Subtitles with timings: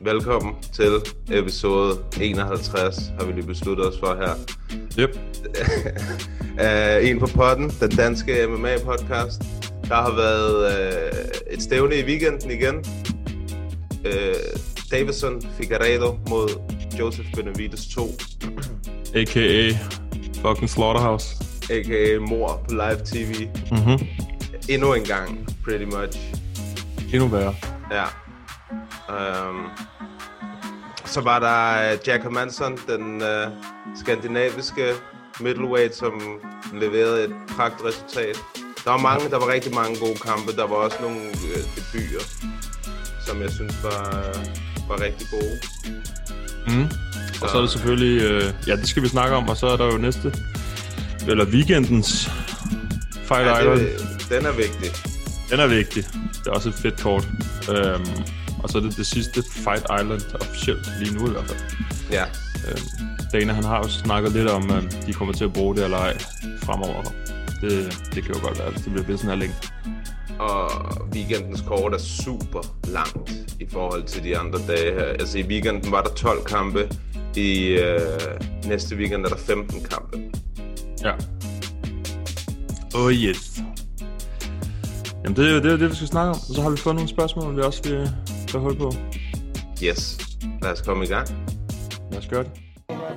[0.00, 0.92] Velkommen til
[1.32, 4.34] episode 51, har vi lige besluttet os for her.
[4.98, 5.18] Yep.
[7.02, 9.44] uh, en på potten, den danske MMA-podcast.
[9.88, 12.76] Der har været uh, et stævne i weekenden igen.
[14.04, 16.48] Uh, Davison Figueiredo mod
[16.98, 18.10] Joseph Benavides 2,
[19.20, 19.72] A.k.a.
[20.42, 21.26] fucking Slaughterhouse.
[21.70, 22.18] a.k.a.
[22.20, 23.48] mor på live tv.
[23.70, 24.06] Mhm.
[24.68, 26.37] Endnu en gang, pretty much.
[27.12, 27.54] Endnu værre.
[27.90, 28.04] Ja.
[29.48, 29.66] Um,
[31.04, 33.52] så var der uh, Jack Hermansson, den uh,
[34.02, 34.92] skandinaviske
[35.40, 36.12] middleweight, som
[36.74, 38.38] leverede et pragtresultat.
[38.84, 40.52] Der var mange, der var rigtig mange gode kampe.
[40.56, 42.24] Der var også nogle uh, debuter,
[43.26, 44.34] som jeg synes var,
[44.88, 45.58] var rigtig gode.
[46.66, 46.88] Mm.
[47.42, 48.22] Og så er det selvfølgelig...
[48.22, 49.48] Øh, ja, det skal vi snakke om.
[49.48, 50.34] Og så er der jo næste...
[51.28, 52.30] Eller weekendens
[53.24, 53.78] Fight Ja, Island.
[53.78, 55.07] det, den er vigtig.
[55.50, 56.04] Den er vigtig.
[56.38, 57.28] Det er også et fedt kort.
[57.70, 58.06] Øhm,
[58.62, 61.58] og så er det det sidste Fight Island officielt lige nu i hvert fald.
[62.10, 62.24] Ja.
[62.68, 65.84] Øhm, Dana han har jo snakket lidt om, at de kommer til at bruge det
[65.84, 66.18] eller ej
[66.62, 67.02] fremover.
[67.60, 69.54] Det, det kan jo godt være, hvis det bliver ved sådan her længe.
[70.38, 70.70] Og
[71.14, 73.30] weekendens kort er super langt
[73.60, 75.04] i forhold til de andre dage her.
[75.04, 76.88] Altså i weekenden var der 12 kampe.
[77.36, 78.00] I øh,
[78.66, 80.18] næste weekend er der 15 kampe.
[81.04, 81.12] Ja.
[82.94, 83.62] Oh yes.
[85.24, 86.36] Jamen det er jo det, er det, vi skal snakke om.
[86.48, 88.10] Og så har vi fået nogle spørgsmål, vi også vil
[88.48, 88.92] tage hul på.
[89.84, 90.18] Yes.
[90.62, 91.28] Lad os komme i gang.
[92.10, 92.50] Lad os gøre det.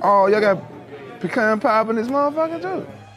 [0.02, 0.58] Oh, y'all got
[1.20, 3.01] pecan pie in this motherfucker too.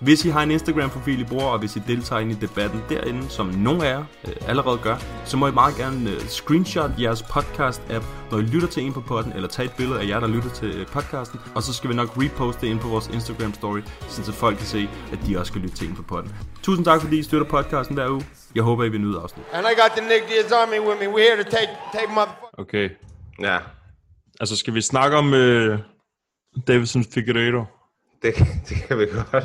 [0.00, 3.28] Hvis I har en Instagram-profil, I bruger, og hvis I deltager ind i debatten derinde,
[3.28, 7.22] som nogle af jer øh, allerede gør, så må I meget gerne øh, screenshot jeres
[7.22, 10.26] podcast-app, når I lytter til en på podden, eller tage et billede af jer, der
[10.28, 14.08] lytter til øh, podcasten, og så skal vi nok reposte det ind på vores Instagram-story,
[14.08, 16.34] så folk kan se, at de også skal lytte til en på podden.
[16.62, 18.26] Tusind tak, fordi I støtter podcasten hver uge.
[18.54, 19.44] Jeg håber, I vil nyde afsnit.
[19.52, 21.06] And I got the Nick Diaz Army with me.
[21.14, 22.58] We're here to take take motherfucker.
[22.58, 22.90] Okay.
[23.40, 23.58] Ja,
[24.40, 25.78] Altså skal vi snakke om øh,
[26.66, 27.64] Davison Figueiredo?
[28.24, 28.34] Det,
[28.68, 29.44] det kan vi godt.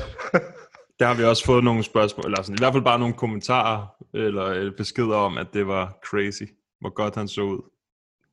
[1.00, 3.88] Der har vi også fået nogle spørgsmål, eller sådan, i hvert fald bare nogle kommentarer,
[4.14, 6.44] eller øh, beskeder om, at det var crazy,
[6.82, 7.62] hvor godt han så ud.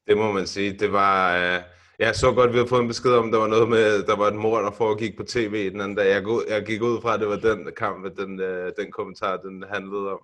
[0.07, 0.73] det må man sige.
[0.73, 1.37] Det var...
[1.37, 1.61] Øh,
[1.99, 4.27] jeg så godt, vi har fået en besked om, der var noget med, der var
[4.27, 6.11] et mor, der foregik på tv den anden dag.
[6.15, 9.37] Jeg, gå- jeg gik ud fra, at det var den kamp, den, øh, den kommentar,
[9.37, 10.19] den handlede om.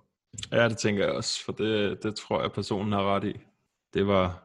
[0.51, 3.39] Ja, det tænker jeg også, for det, det tror jeg, personen har ret i.
[3.93, 4.43] Det var,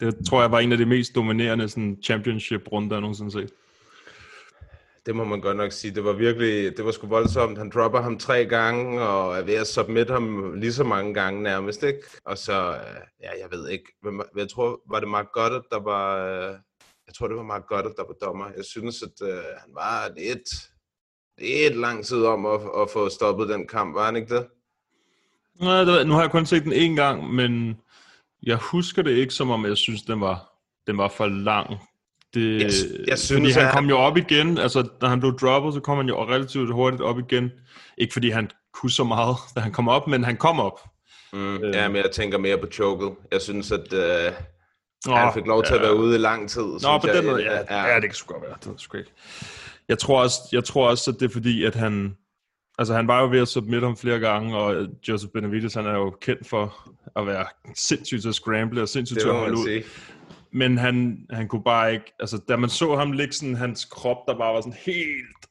[0.00, 3.50] det tror jeg var en af de mest dominerende sådan, championship-runder, jeg nogensinde set.
[5.06, 5.94] Det må man godt nok sige.
[5.94, 7.58] Det var virkelig, det var sgu voldsomt.
[7.58, 11.42] Han dropper ham tre gange, og er ved at submit ham lige så mange gange
[11.42, 12.00] nærmest, ikke?
[12.24, 13.84] Og så, øh, ja, jeg ved ikke,
[14.36, 16.54] jeg tror, var det Mark Goddard, der var, øh,
[17.06, 18.46] jeg tror, det var Mark Goddard, der var dommer.
[18.56, 20.48] Jeg synes, at øh, han var lidt,
[21.38, 24.46] lidt lang tid om at, at få stoppet den kamp, var han ikke det?
[25.60, 27.76] Nej, det, nu har jeg kun set den én gang, men
[28.42, 30.52] jeg husker det ikke, som om jeg synes, den var,
[30.86, 31.76] den var for lang.
[32.34, 32.70] Det, Jeg
[33.08, 35.96] jeg synes, fordi han kom jo op igen, altså da han blev droppet, så kom
[35.96, 37.50] han jo relativt hurtigt op igen.
[37.98, 40.80] Ikke fordi han kunne så meget, da han kom op, men han kom op.
[41.32, 41.74] Mm, øh.
[41.74, 43.12] Ja, men jeg tænker mere på choket.
[43.32, 44.32] Jeg synes, at øh,
[45.06, 46.62] Nå, han fik lov til at være ude i lang tid.
[46.62, 47.16] Nå, på jeg.
[47.16, 47.86] den måde, ja, ja.
[47.86, 48.72] ja, det kan sgu godt være.
[48.72, 49.10] Det sgu ikke.
[49.88, 52.16] Jeg tror også, jeg tror også, at det er fordi, at han...
[52.78, 55.92] Altså, han var jo ved at submit ham flere gange, og Joseph Benavides, han er
[55.92, 59.82] jo kendt for at være sindssygt til at scramble og sindssygt til at holde ud.
[60.54, 62.12] Men han, han kunne bare ikke...
[62.20, 65.46] Altså, da man så ham ligge sådan, hans krop, der bare var sådan helt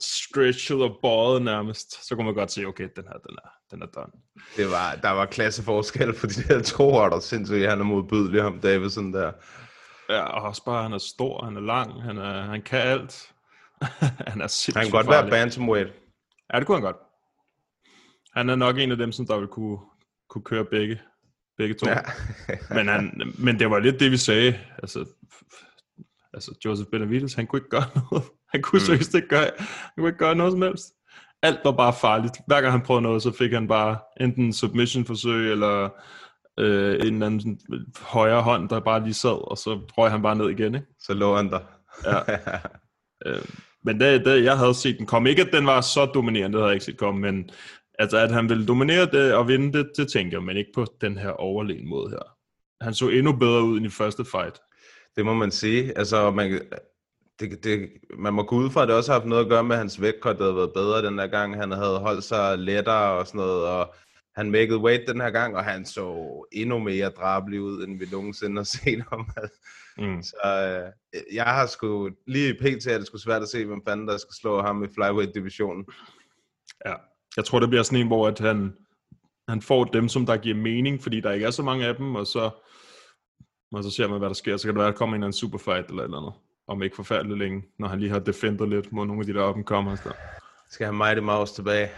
[0.00, 3.82] stretchet og bøjet nærmest, så kunne man godt se, okay, den her, den er, den
[3.82, 4.12] er done.
[4.56, 8.60] Det var, der var klasseforskel på de der to der sindssygt, han er modbydelig, ham
[8.60, 9.32] Davidson der.
[10.08, 13.32] Ja, og også bare, han er stor, han er lang, han, er, han kan alt.
[14.30, 15.30] han er sindssygt Han kan godt være farlig.
[15.30, 15.92] bantamweight.
[16.52, 16.96] Ja, det kunne han godt.
[18.34, 19.78] Han er nok en af dem, som der vil kunne,
[20.28, 21.00] kunne køre begge,
[21.58, 21.88] begge to.
[21.88, 21.98] Ja.
[22.76, 24.58] men, han, men det var lidt det, vi sagde.
[24.78, 25.04] Altså,
[26.34, 28.24] altså Joseph Benavides, han kunne ikke gøre noget.
[28.52, 28.86] Han kunne mm.
[28.86, 30.92] seriøst ikke gøre, han kunne ikke gøre noget som helst.
[31.42, 32.36] Alt var bare farligt.
[32.46, 35.88] Hver gang han prøvede noget, så fik han bare enten en submission-forsøg, eller
[36.58, 37.58] øh, en eller anden sådan,
[38.00, 40.86] højre hånd, der bare lige sad, og så røg han bare ned igen, ikke?
[40.98, 41.60] Så lå han der.
[42.04, 42.36] Ja.
[43.26, 43.44] øh,
[43.84, 45.30] men det, det, jeg havde set den komme.
[45.30, 47.50] Ikke, at den var så dominerende, det havde jeg ikke set komme, men
[47.98, 50.86] altså, at han ville dominere det og vinde det, det tænker jeg, men ikke på
[51.00, 52.36] den her overlegen måde her.
[52.80, 54.60] Han så endnu bedre ud end i første fight.
[55.16, 55.98] Det må man sige.
[55.98, 56.62] Altså, man,
[57.40, 59.64] det, det, man må gå ud fra, at det også har haft noget at gøre
[59.64, 61.56] med, at hans vægtkort havde været bedre den her gang.
[61.56, 63.94] Han havde holdt sig lettere og sådan noget, og
[64.36, 68.06] han maked weight den her gang, og han så endnu mere drabelig ud, end vi
[68.12, 69.28] nogensinde har set ham.
[69.98, 70.22] Mm.
[70.22, 70.36] Så
[71.14, 72.86] øh, jeg har sgu, lige i pt.
[72.86, 75.84] er det sgu svært at se, hvem fanden der skal slå ham i flyweight-divisionen.
[76.86, 76.94] Ja,
[77.36, 78.76] jeg tror, det bliver sådan en, hvor at han,
[79.48, 82.14] han får dem, som der giver mening, fordi der ikke er så mange af dem,
[82.14, 82.50] og så,
[83.72, 84.56] og så ser man, hvad der sker.
[84.56, 86.32] Så kan det være, at der kommer en eller anden superfight eller eller andet,
[86.66, 89.48] om ikke forfærdeligt længe, når han lige har defendet lidt mod nogle af de der
[89.48, 89.96] up kommer.
[89.96, 90.12] Så.
[90.70, 91.90] Skal have Mighty Mouse tilbage.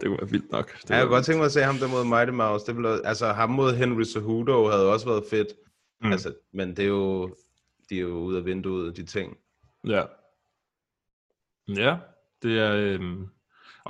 [0.00, 0.72] Det kunne være vildt nok.
[0.82, 2.66] Det ja, jeg kunne godt tænke mig at se ham der mod Mighty Mouse.
[2.66, 5.48] Det ville, altså ham mod Henry Cejudo havde også været fedt.
[6.00, 6.12] Mm.
[6.12, 7.36] Altså, men det er jo,
[7.90, 9.36] de er jo ude af vinduet, de ting.
[9.86, 10.04] Ja.
[11.68, 11.96] Ja,
[12.42, 12.72] det er...
[12.74, 13.26] Øhm,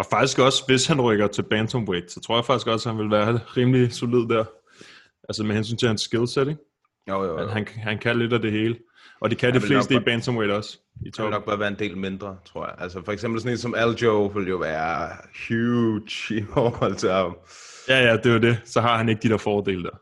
[0.01, 3.05] og faktisk også, hvis han rykker til bantamweight, så tror jeg faktisk også, at han
[3.05, 4.45] vil være rimelig solid der.
[5.29, 6.61] Altså med hensyn til hans skillset, ikke?
[7.09, 7.49] Jo, jo, jo.
[7.49, 8.77] Han, han kan lidt af det hele.
[9.21, 10.79] Og det kan de fleste i bantamweight også.
[11.07, 12.75] I det vil nok bare være en del mindre, tror jeg.
[12.79, 15.09] Altså for eksempel sådan en som Aljo vil jo være
[15.49, 17.37] huge i forhold til ham.
[17.89, 18.61] Ja, ja, det er jo det.
[18.65, 20.01] Så har han ikke de der fordele der.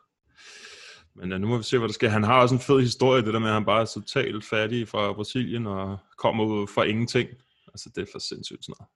[1.21, 2.09] Men ja, nu må vi se, hvad der sker.
[2.09, 4.89] Han har også en fed historie, det der med, at han bare er totalt fattig
[4.89, 7.29] fra Brasilien og kommer ud fra ingenting.
[7.69, 8.89] Altså, det er for sindssygt sådan noget.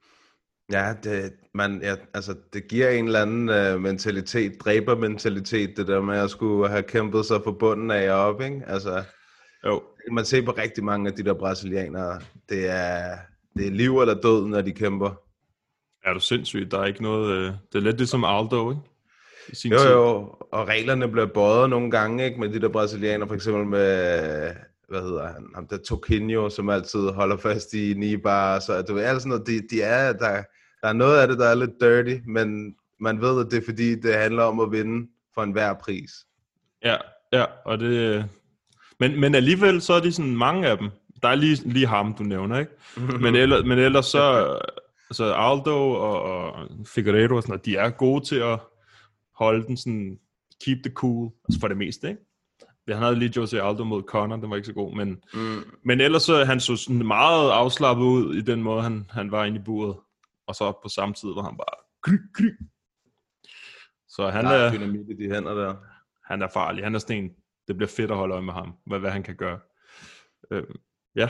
[0.72, 6.00] Ja, det, man, ja, altså, det giver en eller anden uh, mentalitet, dræbermentalitet, det der
[6.00, 8.62] med at skulle have kæmpet sig på bunden af og op, ikke?
[8.66, 9.04] Altså,
[9.66, 9.82] jo.
[10.10, 13.16] Man ser på rigtig mange af de der brasilianere, det er,
[13.56, 15.10] det er liv eller død, når de kæmper.
[16.04, 16.70] Er du sindssygt?
[16.70, 17.38] Der er ikke noget...
[17.38, 18.82] Uh, det er lidt ligesom Aldo, ikke?
[19.48, 19.90] I sin jo, tid.
[19.90, 20.14] jo,
[20.52, 22.40] og reglerne bliver bøjet nogle gange, ikke?
[22.40, 24.54] Med de der brasilianere, for eksempel med,
[24.88, 29.02] hvad hedder han, ham der Toquinho, som altid holder fast i Nibar, så du ved,
[29.02, 30.42] alt sådan noget, de, de er, der,
[30.82, 33.64] der er noget af det, der er lidt dirty, men man ved, at det er
[33.64, 36.10] fordi, det handler om at vinde for enhver pris.
[36.84, 36.96] Ja,
[37.32, 38.24] ja, og det...
[39.00, 40.90] Men, men alligevel, så er de sådan mange af dem.
[41.22, 42.72] Der er lige, lige ham, du nævner, ikke?
[43.24, 44.58] men, ellers, men ellers så...
[45.10, 48.58] Altså Aldo og, og Figueiredo og sådan noget, de er gode til at
[49.34, 50.18] holde den sådan,
[50.64, 52.20] keep the cool, altså for det meste, ikke?
[52.88, 55.64] Han havde lige Jose Aldo mod Conor, den var ikke så god, men, mm.
[55.84, 59.44] men ellers så han så sådan meget afslappet ud i den måde, han, han var
[59.44, 59.96] inde i buret
[60.52, 62.50] og så på samme tid var han bare kry, kry.
[64.08, 65.74] Så han der er, dynamit i de hænder der.
[66.24, 66.84] Han er farlig.
[66.84, 67.30] Han er sådan en,
[67.68, 69.60] det bliver fedt at holde øje med ham, hvad, hvad han kan gøre.
[70.50, 70.64] Øh,
[71.16, 71.28] ja.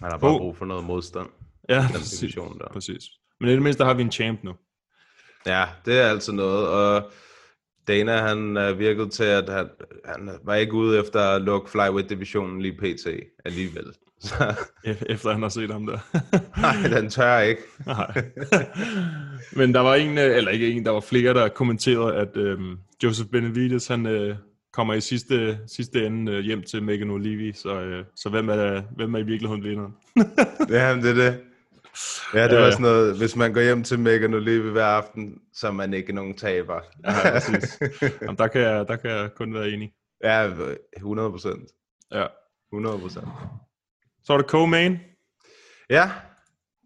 [0.00, 1.28] Han har bare brug for noget modstand.
[1.68, 2.68] Ja, præcis, der.
[2.72, 3.04] præcis.
[3.40, 4.54] Men i det mindste har vi en champ nu.
[5.46, 7.10] Ja, det er altså noget, og
[7.88, 9.70] Dana han uh, virkede til, at han,
[10.04, 13.06] han var ikke ude efter at lukke flyweight-divisionen lige pt.
[13.44, 13.94] alligevel.
[14.84, 15.98] Efter han har set ham der.
[16.60, 17.62] Nej, den tør ikke.
[17.86, 18.24] Nej.
[19.56, 22.78] Men der var en, øh, eller ikke en, der var flere, der kommenterede, at øhm,
[23.02, 24.36] Joseph Benavides, han øh,
[24.72, 28.82] kommer i sidste, sidste ende øh, hjem til Megan Olivi, så, øh, så hvem, er,
[28.96, 29.94] hvem er i virkeligheden vinderen?
[30.78, 31.40] ja, det er det.
[32.34, 35.66] Ja, det var sådan noget, hvis man går hjem til Megan Olivi hver aften, så
[35.66, 36.80] er man ikke nogen taber.
[37.04, 37.80] ja, præcis.
[38.22, 39.92] Jamen, der, kan jeg, der kan jeg kun være enig.
[40.24, 40.50] Ja,
[40.96, 41.70] 100 procent.
[42.12, 42.26] Ja.
[42.72, 43.28] 100 procent.
[44.24, 44.98] Så er det co-main.
[45.90, 46.10] Ja,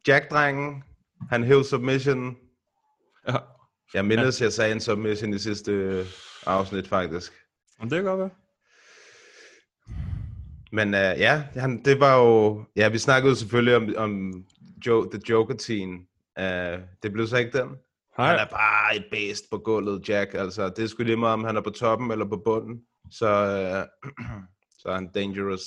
[0.09, 0.85] Jack-drengen,
[1.31, 2.37] han hævde submission.
[3.29, 3.37] Ja.
[3.95, 4.45] Jeg mindes, ja.
[4.45, 6.05] jeg sagde en submission i sidste
[6.47, 7.33] afsnit, faktisk.
[7.79, 8.31] Og det kan godt være.
[10.73, 12.65] Men uh, ja, han, det var jo...
[12.77, 14.45] Ja, vi snakkede jo selvfølgelig om, om
[14.87, 16.07] Joe, The Joker-teen.
[16.41, 17.69] Uh, det blev så ikke den.
[18.17, 18.27] Hej.
[18.27, 20.35] Han er bare et bæst på gulvet, Jack.
[20.35, 22.83] Altså, det er sgu lige meget, om han er på toppen eller på bunden.
[23.11, 24.25] Så, uh,
[24.81, 25.63] så er han dangerous.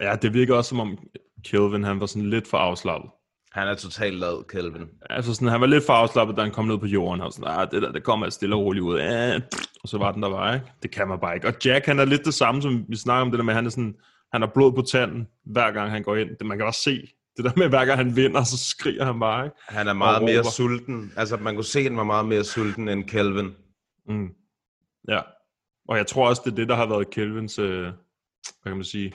[0.00, 0.98] Ja, det virker også som om
[1.44, 3.10] Kelvin, han var sådan lidt for afslappet.
[3.52, 4.88] Han er totalt lavet, Kelvin.
[5.10, 7.50] Altså sådan, han var lidt for afslappet, da han kom ned på jorden, og sådan,
[7.50, 8.98] ah, det der, det kommer stille og roligt ud.
[8.98, 9.40] Ja,
[9.82, 10.66] og så var den der var, ikke?
[10.82, 11.48] Det kan man bare ikke.
[11.48, 13.66] Og Jack, han er lidt det samme, som vi snakker om det der med, han
[13.66, 13.94] er sådan,
[14.32, 16.28] han har blod på tanden, hver gang han går ind.
[16.38, 19.20] Det, man kan også se, det der med, hver gang han vinder, så skriger han
[19.20, 19.56] bare, ikke?
[19.68, 21.12] Han er meget mere sulten.
[21.16, 23.54] Altså, man kunne se, at han var meget mere sulten end Kelvin.
[24.08, 24.28] Mm.
[25.08, 25.20] Ja.
[25.88, 27.92] Og jeg tror også, det er det, der har været Kelvins, øh, hvad
[28.64, 29.12] kan man sige,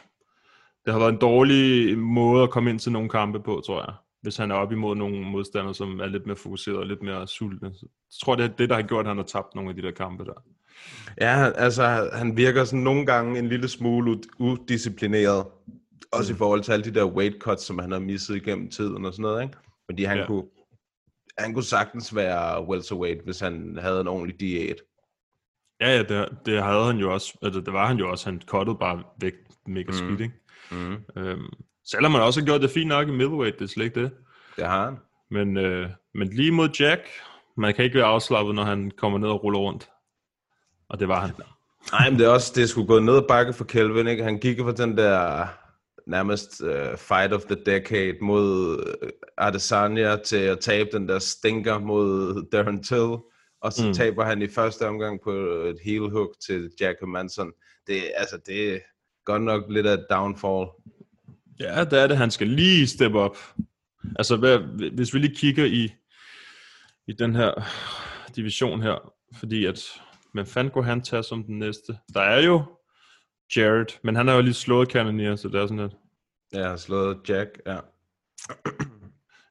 [0.86, 3.94] det har været en dårlig måde at komme ind til nogle kampe på, tror jeg.
[4.22, 7.28] Hvis han er op imod nogle modstandere, som er lidt mere fokuseret og lidt mere
[7.28, 7.72] sultne.
[7.74, 7.90] Så jeg
[8.24, 9.92] tror, det er det, der har gjort, at han har tabt nogle af de der
[9.92, 10.44] kampe der.
[11.22, 15.46] Ja, altså han virker sådan nogle gange en lille smule udisciplineret.
[16.12, 19.06] Også i forhold til alle de der weight cuts, som han har misset igennem tiden
[19.06, 19.56] og sådan noget, ikke?
[19.86, 20.26] Fordi han, Ja.
[20.28, 20.44] kunne,
[21.38, 24.76] han kunne sagtens være welterweight, hvis han havde en ordentlig diæt.
[25.82, 27.38] Ja, ja, det, det havde han jo også.
[27.42, 28.30] Altså, det var han jo også.
[28.30, 29.34] Han cuttede bare væk
[29.68, 29.94] mega Mhm.
[29.94, 30.34] speed, ikke?
[30.72, 30.98] Mm.
[31.18, 31.46] Øhm,
[31.86, 34.12] selvom man også har gjort det fint nok i middleweight, det er slet ikke det.
[34.56, 34.98] Det har han.
[35.32, 37.02] Men, øh, men lige mod Jack,
[37.58, 39.90] man kan ikke være afslappet, når han kommer ned og ruller rundt.
[40.90, 41.32] Og det var han.
[41.92, 44.24] Nej, men det er også, det skulle gå ned ad bakke for Kelvin, ikke?
[44.24, 45.46] Han gik fra den der
[46.08, 51.80] nærmest uh, fight of the decade mod øh, Adesanya til at tabe den der stinker
[51.80, 53.16] mod Darren Till,
[53.62, 53.94] og så Mm.
[53.94, 57.52] taber han i første omgang på et heel hook til Jack Manson.
[57.88, 58.82] Det, altså, det
[59.26, 60.68] godt nok lidt af downfall.
[61.60, 62.18] Ja, det er det.
[62.18, 63.38] Han skal lige steppe op.
[64.16, 64.60] Altså, hvad,
[64.96, 65.94] hvis vi lige kigger i,
[67.08, 67.52] i den her
[68.36, 69.80] division her, fordi at,
[70.34, 71.98] hvem fanden kunne han tage som den næste?
[72.14, 72.64] Der er jo
[73.56, 75.96] Jared, men han har jo lige slået Cannonier, så det er sådan lidt.
[76.54, 77.78] Jeg har slået Jack, ja.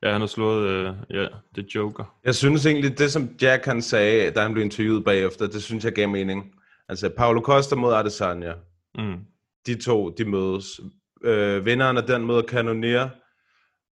[0.02, 2.18] Ja, han har slået, øh, ja, det er Joker.
[2.24, 5.84] Jeg synes egentlig, det som Jack han sagde, da han blev interviewet bagefter, det synes
[5.84, 6.54] jeg gav mening.
[6.88, 8.52] Altså, Paulo Costa mod Adesanya.
[8.94, 9.18] Mm.
[9.66, 10.80] De to, de mødes.
[11.24, 13.08] Øh, vinderen af den møder Cannonier,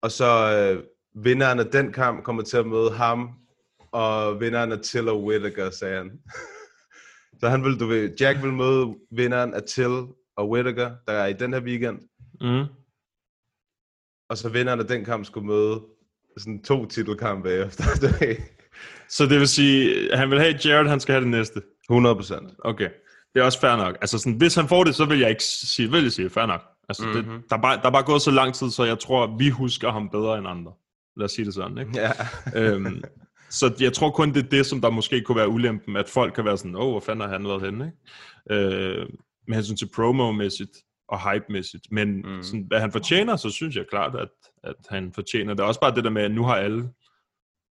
[0.02, 0.26] og så
[0.56, 0.84] øh,
[1.24, 3.30] vinderen af den kamp kommer til at møde ham,
[3.92, 6.10] og vinderen af Till og Whittaker, sagde han.
[7.40, 11.26] så han vil, du ved, Jack vil møde vinderen af Till og Whittaker, der er
[11.26, 11.98] i den her weekend,
[12.42, 12.64] Mm.
[14.28, 15.82] og så vinderen af den kamp skulle møde
[16.36, 17.84] sådan to titelkampe efter.
[19.08, 21.62] Så det vil sige, han vil have Jared, han skal have det næste.
[21.90, 22.54] 100 procent.
[22.58, 22.90] Okay.
[23.34, 23.96] Det er også fair nok.
[24.00, 26.46] Altså sådan, hvis han får det, så vil jeg ikke sige, vil jeg sige, fair
[26.46, 26.62] nok.
[26.88, 27.32] Altså, mm-hmm.
[27.32, 27.40] Mhm.
[27.40, 29.48] det, der, er bare, der er bare gået så lang tid, så jeg tror, vi
[29.48, 30.72] husker ham bedre end andre.
[31.16, 31.92] Lad os sige det sådan, ikke?
[32.00, 32.12] Ja.
[32.60, 33.02] øhm,
[33.50, 36.34] så jeg tror kun, det er det, som der måske kunne være ulempen, at folk
[36.34, 37.92] kan være sådan, åh, hvor fanden har han været henne,
[38.50, 38.64] ikke?
[38.64, 39.06] Øh,
[39.48, 41.86] med hensyn til promo-mæssigt og hype-mæssigt.
[41.90, 42.28] Men mm.
[42.28, 42.42] Mm.
[42.42, 44.28] sådan, hvad han fortjener, så synes jeg klart, at,
[44.64, 45.62] at han fortjener det.
[45.62, 46.88] er Også bare det der med, at nu har alle,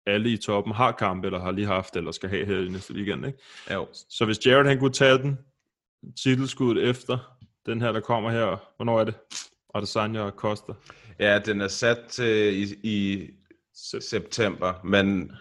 [0.07, 2.93] alle i toppen har kamp, eller har lige haft, eller skal have her i næste
[2.93, 3.39] weekend, ikke?
[3.73, 3.87] Jo.
[4.09, 5.39] Så hvis Jared han kunne tage den,
[6.23, 9.15] titelskuddet efter den her, der kommer her, hvornår er det?
[9.75, 10.73] Adesanya og Costa.
[11.19, 13.29] Ja, den er sat til i, i
[13.99, 15.31] september, men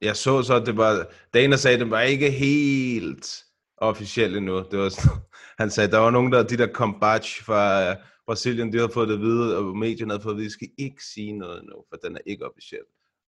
[0.00, 3.44] jeg så så, at det var, Dana sagde, at det var ikke helt
[3.76, 4.64] officielt endnu.
[4.70, 5.18] Det var sådan,
[5.60, 7.96] han sagde, der var nogen der, de der Combach fra uh,
[8.26, 10.68] Brasilien, de havde fået det at vide, og medierne havde fået at vide, at skal
[10.78, 12.82] ikke sige noget endnu, for den er ikke officiel.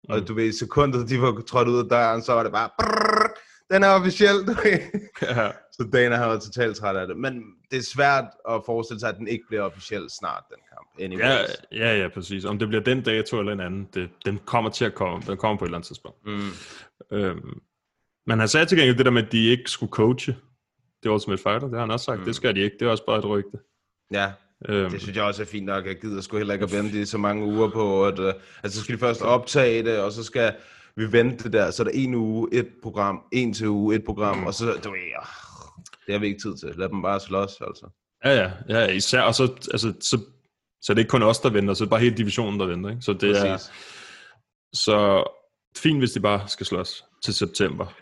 [0.10, 0.14] Mm.
[0.14, 2.70] Og du ved, i sekundet, de var trådt ud af døren, så var det bare,
[2.80, 3.32] brrr,
[3.72, 4.80] den er officiel, du ved.
[5.22, 5.52] Ja.
[5.72, 7.18] Så Dana har været totalt træt af det.
[7.18, 10.88] Men det er svært at forestille sig, at den ikke bliver officiel snart, den kamp.
[11.00, 11.50] Ja, Anyways.
[11.72, 12.46] ja, ja, præcis.
[12.46, 15.24] Om det bliver den dato eller en anden, det, den kommer til at komme.
[15.28, 16.26] Den kommer på et eller andet tidspunkt.
[16.26, 16.50] Mm.
[17.12, 17.60] Øhm,
[18.28, 20.36] men han sagde til gengæld det der med, at de ikke skulle coache.
[21.04, 22.20] Det var Ultimate Fighter, det har han også sagt.
[22.20, 22.26] Mm.
[22.26, 23.58] Det skal de ikke, det er også bare et rygte.
[24.12, 24.32] Ja,
[24.70, 25.86] Øhm, Det synes jeg også er fint nok.
[25.86, 28.32] Jeg gider sgu heller ikke at vente i så mange uger på, at uh,
[28.64, 30.54] altså, så skal de først optage det, og så skal
[30.96, 31.72] vi vente det der.
[31.72, 34.90] Så er der en uge, et program, en til uge, et program, og så, du
[34.92, 35.00] ved,
[36.06, 36.74] det har vi ikke tid til.
[36.78, 37.90] Lad dem bare slås, altså.
[38.26, 40.20] ja, ja, ja, især, og så, altså, så,
[40.82, 42.66] så det er ikke kun os, der venter, så det er bare hele divisionen, der
[42.66, 42.90] venter.
[42.90, 43.02] Ikke?
[43.02, 43.72] Så det er, Præcis.
[44.74, 45.24] så
[45.78, 47.94] fint, hvis de bare skal slås til september.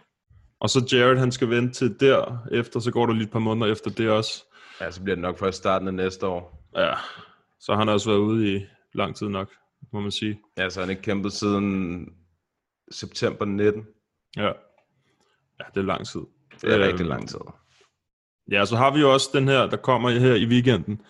[0.61, 3.39] Og så Jared, han skal vente til der efter, så går der lige et par
[3.39, 4.52] måneder efter det også.
[4.83, 6.69] Ja, så bliver det nok først starten af næste år.
[6.75, 6.93] Ja,
[7.59, 9.51] så har han også været ude i lang tid nok,
[9.93, 10.41] må man sige.
[10.57, 12.05] Ja, så han ikke kæmpet siden
[12.91, 13.85] september 19.
[14.37, 16.21] Ja, ja det er lang tid.
[16.61, 17.39] Det er Øhm, rigtig lang tid.
[18.51, 21.01] Ja, så har vi jo også den her, der kommer her i weekenden.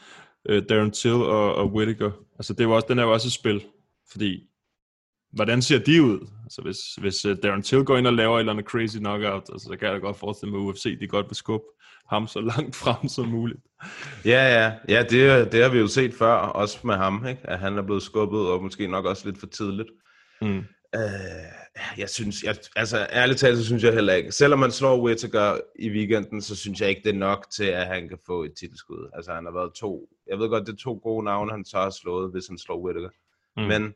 [0.49, 2.11] Uh, Darren Till og, og Whittaker.
[2.35, 3.65] Altså, det jo også, den er jo også et spil.
[4.11, 4.49] Fordi,
[5.33, 6.27] hvordan ser de ud?
[6.43, 9.49] Altså, hvis, hvis uh, Darren Till går ind og laver et eller andet crazy knockout,
[9.53, 11.65] altså, så kan jeg da godt forestille mig, at UFC de godt vil skubbe
[12.09, 13.59] ham så langt frem som muligt.
[14.25, 14.71] Ja, ja.
[14.89, 17.41] Ja, det, det har vi jo set før, også med ham, ikke?
[17.43, 19.89] At han er blevet skubbet, og måske nok også lidt for tidligt.
[20.41, 20.63] Mm.
[20.95, 21.03] Øh,
[21.97, 24.31] jeg synes, jeg, altså ærligt talt, så synes jeg heller ikke.
[24.31, 27.87] Selvom man slår Whittaker i weekenden, så synes jeg ikke, det er nok til, at
[27.87, 29.09] han kan få et titelskud.
[29.13, 31.77] Altså han har været to, jeg ved godt, det er to gode navne, han så
[31.77, 33.09] har slået, hvis han slår Whittaker.
[33.57, 33.63] Mm.
[33.63, 33.67] Mm.
[33.67, 33.93] Men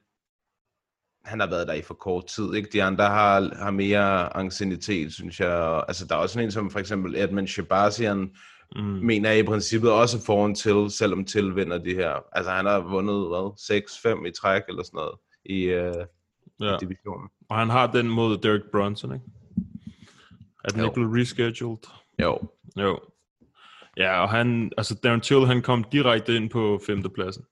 [1.27, 2.69] han har været der i for kort tid, ikke?
[2.73, 5.83] De andre har, har mere anciennitet, synes jeg.
[5.87, 8.31] Altså der er også en som for eksempel Edmund Shabazian,
[8.75, 8.81] Mm.
[8.83, 12.13] mener jeg i princippet også foran til, selvom til vinder de her.
[12.31, 15.15] Altså han har vundet, hvad, 6-5 i træk eller sådan noget
[15.45, 16.05] i, øh,
[16.61, 16.75] Ja.
[16.75, 17.29] i divisionen.
[17.49, 19.25] Og han har den mod Derek Brunson, ikke?
[20.63, 21.77] Er den ikke blevet rescheduled?
[22.21, 22.39] Jo,
[22.77, 22.99] Jo.
[23.97, 27.43] Ja, og han, altså Darren Till, han kom direkte ind på femtepladsen,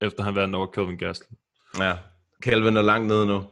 [0.00, 1.36] efter han vandt over Kelvin Gastelum.
[1.78, 1.96] Ja,
[2.42, 3.44] Kelvin er langt nede nu.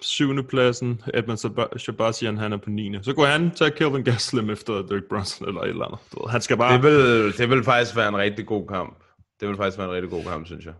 [0.00, 2.98] syvende pladsen, Edmund Shabazian, han er på 9.
[3.02, 6.00] Så kunne han tage Kelvin Gastelum efter Derek Brunson eller et eller andet.
[6.12, 6.74] Du ved, Han skal bare...
[6.74, 9.04] Det vil, det vil faktisk være en rigtig god kamp.
[9.40, 10.74] Det vil faktisk være en rigtig god kamp, synes jeg.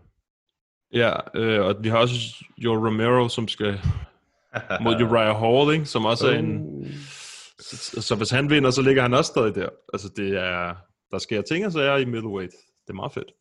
[0.93, 3.79] Ja, øh, og vi har også Jo Romero, som skal
[4.81, 5.85] mod Uriah Hall, ikke?
[5.85, 6.87] som også er en...
[7.59, 9.69] Så, så hvis han vinder, så ligger han også stadig der.
[9.93, 10.75] Altså, det er...
[11.11, 12.51] Der sker ting og sager i middleweight.
[12.51, 13.31] Det er meget fedt.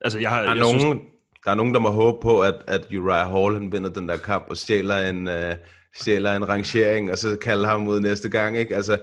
[0.00, 0.40] Altså, jeg har...
[0.40, 1.02] Er, jeg nogen, Synes,
[1.44, 4.16] der er nogen, der må håbe på, at, at Uriah Hall han vinder den der
[4.16, 5.56] kamp og stjæler en, uh,
[5.96, 8.76] stjæler en rangering, og så kalder ham ud næste gang, ikke?
[8.76, 8.98] Altså,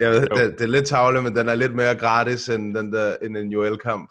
[0.00, 2.92] jeg ved, det, det, er lidt tavle, men den er lidt mere gratis end, den
[2.92, 4.10] der, end en Joel-kamp.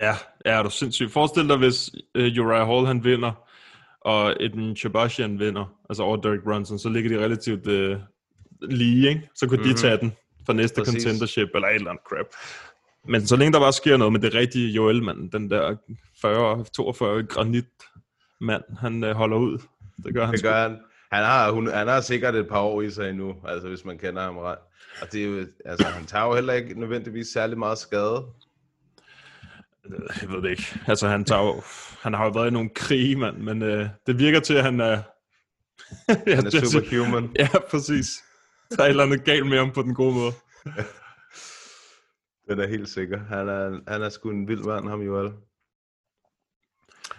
[0.00, 0.14] ja,
[0.44, 1.12] ja, er du sindssygt.
[1.12, 3.32] Forestil dig, hvis uh, Uriah Hall han vinder,
[4.00, 7.96] og Edmund Shabashian vinder, altså over Derek Brunson, så ligger de relativt uh,
[8.70, 9.28] lige, ikke?
[9.34, 9.74] Så kunne mm-hmm.
[9.74, 10.12] de tage den
[10.46, 11.02] for næste Præcis.
[11.02, 12.26] contendership, eller et eller andet crap.
[13.08, 15.76] Men så længe der bare sker noget med det rigtige Joel, mand, den der
[16.24, 17.64] 40-42 granit
[18.40, 19.58] mand, han øh, holder ud.
[20.04, 20.48] Det gør han Det sgu.
[20.48, 20.78] gør han.
[21.12, 23.98] Han har, hun, han har sikkert et par år i sig endnu, altså hvis man
[23.98, 24.58] kender ham ret.
[25.02, 28.24] Og det er jo, altså, han tager jo heller ikke nødvendigvis særlig meget skade.
[30.22, 30.80] Jeg ved det ikke.
[30.86, 31.62] Altså, han, tager jo,
[32.02, 34.80] han har jo været i nogle krige, mand, men øh, det virker til, at han
[34.80, 34.90] er...
[36.26, 37.30] ja, Han er superhuman.
[37.38, 38.10] Ja, præcis.
[38.70, 40.32] Der er et eller andet galt med ham på den gode måde.
[42.48, 43.20] Det er helt sikkert.
[43.20, 45.32] Han er, han er sgu en vild mand, ham Joel.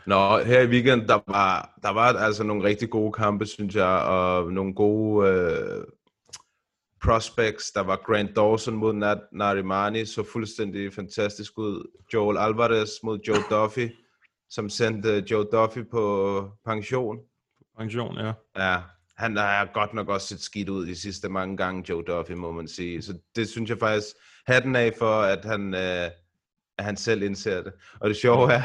[0.05, 3.85] Nå, her i weekend, der var, der var altså nogle rigtig gode kampe, synes jeg,
[3.85, 5.83] og nogle gode øh,
[7.03, 7.71] prospects.
[7.71, 11.91] Der var Grant Dawson mod Nat Narimani, så fuldstændig fantastisk ud.
[12.13, 13.89] Joel Alvarez mod Joe Duffy,
[14.49, 17.17] som sendte Joe Duffy på pension.
[17.77, 18.33] Pension, ja.
[18.57, 18.77] Ja,
[19.17, 22.51] han har godt nok også set skidt ud de sidste mange gange, Joe Duffy, må
[22.51, 23.01] man sige.
[23.01, 24.07] Så det synes jeg faktisk,
[24.47, 26.09] hatten af for, at han, øh,
[26.77, 27.73] at han selv indser det.
[27.99, 28.61] Og det sjove er,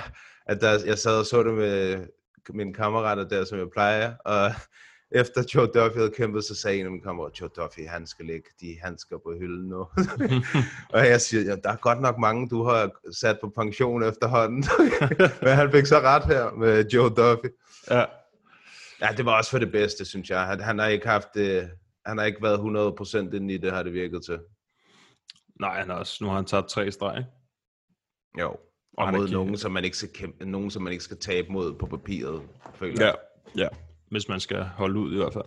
[0.47, 2.07] at der, jeg sad og så det med
[2.51, 4.51] mine kammerater der, som jeg plejer, og
[5.21, 8.27] efter Joe Duffy havde kæmpet, så sagde en af mine kammerater, Joe Duffy, han skal
[8.27, 9.87] lægge de handsker på hylden nu.
[10.95, 14.65] og jeg siger, ja, der er godt nok mange, du har sat på pension efterhånden.
[15.43, 17.49] Men han fik så ret her med Joe Duffy.
[17.91, 18.05] Ja,
[19.01, 20.47] Ja, det var også for det bedste, synes jeg.
[20.47, 21.71] Han, han har ikke haft det,
[22.07, 24.41] han har ikke været 100% inde i det, har det virket til.
[25.61, 27.25] nej, han er også, nu har han taget tre streg.
[28.41, 28.57] Jo.
[28.97, 31.75] Og, mod nogen, som man ikke skal kæmpe, nogen, som man ikke skal tabe mod
[31.75, 32.43] på papiret,
[32.75, 33.13] føler Ja,
[33.57, 33.69] ja.
[34.11, 35.45] Hvis man skal holde ud i hvert fald.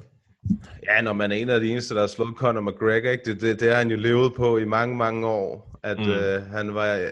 [0.83, 3.23] Ja, når man er en af de eneste, der har slået Conor McGregor, ikke?
[3.25, 6.03] Det, det, det har han jo levet på i mange, mange år, at Mm.
[6.03, 6.09] mm.
[6.09, 7.09] øh, han var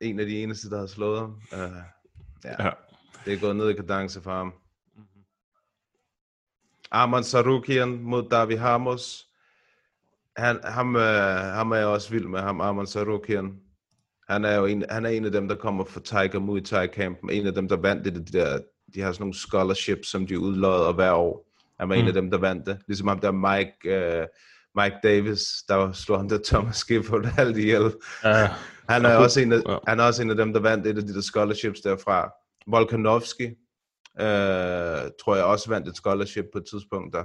[0.00, 1.30] en af de eneste, der har slået ham.
[1.52, 1.58] Uh,
[2.44, 2.70] ja, Ja.
[3.24, 4.54] det er gået ned i kadence for ham.
[6.90, 9.28] Arman Sarukian mod Davi Hamos.
[10.36, 11.02] Han, ham, øh,
[11.54, 13.60] ham er jeg også vild med, ham Arman Sarukian.
[14.32, 16.86] Han er jo en, han er en af dem, der kommer fra Tiger Muay Thai
[16.86, 17.30] campen.
[17.30, 18.58] En af dem, der vandt det, det der,
[18.94, 21.46] de har sådan nogle scholarships, som de udlodder hver år.
[21.80, 22.00] Han var mm.
[22.00, 22.78] en af dem, der vandt det.
[22.86, 24.26] Ligesom ham der Mike, øh,
[24.74, 27.94] Mike Davis, der slog ham der Thomas Gifford alt ihjel.
[28.24, 28.50] Ja,
[28.88, 29.76] Han er, Og- også en af, ja.
[29.88, 32.30] han er også en af dem, der vandt et af de der scholarships derfra.
[32.66, 33.44] Volkanovski,
[34.20, 37.24] øh, tror jeg også vandt et scholarship på et tidspunkt der.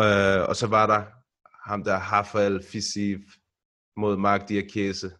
[0.00, 1.02] Øh, og så var der
[1.70, 3.18] ham der Rafael Fisiv
[3.96, 5.10] mod Mark Diakese.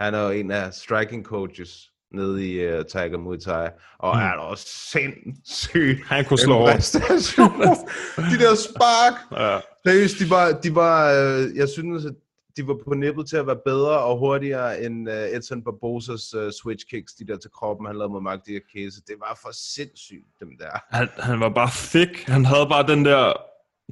[0.00, 4.22] Han er jo en af striking coaches nede i uh, Tiger Muay Thai, og mm.
[4.22, 6.66] er da også sindssygt Han kunne slå.
[8.32, 9.58] De der spark, ja.
[9.86, 12.14] Seriøst, de var, de var øh, jeg synes, at
[12.56, 16.52] de var på nippet til at være bedre og hurtigere end øh, Edson Barbosas øh,
[16.52, 19.00] switch kicks, de der til kroppen, han lavede mod Mark Diakese.
[19.06, 20.96] Det var for sindssygt, dem der.
[20.96, 22.28] Han, han var bare thick.
[22.28, 23.32] Han havde bare den der...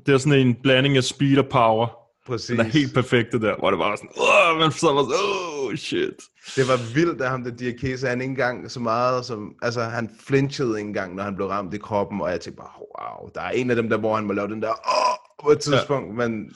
[0.06, 1.86] Det er sådan en blanding af speed og power.
[2.26, 2.46] Præcis.
[2.46, 3.56] Den er helt perfekt, det der.
[3.56, 4.10] Hvor det var sådan...
[4.16, 5.53] Åh, man så var sådan...
[5.66, 6.22] Oh, shit.
[6.56, 9.54] Det var vildt, at ham der Diakese, han ikke engang så meget som...
[9.62, 12.70] Altså, han flinchede ikke engang, når han blev ramt i kroppen, og jeg tænkte bare,
[12.78, 15.50] wow, der er en af dem der, hvor han må lave den der, åh, på
[15.50, 16.28] et tidspunkt, ja.
[16.28, 16.50] men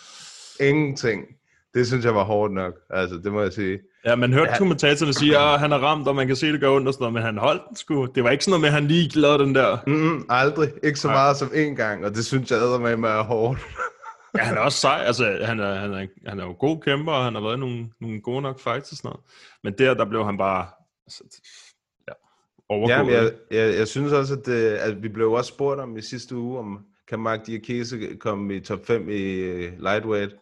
[0.60, 1.22] ingenting.
[1.74, 3.78] Det synes jeg var hårdt nok, altså, det må jeg sige.
[4.04, 4.52] Ja, man hørte Ja.
[4.52, 4.58] ja.
[4.58, 7.02] kommentatorerne sige, at han er ramt, og man kan se, det gør ondt og sådan
[7.02, 8.06] noget, men han holdt den sgu.
[8.14, 9.78] Det var ikke sådan noget med, at han lige lavede den der.
[9.86, 10.70] Mm, aldrig.
[10.82, 13.58] Ikke så meget som en gang, og det synes jeg æder med mig er hårdt.
[14.38, 15.02] Ja, han er også sej.
[15.06, 17.60] Altså, han er, han er, han er jo god kæmper, og han har været i
[17.60, 19.20] nogle, nogle gode nok fights og sådan noget.
[19.64, 20.66] Men der, der blev han bare
[21.06, 21.24] altså,
[22.08, 22.12] ja,
[22.68, 23.12] overgået.
[23.12, 26.02] Ja, jeg, jeg, jeg synes også, at, det, at vi blev også spurgt om i
[26.02, 30.34] sidste uge, om kan Mark Diakese komme i top 5 i øh, lightweight.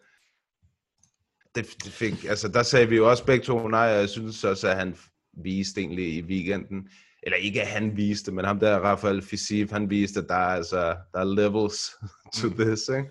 [1.55, 4.43] Det, det fik, altså der sagde vi jo også begge to nej, og jeg synes
[4.43, 4.95] også, at han
[5.43, 6.89] viste egentlig i weekenden,
[7.23, 10.55] eller ikke at han viste, men ham der, Rafael Fisiv, han viste, at der er,
[10.55, 11.95] altså, der er levels
[12.41, 13.09] to this, ikke?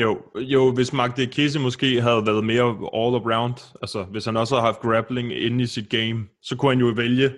[0.00, 4.54] Jo, jo, hvis Mark Diakese måske havde været mere all around, altså hvis han også
[4.54, 7.34] havde haft grappling inde i sit game, så kunne han jo vælge,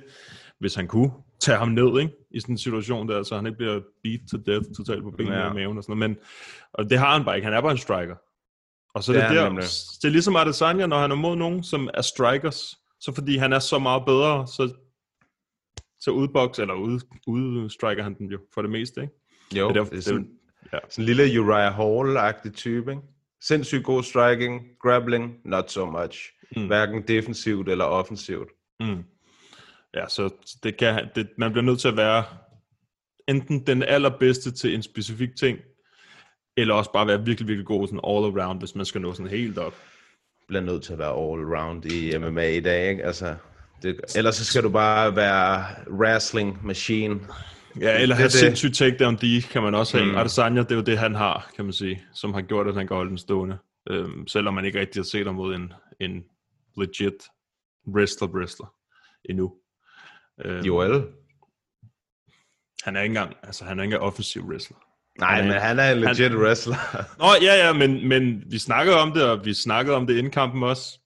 [0.58, 2.12] hvis han kunne, tage ham ned, ikke?
[2.30, 5.36] I sådan en situation der, så han ikke bliver beat to death totalt på benene
[5.36, 5.48] Ja.
[5.48, 6.10] og maven og sådan noget.
[6.10, 6.18] Men
[6.72, 8.16] og det har han bare ikke, han er bare en striker.
[8.94, 9.60] Og så Det det, er det der,
[10.02, 13.52] det er ligesom Adesanya, når han er mod nogen, som er strikers, så fordi han
[13.52, 14.74] er så meget bedre, så,
[16.00, 19.12] så udbox, eller ud, udstriker han den jo for det meste, ikke?
[19.56, 20.28] Jo, Det er det derfor- er sådan,
[20.72, 20.78] ja.
[20.88, 23.02] sådan en lille Uriah Hall-agtig type, ikke?
[23.40, 26.32] Sindssygt god striking, grappling, not so much.
[26.56, 26.66] Mm.
[26.66, 28.48] Hverken defensivt eller offensivt.
[28.80, 29.04] Mm.
[29.94, 30.30] Ja, så
[30.62, 32.24] det kan, det, man bliver nødt til at være
[33.28, 35.58] enten den allerbedste til en specifik ting,
[36.56, 39.30] eller også bare være virkelig, virkelig god sådan all around, hvis man skal nå sådan
[39.30, 39.74] helt op.
[40.48, 43.04] Bliver nødt til at være all-round i MMA i dag, ikke?
[43.04, 43.34] Altså,
[43.82, 47.20] det, ellers så skal du bare være wrestling machine.
[47.80, 50.10] Ja, eller er have sindssygt takedown D, kan man også have.
[50.10, 50.16] Mm.
[50.18, 52.86] Adesanya, det er jo det, han har, kan man sige, som har gjort, at han
[52.86, 53.58] kan holde den stående.
[53.90, 56.24] Øhm, selvom man ikke rigtig har set ham mod en, en
[56.76, 57.14] legit
[57.88, 58.74] wrestler-wrestler
[59.30, 59.52] endnu.
[60.44, 61.04] Øhm, Joel?
[62.82, 64.76] Han er ikke engang, altså han er ikke engang offensiv wrestler.
[65.20, 66.76] Nej, Han er- men han er en legit han- wrestler.
[67.20, 70.32] Nå, ja, ja, men, men vi snakkede om det, og vi snakkede om det inden
[70.32, 70.98] kampen også.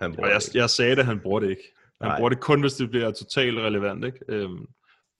[0.00, 1.62] Han Og jeg, jeg sagde det, han bruger det ikke.
[2.00, 2.16] Han Nej.
[2.18, 4.18] bruger det kun, hvis det bliver totalt relevant, ikke?
[4.28, 4.66] Øhm,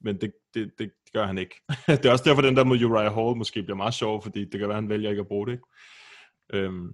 [0.01, 1.55] men det, det, det gør han ikke.
[1.87, 4.61] det er også derfor, den der mod Uriah Hall måske bliver meget sjov, fordi det
[4.61, 5.65] kan være, han vælger ikke at bruge det, ikke?
[6.53, 6.89] Øhm,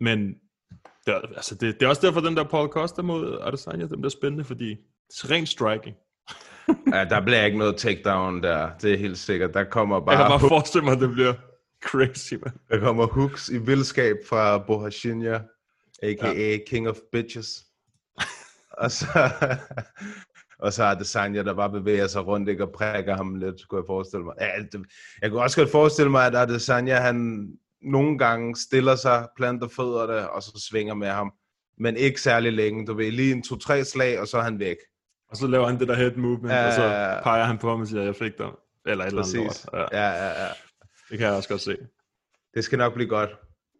[0.00, 0.34] men
[1.06, 4.00] det, er- altså det, det er også derfor, den der Paul Costa mod Adesanya, den
[4.00, 5.96] bliver spændende, fordi det er rent striking.
[6.94, 8.70] Ja, der bliver ikke noget takedown der.
[8.82, 9.54] Det er helt sikkert.
[9.54, 11.34] Der kommer Jeg kan bare, bare forestille mig, at det bliver
[11.84, 12.52] crazy, man.
[12.70, 15.40] der kommer hooks i vildskab fra Bohashinya,
[16.02, 16.32] a.k.a.
[16.32, 16.58] Ja.
[16.66, 17.48] King of Bitches.
[18.82, 19.06] og så,
[20.58, 23.68] og så er det Sanja, der bare bevæger sig rundt ikke, og prikker ham lidt,
[23.68, 24.34] kunne jeg forestille mig.
[24.40, 24.86] Ja, det,
[25.22, 27.48] jeg kunne også godt forestille mig, at Adesanya, han
[27.82, 31.32] nogle gange stiller sig, planter fødderne, og så svinger med ham.
[31.78, 32.86] Men ikke særlig længe.
[32.86, 34.76] Du ved, lige en to-tre slag, og så er han væk.
[35.30, 36.82] Og så laver han det der head movement, Ja, og så
[37.22, 38.46] peger han på ham og siger, jeg fik dig.
[38.86, 39.66] Eller et eller andet Præcis.
[39.72, 39.90] lort.
[39.92, 40.48] Ja, Ja, ja, ja.
[41.10, 41.76] det kan jeg også godt se.
[42.54, 43.30] Det skal nok blive godt.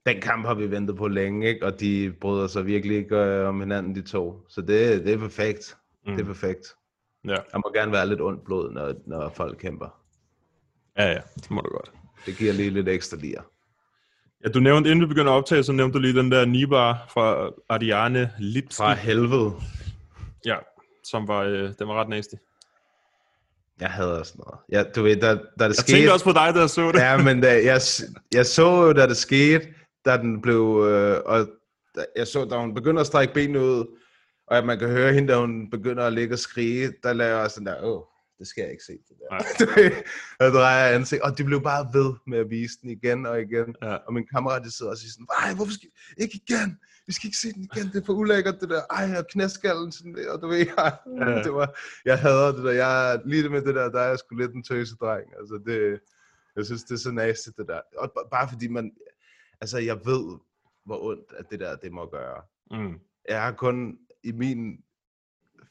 [0.07, 1.67] Den kamp har vi ventet på længe, ikke?
[1.67, 4.41] og de bryder sig virkelig ikke øh, om hinanden, de to.
[4.49, 5.77] Så det, det er perfekt.
[6.09, 6.17] Mm.
[6.17, 6.67] Det er perfekt.
[7.25, 7.37] Ja.
[7.53, 9.89] Der må gerne være lidt ondt blod, når, når folk kæmper.
[10.99, 11.93] Ja, ja, det må du godt.
[12.27, 13.41] Det giver lige lidt ekstra lir.
[14.45, 17.07] Ja, du nævnte, inden vi begynder at optage, så nævnte du lige den der Nibar
[17.11, 18.77] fra Ariane Lipski.
[18.77, 19.53] Fra helvede.
[20.47, 20.57] Ja,
[21.05, 22.35] som var, øh, den var ret nasty.
[23.81, 24.61] Jeg hader sådan noget.
[24.73, 25.93] Ja, du ved, da, da det Jeg skete...
[25.93, 26.99] tænkte også på dig, jeg så det.
[26.99, 27.81] Ja, men da, jeg,
[28.35, 29.67] jeg så jo, da det skete,
[30.05, 30.85] da den blev...
[30.89, 31.49] Øh, og
[31.97, 33.99] da, jeg så, da hun begynder at strække benene ud,
[34.51, 37.41] og at man kan høre hende, da hun begynder at ligge og skrige, der lader
[37.41, 38.03] jeg sådan der, åh,
[38.39, 38.93] det skal jeg ikke se.
[38.93, 40.47] Det der.
[40.47, 43.41] Og drejer jeg ansigt, og de blev bare ved med at vise den igen og
[43.41, 43.75] igen.
[43.83, 43.95] Ja.
[43.95, 46.79] Og min kammerat, de sidder og siger sådan, ej, hvorfor skal ikke igen?
[47.07, 48.83] Vi skal ikke se den igen, det er for ulækkert det der.
[48.91, 51.43] Ej, og knæskallen sådan der, og du ved, jeg, Ja.
[51.43, 52.73] det var, jeg hader det der.
[52.73, 55.27] Jeg lige det med det der, der er jeg sgu lidt en tøsedreng.
[55.39, 56.01] Altså det,
[56.57, 57.81] jeg synes, det er så nasty, det der.
[57.99, 58.93] Og bare fordi man,
[59.61, 60.39] altså jeg ved,
[60.85, 62.43] hvor ondt at det der, det må gøre.
[62.71, 62.99] Mm.
[63.29, 64.79] Jeg har kun, i min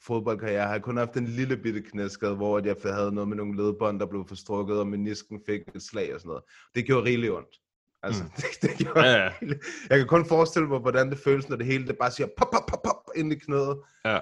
[0.01, 3.57] fodboldkarriere, har jeg kun haft en lille bitte knæskade, hvor jeg havde noget med nogle
[3.57, 6.43] ledbånd, der blev forstrukket, og menisken fik et slag og sådan noget.
[6.75, 7.55] Det gjorde rigeligt ondt.
[8.03, 8.29] Altså, mm.
[8.37, 9.29] det, det gjorde Ja, ja.
[9.41, 9.63] rigeligt.
[9.89, 12.51] Jeg kan kun forestille mig, hvordan det føles, når det hele det bare siger pop,
[12.51, 13.79] pop, pop, pop ind i knæet.
[14.05, 14.19] Ja.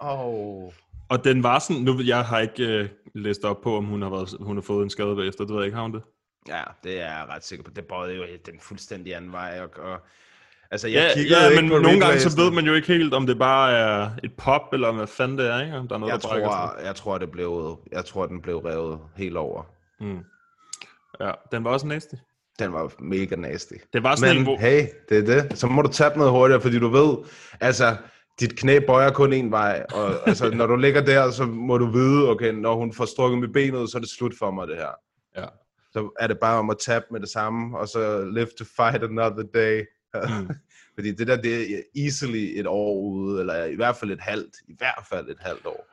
[0.00, 0.72] Oh.
[1.08, 4.10] Og den var sådan, nu jeg har ikke øh, læst op på, om hun har,
[4.10, 6.02] været, hun har fået en skade bagefter, det ved jeg ikke, har hun det?
[6.48, 7.70] Ja, det er jeg ret sikker på.
[7.70, 9.60] Det bøjede jo den fuldstændig anden vej.
[9.60, 10.00] Og, og,
[10.72, 13.38] altså, jeg Ja, ja men nogle gange så ved man jo ikke helt, om det
[13.38, 15.76] bare er et pop, eller hvad fanden det er, ikke?
[15.76, 18.58] Om der er noget, jeg der tror, jeg tror, det blev, jeg tror, den blev
[18.58, 19.62] revet helt over.
[20.00, 20.18] Mm.
[21.20, 22.14] Ja, den var også nasty.
[22.58, 23.74] Den var mega nasty.
[23.92, 24.56] Det var sådan Men en, hvor...
[24.58, 25.58] hey, det er det.
[25.58, 27.16] Så må du tabe noget hurtigere, fordi du ved,
[27.60, 27.96] altså,
[28.40, 29.86] dit knæ bøjer kun en vej.
[29.94, 33.38] Og altså, når du ligger der, så må du vide, okay, når hun får strukket
[33.38, 34.90] med benet, så er det slut for mig, det her.
[35.36, 35.46] Ja.
[35.92, 39.02] Så er det bare om at tabe med det samme, og så live to fight
[39.02, 39.84] another day.
[40.14, 40.50] Mm.
[40.94, 44.56] Fordi det der, det er easily et år ude, eller i hvert fald et halvt,
[44.68, 45.86] i hvert fald et halvt år.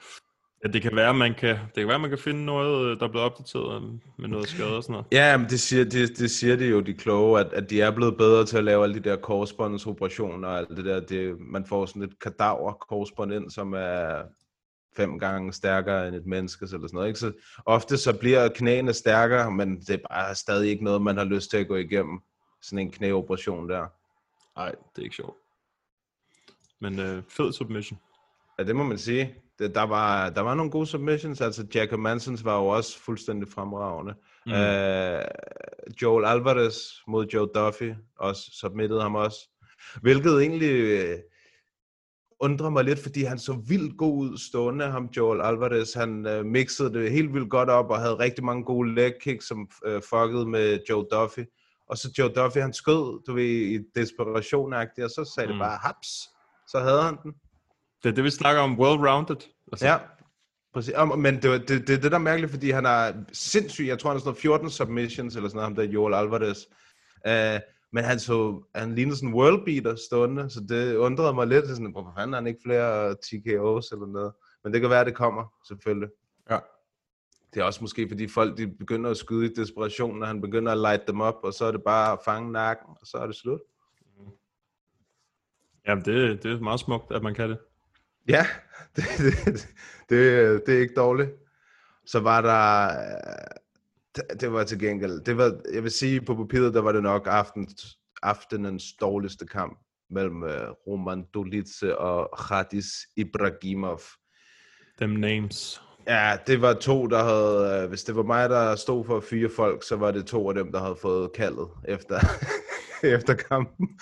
[0.63, 3.05] Ja, det kan være, man kan, det kan være, man kan finde noget, øh, der
[3.05, 5.08] er blevet opdateret øh, med noget skade og sådan noget.
[5.12, 7.91] Ja, men det siger, det, det siger de jo, de kloge, at, at de er
[7.91, 10.99] blevet bedre til at lave alle de der korsbåndsoperationer og alt det der.
[10.99, 14.21] Det, man får sådan et kadaver korsbånd ind, som er
[14.97, 17.08] fem gange stærkere end et menneske eller sådan noget.
[17.08, 17.19] Ikke?
[17.19, 17.32] Så
[17.65, 21.49] ofte så bliver knæene stærkere, men det er bare stadig ikke noget, man har lyst
[21.49, 22.19] til at gå igennem.
[22.62, 23.86] Sådan en knæoperation der.
[24.60, 25.38] Nej, det er ikke sjovt.
[26.82, 28.00] Men øh, fed submission.
[28.60, 29.36] Ja, det må man sige.
[29.60, 31.41] Det, der, var, der var nogle gode submissions.
[31.41, 34.13] Altså, Jacob Mansons var jo også fuldstændig fremragende.
[34.45, 34.52] Mm.
[34.52, 36.76] Uh, Joel Alvarez
[37.08, 39.50] mod Joe Duffy også submittede ham også.
[40.02, 41.17] Hvilket egentlig øh,
[42.39, 45.93] undrer mig lidt, fordi han så vildt god ud stående, ham Joel Alvarez.
[45.93, 49.48] Han øh, mixede det helt vildt godt op og havde rigtig mange gode leg kicks,
[49.48, 51.43] som øh, fuckede med Joe Duffy.
[51.89, 55.54] Og så Joe Duffy, han skød, du ved, i desperation og så sagde mm.
[55.54, 56.30] det bare haps.
[56.67, 57.34] Så havde han den.
[58.04, 59.67] Det er det, vi snakker om, well-rounded.
[59.71, 59.97] Altså, Ja,
[60.73, 60.93] præcis.
[61.17, 63.86] Men det, var- det, det, det der er mærkeligt, fordi han er sindssyg.
[63.88, 66.60] Jeg tror, han har sådan noget 14 submissions, eller sådan noget, ham der Joel Alvarez.
[67.28, 67.62] Uh,
[67.93, 71.67] men han så, han lignede sådan en worldbeater stående, så det undrede mig lidt.
[71.67, 74.34] Sådan, hvorfor fanden har han ikke flere TKO's eller noget?
[74.63, 76.10] Men det kan være, det kommer, selvfølgelig.
[76.49, 76.60] Ja.
[77.53, 80.71] Det er også måske, fordi folk de begynder at skyde i desperation, når han begynder
[80.71, 83.25] at light dem op, og så er det bare at fange nakken, og så er
[83.27, 83.59] det slut.
[85.88, 87.59] Jamen, det, det er meget smukt, at man kan det.
[88.27, 88.45] Ja,
[88.95, 89.67] det, det,
[90.09, 91.31] det, det er ikke dårligt.
[92.05, 93.59] Så var der, øh,
[94.15, 97.03] det- det var til gengæld, det var, jeg vil sige, på papiret, der var det
[97.03, 100.49] nok aftens, aftenens dårligste kamp mellem uh,
[100.88, 103.99] Roman Dolidze og Khadis Ibrahimov.
[104.97, 105.81] Them names.
[106.10, 109.50] Ja, det var to, der havde, øh, hvis det var mig, der stod for fire
[109.50, 112.19] folk, så var det to af dem, der havde fået kaldet efter,
[113.17, 114.00] efter kampen.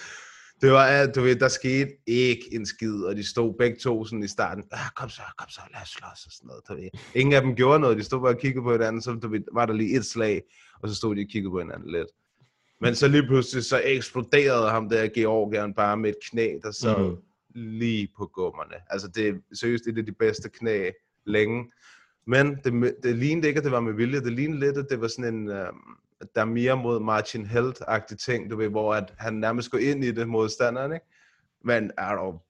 [0.62, 4.06] Det var, alt, du ved, der skete ikke en skid, og de stod begge to
[4.06, 6.64] sådan i starten, ah, kom så, kom så, lad os slås og sådan noget.
[6.70, 6.90] Du ved.
[7.16, 9.42] Ingen af dem gjorde noget, de stod bare og kiggede på hinanden, så du ved,
[9.54, 10.42] var der lige et slag,
[10.82, 12.08] og så stod de og kiggede på hinanden lidt.
[12.82, 16.98] Men så lige pludselig, så eksploderede ham der Georgian bare med et knæ, der så
[16.98, 17.16] mm.
[17.56, 18.76] lige på gummerne.
[18.90, 20.90] Altså det er seriøst et af de bedste knæ
[21.26, 21.72] længe.
[22.28, 24.20] Men det, det lignede ikke, at det var med vilje.
[24.24, 25.68] Det lignede lidt, at det var sådan en, øh,
[26.36, 30.04] der er mere mod Martin Held-agtig ting, du ved, hvor at han nærmest går ind
[30.04, 31.06] i det modstanderen, ikke?
[31.64, 32.44] Men er dog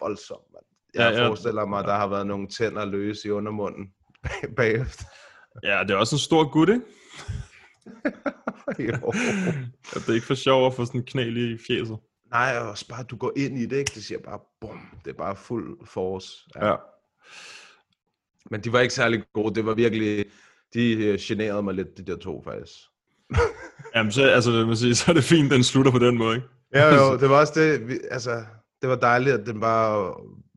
[0.00, 0.64] voldsomt, mand.
[0.94, 1.22] Jeg Ja, ja, ja.
[1.22, 1.28] ja.
[1.28, 5.04] forestiller mig, at der har været nogle tænder løse i undermunden bag- bagefter.
[5.62, 6.82] Ja, det er også en stor gut, ikke?
[8.92, 9.08] jo.
[9.96, 11.98] At det er ikke for sjov at få sådan en knæl i fjeset.
[12.30, 13.92] Nej, og også bare, du går ind i det, ikke?
[13.94, 16.28] Det siger bare, bum, det er bare fuld force.
[16.56, 16.74] Ja.
[18.50, 19.54] Men de var ikke særlig gode.
[19.54, 20.24] Det var virkelig,
[20.74, 22.72] de øh, generede mig lidt, de der to faktisk.
[23.94, 26.36] Jamen, så, altså, vil man sige, så er det fint, den slutter på den måde,
[26.36, 26.48] ikke?
[26.74, 28.44] Ja, jo, det var også det, vi, altså,
[28.82, 30.14] det var dejligt, at den bare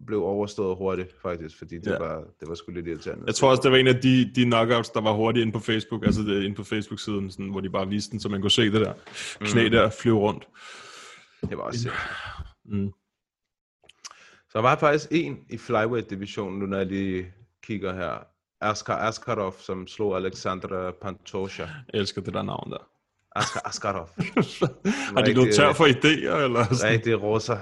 [0.08, 1.98] blev overstået hurtigt, faktisk, fordi det, Ja.
[1.98, 3.24] var, det var sgu lidt irriterende.
[3.28, 5.60] Jeg tror også, det var en af de, de knockouts, der var hurtigt inde på
[5.60, 8.52] Facebook, altså det, inde på Facebook-siden, sådan, hvor de bare viste den, så man kunne
[8.52, 8.94] se det der
[9.40, 9.72] knæ Mm.
[9.72, 10.48] der flyve rundt.
[11.50, 11.90] det var også.
[12.66, 12.92] Mm.
[14.50, 18.28] Så der var faktisk en i flyweight-divisionen, nu når jeg lige kigger her.
[18.62, 21.64] Askar Askarov, som slog Alexandra Pantosha.
[21.64, 22.90] Jeg elsker det der navn der.
[23.36, 24.10] Askar Askarov.
[25.16, 26.94] Har de noget tør for idéer, eller sådan?
[26.94, 27.54] Rigtig rosa.
[27.54, 27.60] uh,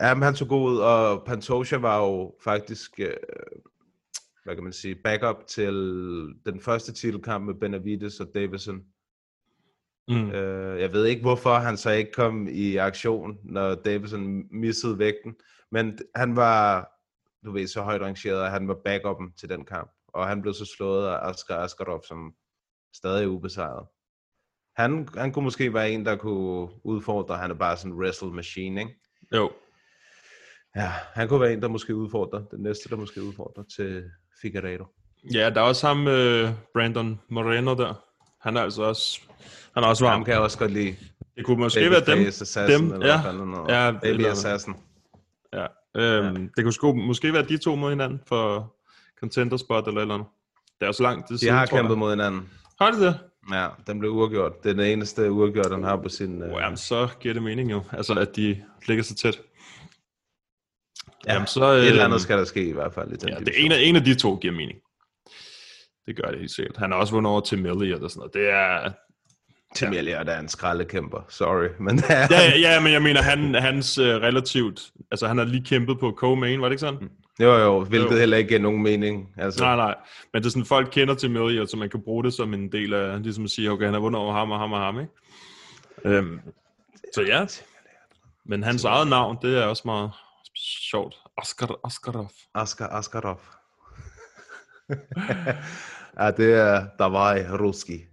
[0.00, 3.06] ja, men han så god ud, og Pantosha var jo faktisk, uh,
[4.44, 5.74] hvad kan man sige, backup til
[6.46, 8.82] den første titelkamp med Benavides og Davison.
[10.08, 10.28] Mm.
[10.28, 15.34] Uh, jeg ved ikke, hvorfor han så ikke kom i aktion, når Davison missede vægten,
[15.72, 16.88] men han var,
[17.44, 20.54] du ved, så højt rangeret, at han var backupen til den kamp, og han blev
[20.54, 22.32] så slået af Askar Askarov, som
[22.96, 23.86] stadig er ubesejret.
[24.76, 27.36] Han, han kunne måske være en, der kunne udfordre.
[27.36, 28.94] Han er bare sådan en wrestle machine, ikke?
[29.34, 29.52] Jo.
[30.76, 32.44] Ja, han kunne være en, der måske udfordrer.
[32.50, 34.04] Den næste, der måske udfordrer til
[34.42, 34.84] Figueiredo.
[35.34, 38.04] Ja, der er også ham, øh, Brandon Moreno der.
[38.40, 39.20] Han er altså også,
[39.74, 40.12] han er også varm.
[40.12, 40.96] Ham kan jeg også godt lide.
[41.36, 42.26] Det kunne måske være dem.
[42.26, 43.22] Assassin, dem, eller ja.
[43.22, 43.68] hvad noget.
[43.72, 44.74] Ja, Baby eller- Assassin.
[45.52, 45.66] Ja.
[45.96, 48.74] Øhm, Det kunne sgu, måske være de to mod hinanden for
[49.20, 50.28] contender spot eller eller andet.
[50.78, 52.50] Det er også langt det De har kæmpet mod hinanden.
[52.80, 53.18] Har de det?
[53.52, 54.62] Ja, den blev uafgjort.
[54.62, 56.42] Det er den eneste uafgjort, han har på sin...
[56.42, 57.82] Oh, jamen, så giver det mening jo.
[57.92, 59.40] Altså, at de ligger så tæt.
[61.26, 63.12] ja, jamen, så, et eller øhm, andet skal der ske i hvert fald.
[63.12, 63.64] I den Ja, det division.
[63.64, 64.78] ene, af- en af de to giver mening.
[66.06, 66.76] Det gør det helt sikkert.
[66.76, 68.34] Han har også vundet over til Melly og sådan noget.
[68.34, 68.92] Det er...
[69.76, 71.20] Tim Elliott er en skraldekæmper.
[71.28, 74.80] Sorry, men Ja, ja, ja, men jeg mener, han, hans uh, relativt...
[75.10, 77.10] Altså, han har lige kæmpet på co-main, var det ikke sådan?
[77.40, 78.16] Jo, jo, hvilket Jo.
[78.18, 79.28] heller ikke giver nogen mening.
[79.36, 79.94] Altså, Nej, nej.
[80.32, 82.72] Men det er sådan, folk kender til og så man kan bruge det som en
[82.72, 83.22] del af...
[83.22, 85.12] Ligesom at sige, okay, han har vundet over ham og ham og ham, ikke?
[86.04, 86.40] Øhm,
[87.14, 87.46] så ja.
[88.44, 90.10] Men hans eget navn, det er også meget
[90.90, 91.14] sjovt.
[91.36, 92.30] Oscar, Oscarov.
[92.54, 93.40] Askar Askarov.
[96.20, 98.04] ja, det er Davai Ruski.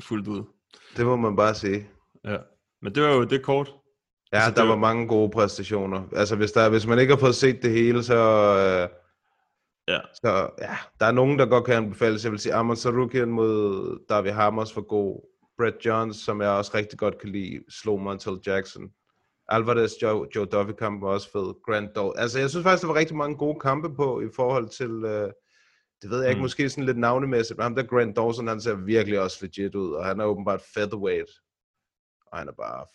[0.00, 0.42] Fuldt ud.
[0.96, 1.88] Det må man bare sige.
[2.24, 2.36] Ja.
[2.82, 3.74] Men det var jo det kort.
[4.32, 6.02] Ja, Altså, der var var- mange gode præstationer.
[6.12, 8.16] Altså, hvis, der, hvis man ikke har fået set det hele, så...
[8.16, 8.96] Øh,
[9.88, 9.98] Ja.
[10.14, 12.24] Så ja, der er nogen, der godt kan anbefales.
[12.24, 15.20] Jeg vil sige, Amon Sarukian mod David Hammers var god.
[15.58, 18.90] Brett Jones, som jeg også rigtig godt kan lide, slog Montel Jackson.
[19.48, 21.54] Alvarez, Joe, Joe Duffy kamp var også fed.
[21.66, 22.14] Grant Dol.
[22.18, 25.30] Altså, jeg synes faktisk, der var rigtig mange gode kampe på i forhold til, øh,
[26.02, 26.42] det ved jeg ikke, Mm.
[26.42, 29.92] måske sådan lidt navnemæssigt, men ham der Grant Dawson, han ser virkelig også legit ud,
[29.92, 31.30] og han er åbenbart featherweight.
[32.26, 32.86] Og han er bare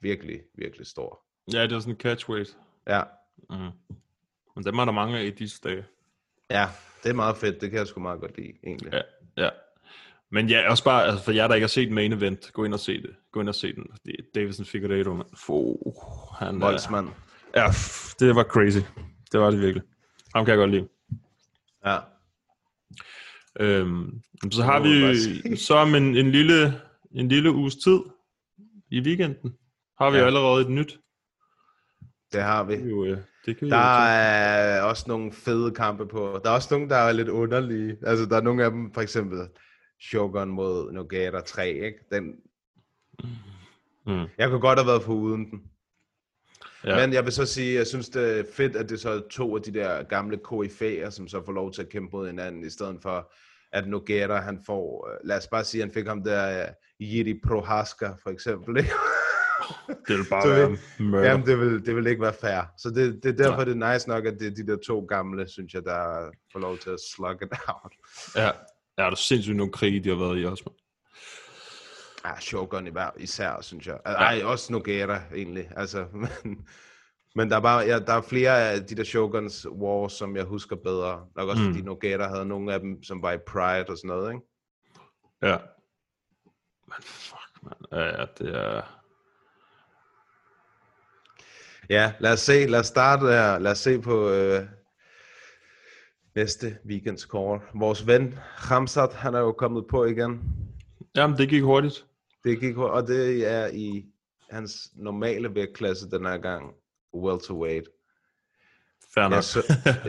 [0.00, 1.20] virkelig, virkelig stor.
[1.52, 2.56] Ja, det er sådan en catchweight.
[2.88, 3.02] Ja,
[3.50, 3.56] Mm.
[4.56, 5.84] Men dem er der mange af i disse dage.
[6.50, 6.68] ja,
[7.02, 7.60] det er meget fedt.
[7.60, 8.92] Det kan jeg sgu meget godt lide, egentlig.
[8.92, 9.00] Ja,
[9.44, 9.50] ja.
[10.30, 12.74] Men ja, også bare, altså for jer, der ikke har set main event, gå ind
[12.74, 13.16] og se det.
[13.32, 13.86] Gå ind og se den.
[13.90, 15.26] Fordi Davison Figueiredo, man.
[15.46, 15.74] Fuh,
[16.38, 17.08] han er Voldsmand.
[17.56, 18.78] Ja, pff, det var crazy.
[19.32, 19.82] Det var det virkelig.
[20.34, 20.88] Ham kan jeg godt lide.
[21.86, 21.98] Ja.
[23.60, 24.20] Øhm,
[24.50, 26.80] så har vi så om en, en, lille,
[27.12, 27.98] en lille uges tid
[28.90, 29.54] i weekenden.
[29.98, 30.22] Har vi Ja.
[30.22, 30.26] ja.
[30.26, 30.98] allerede et nyt.
[32.32, 32.74] Det har vi.
[32.74, 36.40] Jo, øh, det kan vi Der jo er også nogle fede kampe på.
[36.44, 37.96] Der er også nogle, der er lidt underlige.
[38.02, 39.38] Altså, der er nogle af dem, for eksempel
[40.00, 41.98] Shogun mod Nogata 3, ikke?
[42.12, 42.24] Den,
[44.06, 44.26] Mm.
[44.38, 45.62] jeg kunne godt have været på uden den.
[46.84, 46.96] Ja.
[47.06, 49.56] Men jeg vil så sige, jeg synes, det er fedt, at det så er to
[49.56, 52.70] af de der gamle KFA'er, som så får lov til at kæmpe mod hinanden, i
[52.70, 53.32] stedet for,
[53.72, 57.40] at Nogata, han får, øh, lad os bare sige, han fik ham der uh, Yiri
[57.46, 58.90] Prohaska, for eksempel, ikke?
[60.08, 61.30] Det vil bare Så være mørder.
[61.30, 62.60] Jamen, det vil, det vil ikke være fair.
[62.78, 63.64] Så det, det er derfor, Nej.
[63.64, 66.58] det er nice nok, at det er de der to gamle, synes jeg, der får
[66.58, 67.92] lov til at slug it out.
[68.36, 68.44] Ja.
[68.44, 68.50] ja,
[68.98, 70.62] der er sindssygt nogle krige, de har været i også.
[70.66, 70.83] mand.
[72.24, 73.98] Ja, Shogun i hver, især, synes jeg.
[74.04, 75.70] Ej, også Nogata, egentlig.
[75.76, 76.06] Altså,
[76.44, 76.66] men,
[77.34, 80.44] men der er, bare, ja, der er flere af de der Shoguns Wars, som jeg
[80.44, 81.26] husker bedre.
[81.36, 81.68] Nok også, Mm.
[81.72, 84.46] fordi Nogata havde nogle af dem, som var i Pride og sådan noget, ikke?
[85.42, 85.56] Ja.
[86.86, 87.72] Men fuck, man.
[88.00, 89.00] Ja, ja, det er...
[91.90, 92.66] Ja, lad os se.
[92.66, 93.58] Lad os starte her.
[93.58, 94.62] Lad os se på øh,
[96.34, 97.60] næste weekends call.
[97.74, 100.42] Vores ven, Hamzat, han er jo kommet på igen.
[101.16, 102.06] Jamen, det gik hurtigt.
[102.44, 104.04] Det gik, hurtigt, og det er i
[104.50, 106.74] hans normale vægtklasse den her gang.
[107.14, 107.88] Welterweight.
[109.14, 109.32] Fair nok.
[109.32, 109.62] Jeg så,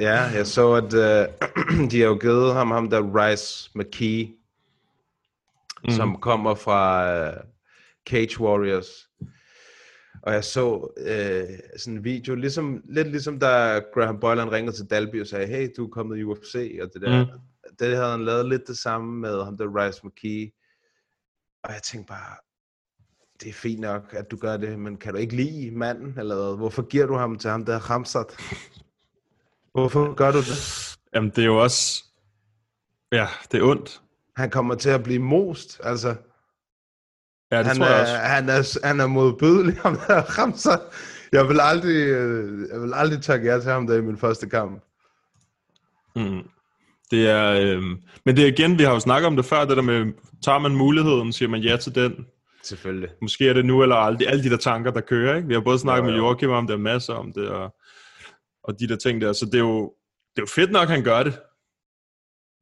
[0.08, 1.28] ja, jeg så, at øh,
[1.92, 4.36] de har jo givet ham, ham der Rice McKee,
[5.84, 5.90] mm.
[5.90, 7.34] som kommer fra øh,
[8.10, 9.10] Cage Warriors.
[10.24, 14.86] Og jeg så øh, sådan en video, ligesom, lidt ligesom da Graham Boylan ringede til
[14.86, 17.26] Dalby og sagde, hey, du er kommet i UFC, og det der.
[17.26, 17.32] Mm.
[17.80, 20.52] Det havde han lavet lidt det samme med ham der Rice McKee.
[21.66, 22.36] Og jeg tænkte bare,
[23.42, 26.36] det er fint nok, at du gør det, men kan du ikke lide manden, eller
[26.36, 26.58] hvad?
[26.58, 28.26] hvorfor giver du ham til ham der Ramsat?
[29.72, 30.98] Hvorfor gør du det?
[31.14, 32.04] Jamen, det er jo også...
[33.12, 34.02] Ja, det er ondt.
[34.36, 36.16] Han kommer til at blive most, altså.
[37.52, 38.16] Ja, det han, tror jeg er, også.
[38.16, 40.82] han, er, han er modbydelig, ham der Ramsat.
[41.32, 44.50] Jeg vil aldrig, øh, jeg vil aldrig takke jer til ham der i min første
[44.50, 44.84] kamp.
[46.16, 46.50] Mm.
[47.12, 49.78] Det er, øhm, men det er igen, vi har jo snakket om det før, det
[49.78, 52.26] der med, tager man muligheden, siger man ja til den.
[52.64, 53.10] Selvfølgelig.
[53.22, 54.28] Måske er det nu eller aldrig.
[54.28, 55.48] Alle de der tanker, der kører, ikke?
[55.48, 56.26] Vi har både snakket Jo, med jo.
[56.26, 57.76] Joachim om det, og masser om det, og,
[58.64, 59.34] og de der ting der.
[59.34, 59.94] Så det er jo,
[60.36, 61.40] det er jo fedt nok, han gør det.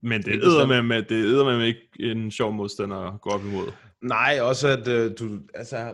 [0.03, 0.69] Men det er bestemt.
[0.69, 3.67] med, med, det er med ikke en sjov modstander at gå op imod.
[4.01, 5.93] Nej, også at øh, du, altså,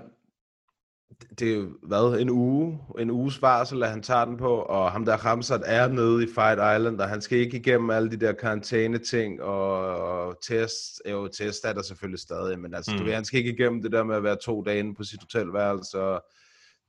[1.39, 5.06] det er hvad, en uge, en uges varsel, at han tager den på, og ham
[5.06, 8.34] der Ramsat er nede i Fight Island, og han skal ikke igennem alle de der
[8.34, 12.98] karantæne-ting, og, og test, jo, test er der selvfølgelig stadig, men altså, mm.
[12.98, 15.04] du ved, han skal ikke igennem det der med at være to dage inde på
[15.04, 16.24] sit hotelværelse, og,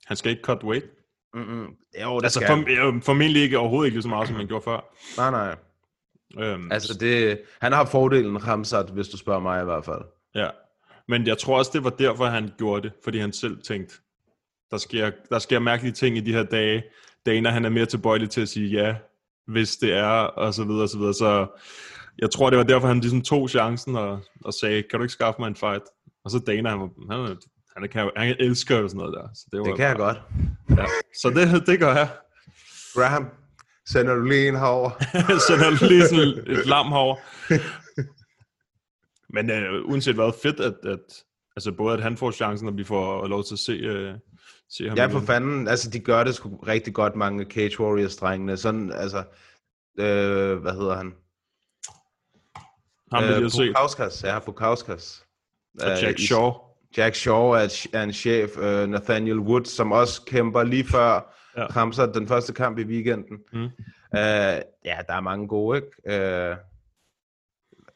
[0.06, 0.86] Han skal ikke cut weight.
[1.34, 1.66] mm-mm,
[2.02, 4.46] jo, det Altså skal for, øh, formentlig ikke overhovedet ikke lige så meget, som han
[4.46, 4.94] gjorde før.
[5.16, 5.56] Nej, nej.
[6.38, 10.02] Øhm, Altså, det, han har fordelen, Ramsat, hvis du spørger mig i hvert fald.
[10.34, 10.48] Ja,
[11.08, 13.94] men jeg tror også, det var derfor, han gjorde det, fordi han selv tænkte,
[14.70, 16.82] der sker, der sker mærkelige ting i de her dage.
[17.26, 18.94] Dana, han er mere tilbøjelig til at sige ja,
[19.46, 21.14] hvis det er, og så videre, og så videre.
[21.14, 21.46] Så
[22.18, 25.12] jeg tror, det var derfor, han ligesom tog chancen og, og sagde, kan du ikke
[25.12, 25.82] skaffe mig en fight?
[26.24, 27.36] Og så Dana, han, var, han,
[27.76, 29.28] han, kan, han elsker jo sådan noget der.
[29.34, 30.78] Så det, var Det kan jeg bare, godt.
[30.78, 30.84] Ja.
[31.22, 32.08] Så det, det gør jeg.
[32.94, 33.28] Graham,
[33.86, 34.90] sender du lige en herover?
[35.46, 37.16] så der er lige sådan et lam herovre.
[39.34, 41.24] Men øh, uanset hvad, fedt, at, at
[41.56, 44.14] altså både at han får chancen, og vi får lov til at se, øh,
[44.70, 45.68] se ham Ja, for fanden.
[45.68, 48.56] Altså, de gør det sgu rigtig godt, mange Cage Warriors-drengene.
[48.56, 49.18] Sådan, altså,
[49.98, 51.14] øh, hvad hedder han?
[53.12, 53.66] Ham jeg se.
[53.66, 55.26] Bukauskas, ja, Bukauskas.
[55.80, 56.52] Og Øh, Jack Shaw.
[56.96, 62.06] Jack Shaw er, er en chef, uh, Nathaniel Wood, som også kæmper lige før Ja.
[62.14, 63.38] den første kamp i weekenden.
[63.52, 63.64] Mm.
[63.64, 63.70] Uh,
[64.84, 66.50] ja, der er mange gode, ikke?
[66.52, 66.56] Uh,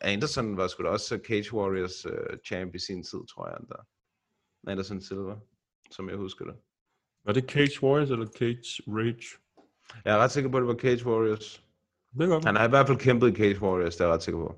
[0.00, 2.12] Anderson var sgu da også Cage Warriors uh,
[2.46, 3.58] champ i sin tid, tror jeg.
[3.68, 3.76] Der.
[4.70, 5.34] Anderson Silva,
[5.90, 6.54] som jeg husker det.
[7.26, 9.24] Var det Cage Warriors eller Cage Rage?
[10.04, 11.62] Jeg er ret sikker på, at det var Cage Warriors.
[12.14, 12.44] Det er godt.
[12.44, 14.56] Han har i hvert fald kæmpet i Cage Warriors, det er jeg ret sikker på.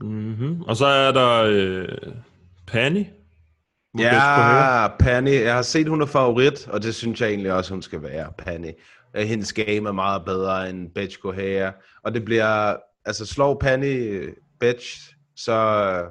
[0.00, 0.62] Mm-hmm.
[0.62, 2.12] Og så er der øh,
[2.66, 3.04] Panny.
[3.98, 5.30] Ja, Panny.
[5.30, 8.32] Jeg har set, hun er favorit, og det synes jeg egentlig også, hun skal være,
[8.38, 8.70] Panny.
[9.16, 11.72] Øh, Hendes game er meget bedre end Betch Correa.
[12.02, 16.10] Og det bliver, altså slår Panny øh, Betch, så øh,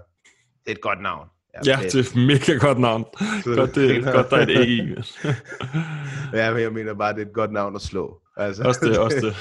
[0.65, 1.27] det er et godt navn.
[1.65, 3.05] Ja, det er et mega godt navn.
[3.43, 4.81] Godt, det, godt der er et æg i.
[6.37, 8.21] ja, men jeg mener bare, det er et godt navn at slå.
[8.37, 9.35] Altså, Også det, også det.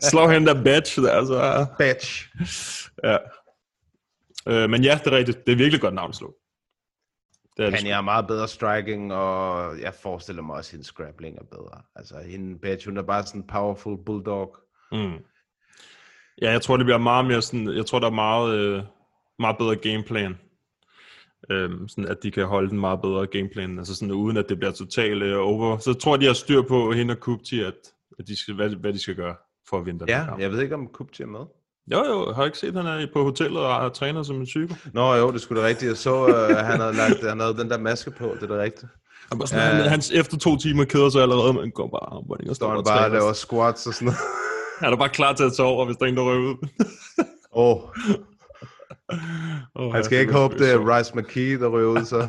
[0.10, 1.66] Slå hende der batch der, så...
[1.78, 2.28] Betch.
[3.04, 3.16] Ja.
[4.48, 5.46] Øh, men ja, det er rigtigt.
[5.46, 6.34] Det er virkelig godt navn at slå.
[7.56, 11.38] Det er Han er meget bedre striking, og jeg forestiller mig også, at hendes grappling
[11.38, 11.82] er bedre.
[11.96, 14.56] Altså, hende Betch, hun er bare sådan en powerful bulldog.
[14.92, 15.12] Mm.
[16.42, 18.82] Ja, jeg tror, det bliver meget mere sådan, jeg tror, der er meget, øh,
[19.38, 20.38] meget bedre gameplan.
[21.50, 24.58] Øhm, sådan at de kan holde den meget bedre gameplan, altså sådan uden at det
[24.58, 25.78] bliver totalt øh, over.
[25.78, 27.74] Så jeg tror, de har styr på hende og Kupti, at,
[28.18, 29.34] at de skal, hvad, hvad de skal gøre
[29.70, 30.40] for at vinde den Ja, kamp.
[30.40, 31.40] jeg ved ikke, om Kupti er med.
[31.92, 34.36] Jo, jo, har jeg ikke set, at han er på hotellet og er træner som
[34.36, 34.74] en psyko?
[34.94, 35.88] Nå jo, det skulle da rigtigt.
[35.88, 38.62] Jeg så, uh, han havde lagt han havde den der maske på, det er da
[38.62, 38.86] rigtigt.
[39.30, 39.82] Han, var sådan, Ja.
[39.82, 42.76] han, hans efter to timer keder sig allerede, men går bare armbøjning og Står han
[42.78, 44.18] og bare og laver squats og sådan noget.
[44.80, 46.68] Han er bare klar til at tage over, hvis der er en, der røver ud.
[47.52, 47.80] Åh, oh,
[49.92, 52.28] han skal ikke håbe, det er Rice McKee, der ryger ud, så.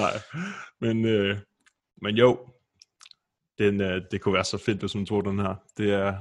[0.00, 0.12] Nej,
[0.80, 1.38] men, øh,
[2.02, 2.38] men jo,
[3.58, 5.54] den, øh, det kunne være så fedt, hvis hun tog den her.
[5.76, 6.14] Det er,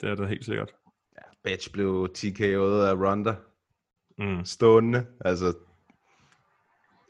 [0.00, 0.70] det er da helt sikkert.
[1.44, 3.34] Betch blev TKO'et af Ronda.
[4.18, 4.44] Mm.
[4.44, 5.06] Stående.
[5.20, 5.52] Altså,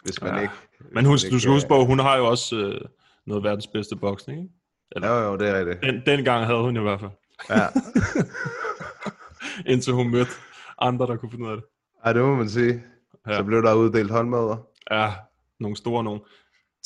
[0.05, 0.41] hvis man Ja.
[0.41, 0.55] ikke...
[0.93, 2.81] Men hun, hvis man du skal huske på, hun har jo også øh,
[3.27, 5.07] noget verdens bedste boksning, ikke?
[5.07, 5.83] Jo, jo, det er rigtigt.
[5.83, 7.11] Den, dengang havde hun i hvert fald.
[7.51, 7.67] Ja.
[9.73, 10.31] Indtil hun mødte
[10.79, 11.65] andre, der kunne finde ud af det.
[12.05, 12.83] Ej, det må man sige.
[13.27, 13.37] Ja.
[13.37, 14.57] Så blev der uddelt håndmadder.
[14.91, 15.13] Ja,
[15.61, 16.21] nogle store nogen.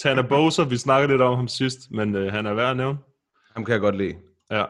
[0.03, 2.99] Tana Bosa, vi snakkede lidt om ham sidst, men øh, han er værd at nævne.
[3.55, 4.17] Ham kan jeg godt lide.
[4.51, 4.65] Ja,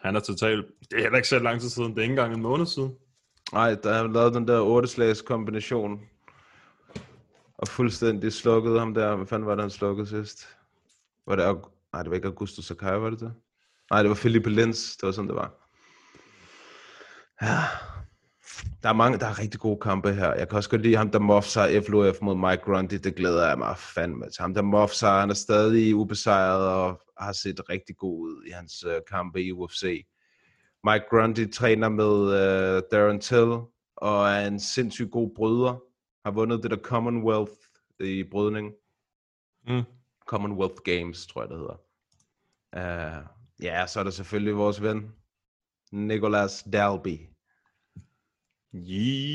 [0.00, 0.66] han er totalt...
[0.90, 2.94] Det er heller ikke så lang tid siden, det er ikke engang en måned siden.
[3.52, 6.00] Nej, der har lavet den der 8 slags kombination.
[7.58, 9.16] Og fuldstændig slukket ham der.
[9.16, 10.48] Hvad fanden var det, han slukkede sidst?
[11.26, 11.56] Var det...
[11.92, 13.32] Nej, det var ikke Augusto Sakai, var det det?
[13.90, 14.96] Nej, det var Felipe Lenz.
[14.96, 15.50] Det var sådan, det var.
[17.42, 17.58] Ja.
[18.82, 20.34] Der er mange, der er rigtig gode kampe her.
[20.34, 22.94] Jeg kan også godt lide ham, der moffer FLOF mod Mike Grundy.
[22.94, 24.42] Det glæder jeg mig fandme til.
[24.42, 28.84] Ham, der moffer han er stadig ubesejret og har set rigtig god ud i hans
[28.84, 30.06] uh, kampe i UFC.
[30.84, 33.58] Mike Grundy træner med uh, Darren Till
[33.96, 35.82] og er en sindssygt god bryder.
[36.24, 37.52] Har vundet det der Commonwealth
[38.00, 38.72] i brydning.
[39.68, 39.82] Mm.
[40.26, 41.80] Commonwealth Games, tror jeg, det hedder.
[42.76, 43.26] Uh,
[43.62, 45.12] ja, så er der selvfølgelig vores ven,
[45.92, 47.33] Nicolas Dalby.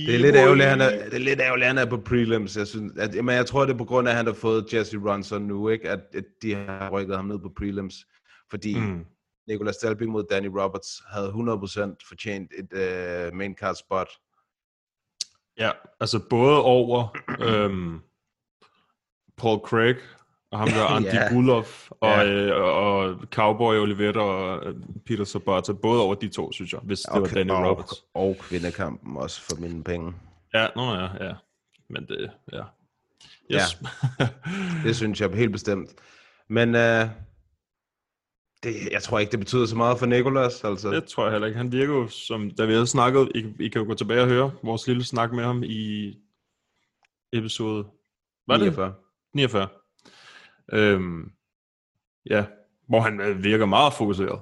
[0.06, 2.58] Det er lidt ærgerligt, han er, det er lidt ærgerligt, han er på prelims.
[2.58, 4.74] Jeg, synes, at, men jeg tror, det er på grund af, at han har fået
[4.74, 5.90] Jesse Ronson nu, ikke?
[5.90, 7.96] At, at de har rykket ham ned på prelims.
[8.50, 8.80] Fordi.
[8.80, 9.06] Mm.
[9.50, 14.10] Nicolas Dalby mod Danny Roberts havde 100% fortjent et uh, main card spot.
[15.58, 18.00] Ja, altså både over øhm,
[19.38, 19.96] Paul Craig
[20.52, 21.34] og ham der Andy yeah.
[21.34, 22.48] Gulof og, yeah.
[22.48, 24.76] øh, og Cowboy Oliveira og øh,
[25.06, 27.94] Peter Sabata, både over de to, synes jeg, hvis det var Og- Danny og, Roberts.
[28.14, 30.14] Og kvindekampen også for mine penge.
[30.54, 31.34] Ja, nå ja, ja.
[31.90, 32.64] Men det, ja.
[33.54, 33.82] Yes.
[34.20, 34.28] Ja.
[34.86, 35.90] Det synes jeg helt bestemt.
[36.50, 37.10] Men uh,
[38.64, 40.64] det, jeg tror ikke, det betyder så meget for Nicolas.
[40.64, 40.92] Altså.
[40.92, 41.58] det tror jeg heller ikke.
[41.58, 44.28] Han virker jo som, da vi havde snakket, I, I kan jo gå tilbage og
[44.28, 46.14] høre vores lille snak med ham i
[47.34, 47.86] episode,
[48.48, 48.94] var det?
[49.34, 49.68] 49.
[50.72, 50.94] 49.
[50.94, 51.32] Øhm,
[52.30, 52.46] ja,
[52.90, 54.40] hvor han virker meget fokuseret.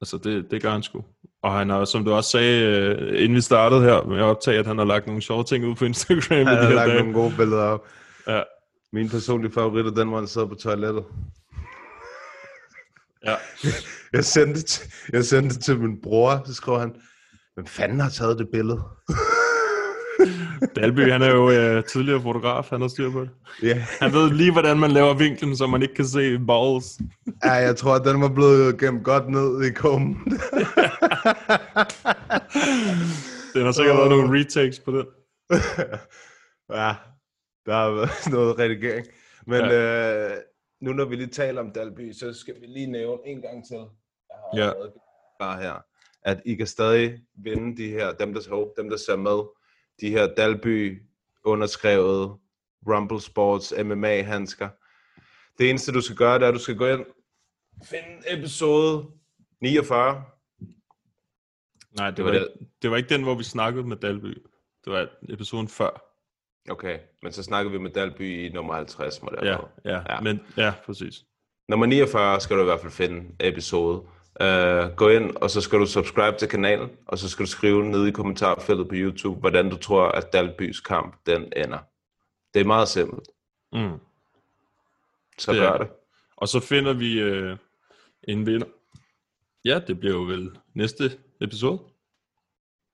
[0.00, 1.04] Altså, det, det gør han sgu.
[1.42, 4.58] Og han har, som du også sagde, øh, inden vi startede her med at optage,
[4.58, 6.22] at han har lagt nogle sjove ting ud på Instagram.
[6.30, 6.98] Han i de har her lagt dage.
[6.98, 7.86] nogle gode billeder op.
[8.26, 8.42] Ja.
[8.92, 11.04] Min personlige favorit er den, hvor han sidder på toilettet.
[13.26, 13.34] Ja.
[14.12, 14.80] Jeg sendte,
[15.12, 16.94] jeg sendte det til min bror, så skrev han,
[17.54, 18.82] hvem fanden har taget det billede?
[20.76, 23.30] Dalby, han er jo øh, tidligere fotograf, han har styr på det.
[23.62, 26.98] Ja, Han ved lige, hvordan man laver vinklen, så man ikke kan se balls.
[27.44, 30.16] ja jeg tror, at den var blevet gemt godt ned i kummen.
[33.54, 35.06] Den har sikkert været nogle retakes på den.
[36.80, 36.94] ja,
[37.66, 39.06] der har været noget redigering.
[39.46, 40.30] Men ja.
[40.30, 40.36] øh,
[40.80, 43.76] nu når vi lige taler om Dalby, så skal vi lige nævne en gang til.
[44.54, 44.72] Jeg har Ja.
[45.40, 45.84] klar her,
[46.22, 49.38] at I kan stadig vinde de her, dem der, dem der ser med,
[50.00, 51.02] de her Dalby
[51.44, 52.36] underskrevet
[52.88, 54.68] Rumble Sports MMA handsker.
[55.58, 57.04] Det eneste du skal gøre, det er, at du skal gå ind,
[57.84, 59.06] finde episode
[59.60, 60.24] 49.
[61.96, 62.48] Nej, det, Det var, var det.
[62.82, 64.38] det var ikke den, hvor vi snakkede med Dalby.
[64.84, 66.10] Det var episoden før.
[66.70, 70.20] Okay, men så snakker vi med Dalby i nummer 50, må det Ja, ja, ja.
[70.20, 71.24] Men, ja, præcis.
[71.68, 74.06] Nummer 49 skal du i hvert fald finde episode.
[74.40, 77.84] Uh, gå ind, og så skal du subscribe til kanalen, og så skal du skrive
[77.84, 81.78] ned i kommentarfeltet på YouTube, hvordan du tror, at Dalbys kamp den ender.
[82.54, 83.28] Det er meget simpelt.
[83.72, 83.98] Mm.
[85.38, 85.88] Så Det gør det.
[86.36, 87.56] Og så finder vi øh,
[88.28, 88.66] en vinder.
[89.64, 91.80] Ja, det bliver jo vel næste episode.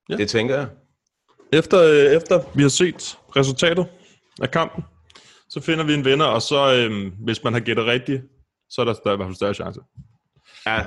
[0.09, 0.17] Ja.
[0.17, 0.69] Det tænker jeg.
[1.53, 3.87] Efter, øh, efter vi har set resultatet
[4.43, 4.85] af kampen,
[5.49, 8.23] så finder vi en vinder, og så øh, hvis man har gættet rigtigt,
[8.69, 9.81] så er der, der er i hvert fald større chance.
[10.67, 10.87] Ja,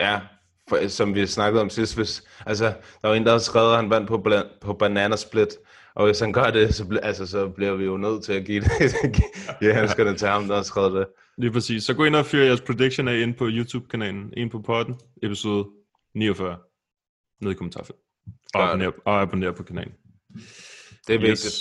[0.00, 0.20] ja.
[0.68, 2.64] For, som vi snakkede om sidst, hvis, altså,
[3.02, 5.48] der var en, der havde skrevet, at han vandt på, bla- på Banana Split,
[5.94, 8.44] Og hvis han gør det, så, bl- altså, så bliver vi jo nødt til at
[8.44, 8.94] give, det,
[9.60, 11.06] give handskerne til ham, der har skrevet det.
[11.38, 11.84] Lige præcis.
[11.84, 15.68] Så gå ind og fyr jeres prediction af ind på YouTube-kanalen, ind på podden, episode
[16.14, 16.56] 49,
[17.40, 18.04] nede i kommentarfeltet.
[18.54, 18.68] Og det.
[18.68, 19.92] abonner, og abonner på kanalen.
[21.06, 21.22] Det er Yes.
[21.22, 21.54] vigtigt.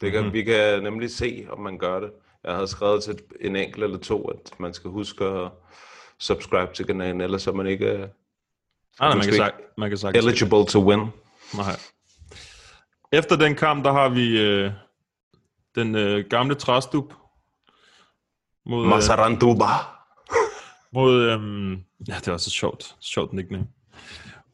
[0.00, 0.32] Det kan, mm.
[0.32, 2.10] Vi kan nemlig se, om man gør det.
[2.44, 5.50] Jeg havde skrevet til en enkelt eller to, at man skal huske at
[6.20, 8.08] subscribe til kanalen, ellers er man ikke uh,
[9.00, 10.98] Ah, nej, man kan, sagt, man kan sagtens eligible to win.
[11.54, 11.76] Nej.
[13.12, 14.72] Efter den kamp, der har vi øh,
[15.74, 17.14] den øh, gamle træstup
[18.66, 19.64] mod, øh, Masaranduba.
[20.92, 23.66] mod øh, ja, det var så sjovt, sjovt nickname,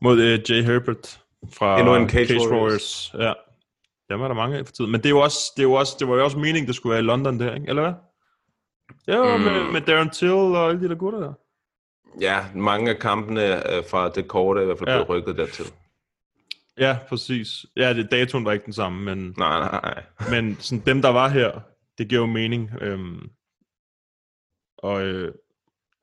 [0.00, 1.20] mod øh, Jay Herbert
[1.52, 2.50] fra Endnu en Cage Warriors.
[2.50, 3.14] Warriors.
[3.18, 3.32] Ja,
[4.14, 4.90] dem er der mange af for tiden.
[4.90, 6.74] Men det, er jo også, det, er jo også, det var jo også meningen, det
[6.74, 7.68] skulle være i London der, ikke?
[7.68, 7.94] eller hvad?
[9.14, 9.42] Ja, mm.
[9.42, 11.32] med, med Darren Till og alle de der gutter der.
[12.20, 14.94] Ja, mange af kampene øh, fra det korte er i hvert fald Ja.
[14.94, 15.64] blevet rykket dertil.
[16.78, 17.66] Ja, præcis.
[17.76, 19.34] Ja, det, datoen var ikke den samme, men...
[19.38, 20.04] Nej, nej, nej.
[20.40, 21.60] Men sådan, dem, der var her,
[21.98, 22.70] det giver jo mening.
[22.80, 23.30] Øhm,
[24.78, 25.34] og, øh,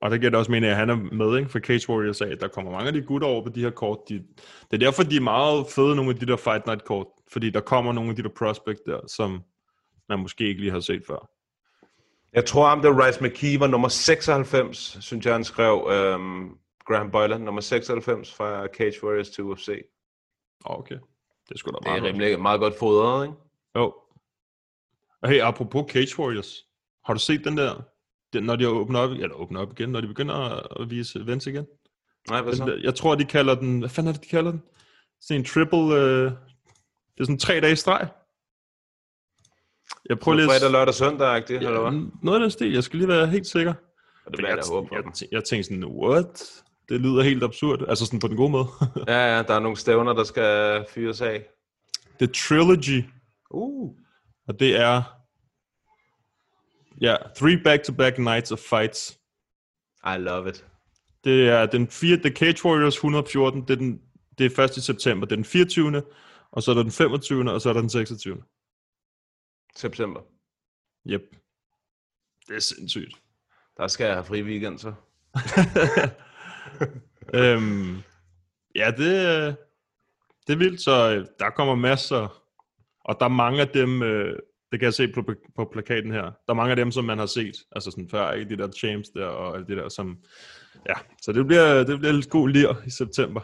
[0.01, 1.49] og der giver det også mening, at han er med ikke?
[1.49, 2.38] for Cage Warriors af.
[2.38, 3.99] Der kommer mange af de gutter over på de her kort.
[4.09, 4.14] De,
[4.72, 7.07] det er derfor, de er meget fede, nogle af de der Fight Night kort.
[7.32, 9.43] Fordi der kommer nogle af de der prospect der, som
[10.09, 11.30] man måske ikke lige har set før.
[12.34, 15.88] Jeg tror, om det var Rice McKee var nummer 96, synes jeg, han skrev.
[15.91, 16.49] Øhm,
[16.86, 19.65] Graham Boylan, nummer 96 fra Cage Warriors til UFC.
[19.67, 19.84] Det
[20.63, 20.95] okay.
[21.49, 22.13] Det er sgu da er meget godt.
[22.13, 23.36] rimelig meget godt fodret, ikke?
[23.77, 23.93] Jo.
[25.21, 26.65] Og hey, apropos Cage Warriors.
[27.05, 27.82] Har du set den der,
[28.34, 30.36] den, når de åbner op, eller åbner op igen, når de begynder
[30.82, 31.65] at vise events igen?
[32.29, 32.65] Nej, hvad Den så?
[32.65, 33.79] der- Jeg tror, de kalder den...
[33.79, 34.63] Hvad fanden er det, de kalder den?
[35.21, 35.77] Sådan en triple...
[35.95, 36.32] Øh,
[37.13, 38.07] det er sådan tre dage streg.
[40.12, 40.45] Jeg prøver lige...
[40.45, 42.01] at- Fredag, lørdag, søndag-agtigt, eller ja, hvad?
[42.24, 42.74] noget af den stil.
[42.74, 43.74] Jeg skal lige være helt sikker.
[44.26, 44.95] Og det vil jeg da håbe på.
[44.95, 46.43] jeg, jeg, jeg tænkte sådan, what?
[46.89, 47.86] Det lyder helt absurd.
[47.89, 48.68] Altså sådan på den gode måde.
[49.07, 51.43] Ja, ja, der er nogle stævner, der skal fyres af.
[52.20, 53.05] The Trilogy.
[53.51, 53.95] Uh.
[54.47, 55.01] Og det er...
[57.01, 59.18] Ja, three back-to-back nights of fights.
[60.05, 60.66] I love it.
[61.24, 62.18] Det er den 4.
[62.18, 63.62] The Cage Warriors 114.
[63.62, 63.99] Det er, den,
[64.38, 65.26] det er først i september.
[65.26, 66.03] Det er den 24.
[66.51, 67.51] Og så er der den 25.
[67.51, 68.38] Og så er der den 26.
[69.76, 70.22] September.
[71.07, 71.36] Yep.
[72.47, 73.15] Det er sindssygt.
[73.78, 74.88] Der skal jeg have fri weekend, så.
[77.39, 78.01] øhm,
[78.76, 79.53] ja, det, øh,
[80.47, 82.43] det er vildt, så øh, der kommer masser,
[82.99, 84.39] og der er mange af dem, øh,
[84.72, 85.24] det kan jeg se på,
[85.55, 88.32] på plakaten her, der er mange af dem, som man har set, altså sådan før,
[88.32, 90.17] ikke de der champs der, og alt det der, som,
[90.89, 93.41] ja, så det bliver, det bliver lidt god lir i september.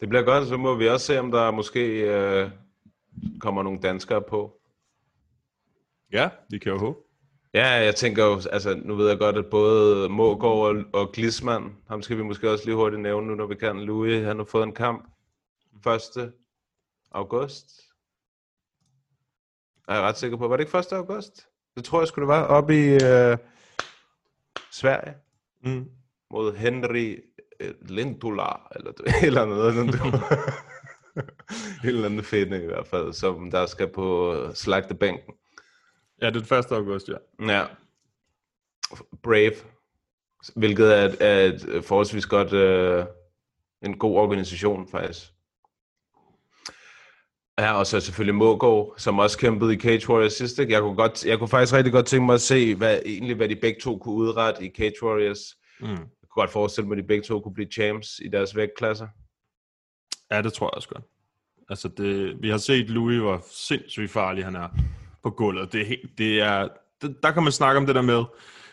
[0.00, 2.50] Det bliver godt, så må vi også se, om der måske øh,
[3.40, 4.60] kommer nogle danskere på.
[6.14, 6.98] Ja, vi kan jo håbe.
[7.54, 11.76] Ja, jeg tænker jo, altså nu ved jeg godt, at både Mågaard og, og Glisman,
[11.88, 13.80] ham skal vi måske også lige hurtigt nævne nu, når vi kan.
[13.80, 15.08] Louis, han har fået en kamp
[16.16, 16.32] 1.
[17.10, 17.66] august.
[19.88, 20.92] Er jeg ret sikker på, var det ikke 1.
[20.92, 21.46] august?
[21.76, 23.36] Det tror jeg skulle det var, oppe i øh,
[24.72, 25.14] Sverige,
[25.64, 25.90] Mm.
[26.30, 27.18] mod Henry
[27.60, 29.74] øh, Lindula, eller et eller noget.
[29.74, 29.88] Sådan,
[31.84, 35.34] et eller andet fedt i hvert fald, som der skal på slagtebænken.
[36.22, 36.72] Ja, det er den 1.
[36.72, 37.46] august, ja.
[37.52, 37.66] Ja.
[39.22, 39.54] Brave.
[40.56, 43.04] Hvilket er et, er et forholdsvis godt, øh,
[43.82, 45.30] en god organisation faktisk.
[47.58, 50.66] Ja, og så selvfølgelig Mågaard, som også kæmpede i Cage Warriors sidste.
[50.68, 53.48] Jeg kunne, godt, jeg kunne faktisk rigtig godt tænke mig at se, hvad, egentlig, hvad
[53.48, 55.56] de begge to kunne udrette i Cage Warriors.
[55.80, 55.88] Mm.
[55.88, 59.08] Jeg kunne godt forestille mig, at de begge to kunne blive champs i deres vægtklasser.
[60.30, 61.04] Ja, det tror jeg også godt.
[61.68, 64.68] Altså, det, vi har set Louis, hvor sindssygt farlig han er
[65.24, 65.72] på gulvet.
[65.72, 66.68] Det er helt, det er,
[67.02, 68.24] det, der kan man snakke om det der med,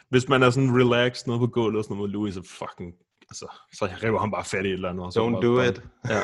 [0.09, 2.93] hvis man er sådan relaxed nede på gulvet og sådan noget med Louis, så fucking,
[3.29, 5.05] altså, så river han bare fat i et eller andet.
[5.05, 5.81] og så Don't bare- do it.
[6.09, 6.21] Ja.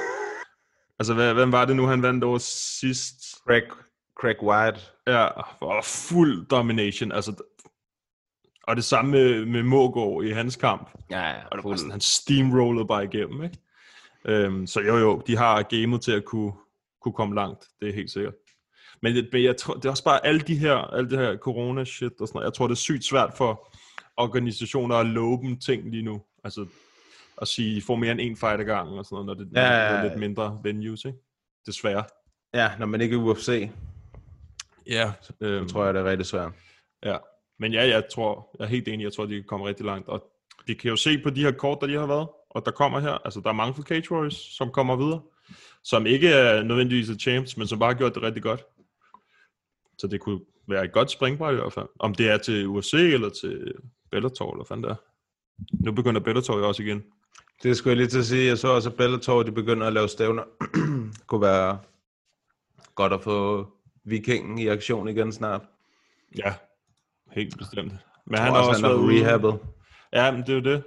[0.99, 3.15] Altså, hvad, hvem var det nu, han vandt over sidst?
[3.47, 3.63] Craig,
[4.19, 4.79] Craig White.
[5.07, 5.25] Ja,
[5.61, 7.11] og fuld domination.
[7.11, 7.43] Altså,
[8.63, 10.89] og det samme med, med Mågaard i hans kamp.
[11.11, 11.35] Ja, ja.
[11.51, 13.57] Og det var sådan, han steamrollede bare igennem, ikke?
[14.25, 16.51] Øhm, så jo jo, de har gamet til at kunne,
[17.01, 18.33] kunne komme langt, det er helt sikkert.
[19.01, 21.37] Men, det- men jeg tror, det er også bare alle de her, alle det her
[21.37, 22.45] corona-shit og sådan noget.
[22.45, 23.75] Jeg tror, det er sygt svært for
[24.17, 26.21] organisationer at love dem ting lige nu.
[26.43, 26.65] Altså
[27.41, 29.51] at sige, I får mere end en fight ad gangen og sådan noget, når det,
[29.55, 30.03] Ja, det ja, er ja.
[30.07, 31.17] lidt mindre venues, ikke?
[31.65, 32.03] Desværre.
[32.53, 33.69] Ja, når man ikke er UFC,
[34.87, 36.51] Ja, øhm, så tror jeg, det er rigtig svært.
[37.05, 37.17] Ja,
[37.59, 40.07] men ja, jeg tror, jeg er helt enig, jeg tror, de kan komme rigtig langt.
[40.07, 40.23] Og
[40.67, 42.99] vi kan jo se på de her kort, der lige har været, og der kommer
[42.99, 45.21] her, altså der er mange fra Cage Warriors, som kommer videre,
[45.83, 48.63] som ikke er nødvendigvis er champs, men som bare har gjort det rigtig godt.
[49.97, 51.87] Så det kunne være et godt springbræt i hvert fald.
[51.99, 53.73] Om det er til UFC eller til
[54.11, 54.95] Bellator, eller fanden det er.
[55.85, 57.03] Nu begynder Bellator jo også igen.
[57.63, 58.47] Det skulle jeg lige til at sige.
[58.47, 60.43] Jeg så også, at Bellator, de begynder at lave stævner.
[61.27, 61.79] kunne være
[62.95, 63.67] godt at få
[64.03, 65.61] vikingen i aktion igen snart.
[66.37, 66.53] Ja,
[67.31, 67.93] helt bestemt.
[68.25, 69.59] Men Jeg han har også, også han været rehabbet.
[70.13, 70.83] Ja, men det er jo det.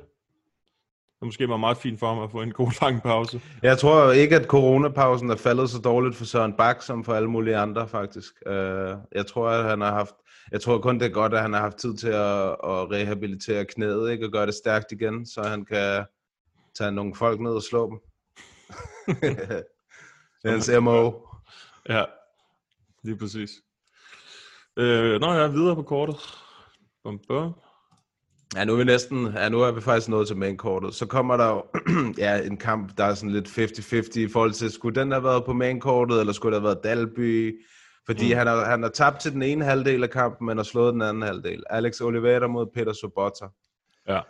[1.20, 3.40] Det måske var meget fint for ham at få en god lang pause.
[3.62, 7.30] Jeg tror ikke, at coronapausen er faldet så dårligt for Søren Bak, som for alle
[7.30, 8.32] mulige andre, faktisk.
[8.46, 10.14] Øh, Jeg tror, at han har haft...
[10.52, 13.64] Jeg tror kun, det er godt, at han har haft tid til at, at rehabilitere
[13.64, 14.26] knæet, ikke?
[14.26, 16.04] Og gøre det stærkt igen, så han kan
[16.74, 17.98] tage nogle folk ned og slå dem.
[20.50, 21.12] hans MO.
[21.88, 22.04] Ja,
[23.02, 23.50] lige præcis.
[24.76, 26.16] Øh, nå, jeg er videre på kortet.
[27.04, 27.54] Bum, bum.
[28.57, 30.94] Ja, nu er vi næsten, ja, nu er vi faktisk nået til mainkortet.
[30.94, 31.64] Så kommer der jo
[32.24, 35.44] ja, en kamp, der er sådan lidt 50-50 i forhold til, skulle den have været
[35.44, 37.61] på mainkortet, eller skulle det have været Dalby?
[38.07, 38.38] Fordi mm.
[38.38, 41.03] han, har, han har tabt til den ene halvdel af kampen, men har slået den
[41.03, 41.64] anden halvdel.
[41.70, 43.46] Alex Oliveira mod Peter Sobotta.
[44.09, 44.20] Ja.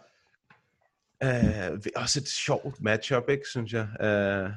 [1.25, 3.89] Uh, også et sjovt matchup, ikke, synes jeg.
[4.01, 4.51] Uh,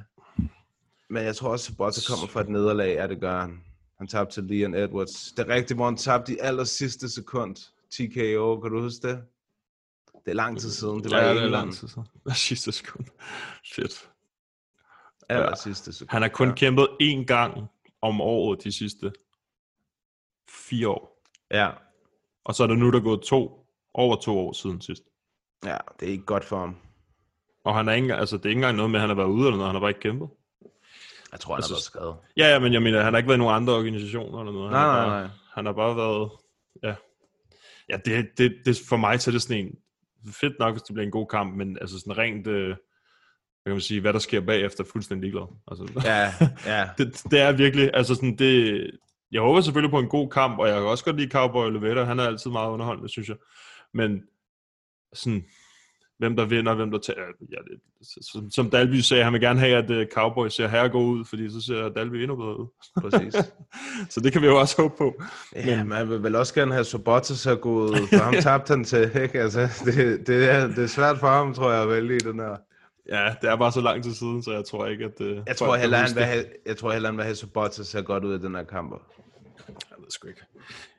[1.09, 3.59] men jeg tror også, at Sobotta kommer fra et nederlag, ja, det gør han.
[3.97, 5.31] Han tabte til Leon Edwards.
[5.37, 7.55] Det er rigtigt, hvor han tabte i aller sidste sekund.
[7.91, 9.23] TKO, kan du huske det?
[10.25, 11.03] Det er lang tid siden.
[11.03, 12.07] Det var ja, i det er lang tid siden.
[12.33, 13.05] Sidste sekund.
[13.75, 14.09] Fedt.
[15.29, 15.55] Aller Ja.
[15.55, 16.09] sidste sekund.
[16.09, 16.55] Han har kun ja.
[16.55, 17.67] kæmpet én gang
[18.01, 19.11] om året de sidste
[20.49, 21.23] fire år.
[21.51, 21.69] Ja.
[22.45, 25.03] Og så er der nu, der er gået to, over to år siden sidst.
[25.65, 26.77] ja, det er ikke godt for ham.
[27.63, 29.27] Og han er ikke, altså, det er ikke engang noget med, at han har været
[29.27, 29.67] ude eller noget.
[29.69, 30.29] Han har bare ikke kæmpet.
[31.31, 32.15] Jeg tror, han Altså, har været skadet.
[32.37, 34.69] Ja, ja, men jeg mener, han har ikke været i nogen andre organisationer eller noget.
[34.69, 35.29] Han Nej, har nej, bare, nej.
[35.53, 36.31] Han har bare været...
[36.83, 36.95] Ja,
[37.89, 39.75] ja det, det, det, for mig så er det sådan en...
[40.31, 42.47] Fedt nok, hvis det bliver en god kamp, men altså sådan rent...
[42.47, 42.67] Øh,
[43.63, 45.47] hvad kan man sige, hvad der sker bagefter, er fuldstændig ligeglad.
[45.67, 46.33] Altså, Ja,
[46.65, 46.89] ja.
[46.97, 48.91] det, det er virkelig, altså sådan det,
[49.31, 52.03] jeg håber selvfølgelig på en god kamp, og jeg kan også godt lide Cowboy Oliveira,
[52.03, 53.37] han er altid meget underholdende, synes jeg.
[53.93, 54.23] Men
[55.13, 55.45] sådan,
[56.17, 57.19] hvem der vinder, hvem der tager,
[57.51, 57.79] ja, det,
[58.21, 61.25] som, som Dalby sagde, han vil gerne have, at uh, Cowboy ser her gå ud,
[61.25, 62.67] fordi så ser Dalby endnu bedre ud.
[63.01, 63.33] Præcis.
[64.13, 65.21] så det kan vi jo også håbe på.
[65.55, 68.83] Ja, man vil vel også gerne have Sobotta så gå ud, for ham tabte han
[68.83, 69.41] til, ikke?
[69.41, 72.39] Altså, det, det, er, det er svært for ham, tror jeg, at vælge i den
[72.39, 72.57] her.
[73.09, 75.21] Ja, det er bare så lang tid siden, så jeg tror ikke, at...
[75.21, 78.01] Uh, Jeg tror heller, han vil have, jeg tror heller, han vil have Sobotta ser
[78.01, 78.91] godt ud i den her kamp.
[79.67, 80.41] Jeg ved sgu ikke.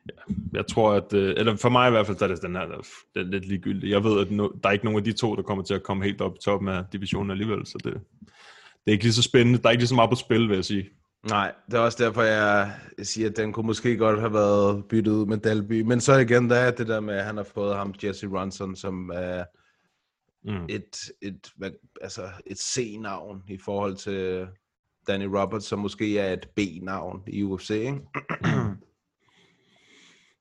[0.09, 1.13] Ja, jeg tror, at...
[1.13, 3.23] Øh, eller for mig i hvert fald, så er det den her, der er er
[3.23, 3.93] lidt ligegyldigt.
[3.93, 5.83] Jeg ved, at no, der er ikke nogen af de to, der kommer til at
[5.83, 9.23] komme helt op i toppen af divisionen alligevel, så det, det er ikke lige så
[9.23, 9.59] spændende.
[9.59, 10.89] Der er ikke lige så meget på spil, vil jeg sige.
[11.29, 15.13] Nej, det er også derfor, jeg siger, at den kunne måske godt have været byttet
[15.13, 15.81] ud med Dalby.
[15.81, 18.77] Men så igen, der er det der med, at han har fået ham, Jesse Ronson,
[18.77, 19.45] som er
[20.47, 20.67] Mm.
[20.69, 24.47] et, et, hvad, altså et C-navn i forhold til
[25.07, 27.71] Danny Roberts, som måske er et B-navn i UFC.
[27.71, 27.99] Ikke?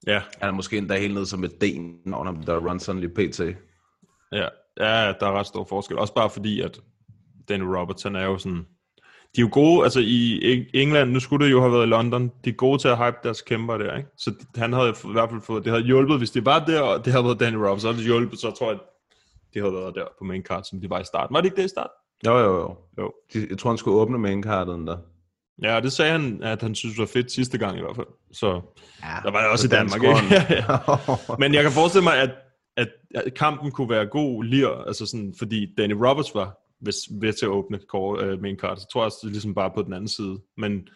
[0.08, 3.10] Ja, Han er måske endda helt ned som et D-navn, om der er Ronson lige
[3.10, 3.40] pt.
[3.40, 4.48] ja,
[4.80, 5.98] ja, der er ret stor forskel.
[5.98, 6.82] Også bare fordi, at
[7.50, 8.66] Danny Roberts, han er jo sådan...
[9.36, 11.90] De er jo gode, altså i Eng- England, nu skulle det jo have været i
[11.90, 14.10] London, de er gode til at hype deres kæmper der, ikke?
[14.18, 17.06] Så han havde i hvert fald fået, det havde hjulpet, hvis det var der, og
[17.06, 18.80] det havde været Danny Roberts, så havde det hjulpet, så tror jeg, at
[19.54, 21.34] de havde været der på main card, som de var i starten.
[21.34, 21.92] Var det ikke det i starten?
[22.26, 22.76] Jo, jo, jo.
[22.98, 23.14] Jo.
[23.34, 24.98] De, jeg tror, han skulle åbne maincardet der.
[25.62, 28.08] Ja, det sagde han, at han synes var fedt sidste gang i hvert fald.
[28.32, 28.62] Så
[29.04, 30.16] Ja, der var det også i Danmark, ikke?
[30.16, 30.28] grund.
[30.32, 31.38] ja, ja.
[31.42, 32.32] Men jeg kan forestille mig, at,
[32.78, 37.34] at, at kampen kunne være god lir, altså sådan, fordi Danny Roberts var ved, ved
[37.34, 39.72] til at åbne kår, øh, main card, så tror jeg også, det er ligesom bare
[39.76, 40.40] på den anden side.
[40.58, 40.88] Men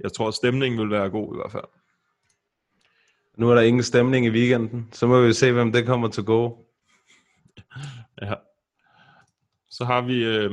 [0.00, 1.64] jeg tror, at stemningen vil være god i hvert fald.
[3.38, 6.24] Nu er der ingen stemning i weekenden, så må vi se, hvem det kommer til
[6.24, 6.58] gå.
[8.22, 8.34] Ja.
[9.70, 10.50] Så har vi øh,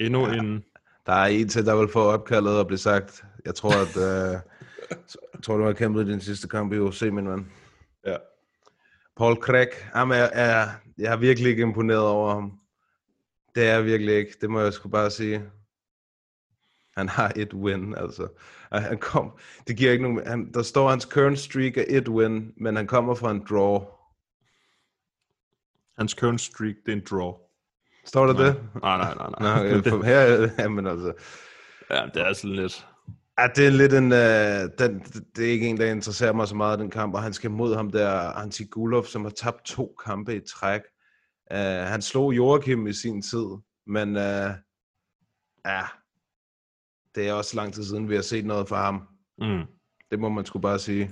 [0.00, 0.34] endnu ja.
[0.34, 0.64] en...
[1.08, 4.40] Der er en til, der vil få opkaldet og blive sagt, jeg tror, at øh,
[5.34, 7.52] jeg tror, du har kæmpet i din sidste kamp i UFC, min ven.
[8.06, 8.16] Ja.
[9.16, 12.58] Paul Craig, jamen, jeg, jeg, jeg er virkelig ikke imponeret over ham.
[13.54, 15.42] Det er jeg virkelig ikke, det må jeg sgu bare sige.
[16.96, 18.28] Han har et win, altså.
[18.70, 22.08] Og Han kom, det giver ikke nogen, han, der står hans current streak er et
[22.08, 23.84] win, men han kommer fra en draw.
[25.98, 27.47] Hans current streak, det er en draw.
[28.08, 28.44] Står der Nej.
[28.44, 28.56] det?
[28.82, 29.28] Nej, nej, nej.
[29.40, 29.78] Nå, nej.
[29.78, 31.12] okay, for her, jamen altså.
[31.90, 32.86] ja, det er sådan lidt...
[33.38, 35.00] Ja, det er lidt en, øh, den,
[35.36, 37.76] det er ikke en, der interesserer mig så meget, den kamp, og han skal mod
[37.76, 40.80] ham der, Antigulov, som har tabt to kampe i træk.
[41.50, 43.46] Uh, han slog Joachim i sin tid,
[43.86, 44.52] men uh,
[45.66, 45.82] ja,
[47.14, 49.02] det er også lang tid siden, vi har set noget fra ham.
[49.38, 49.66] Mm.
[50.10, 51.10] Det må man sgu bare sige.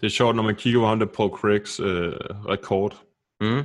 [0.00, 2.12] Det er sjovt, når man kigger på ham der Paul Craigs øh,
[2.48, 3.02] rekord.
[3.40, 3.62] Mm.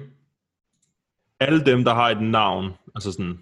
[1.39, 3.37] Alle dem, der har et navn, altså sådan,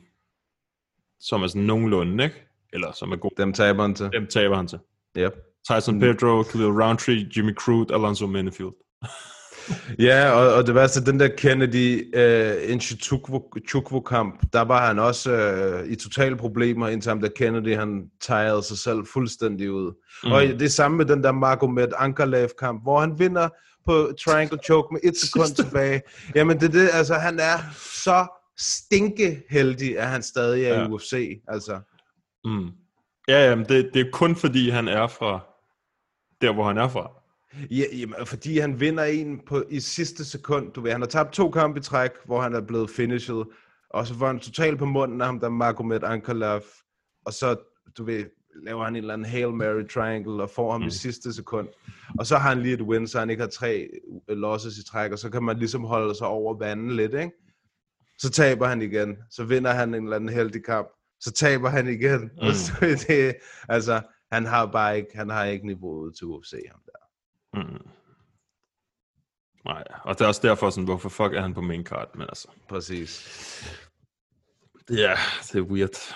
[1.19, 2.35] som er sådan nogenlunde, ikke?
[2.73, 4.09] Eller som er god, Dem taber han til.
[4.13, 4.79] dem taber han til.
[5.17, 5.33] Yep.
[5.71, 8.73] Tyson Pedro, Khalil Roundtree, Jimmy Crute, Alonso Minifield.
[9.99, 15.31] Ja, og, og det værste, den der Kennedy uh, Inchitukwu-kamp, der var han også
[15.83, 19.91] uh, i totale problemer, indtil ham der Kennedy, han tegede sig selv fuldstændig ud.
[20.23, 20.31] Mm.
[20.31, 23.49] Og det samme med den der Magomed Ankalaev-kamp, hvor han vinder
[23.87, 26.01] på triangle choke med et sekund tilbage.
[26.35, 27.57] Jamen det er det, altså han er
[28.03, 28.27] så
[28.57, 30.87] stinkeheldig, at han stadig er ja.
[30.87, 31.79] i UFC, altså.
[32.45, 32.69] Mm.
[33.27, 35.39] Ja, jamen det, det er kun fordi, han er fra
[36.41, 37.11] der, hvor han er fra.
[37.71, 40.73] Ja, jamen, fordi han vinder en på, i sidste sekund.
[40.73, 43.43] Du ved, han har tabt to kampe i træk, hvor han er blevet finished.
[43.89, 46.61] Og så var han totalt på munden af ham, der Magomed Ankalaev.
[47.25, 47.55] Og så,
[47.97, 48.25] du ved,
[48.63, 50.87] laver han en eller anden Hail Mary triangle og får ham mm.
[50.87, 51.67] i sidste sekund.
[52.19, 53.89] Og så har han lige et win, så han ikke har tre
[54.27, 57.31] losses i træk, og så kan man ligesom holde sig over vandet lidt, ikke?
[58.19, 59.17] Så taber han igen.
[59.31, 60.87] Så vinder han en eller anden heldig kamp.
[61.19, 62.21] Så taber han igen.
[62.21, 62.51] Mm.
[62.53, 62.73] Så
[63.07, 63.35] det,
[63.69, 64.01] altså,
[64.31, 67.07] han har bare ikke, han har ikke niveauet til UFC, ham der.
[67.53, 67.87] Mm.
[69.65, 72.21] Nej, og det er også derfor sådan, hvorfor fuck er han på main card, men
[72.21, 72.47] altså.
[72.69, 73.27] Præcis.
[74.89, 75.15] Ja,
[75.51, 76.15] det er weird.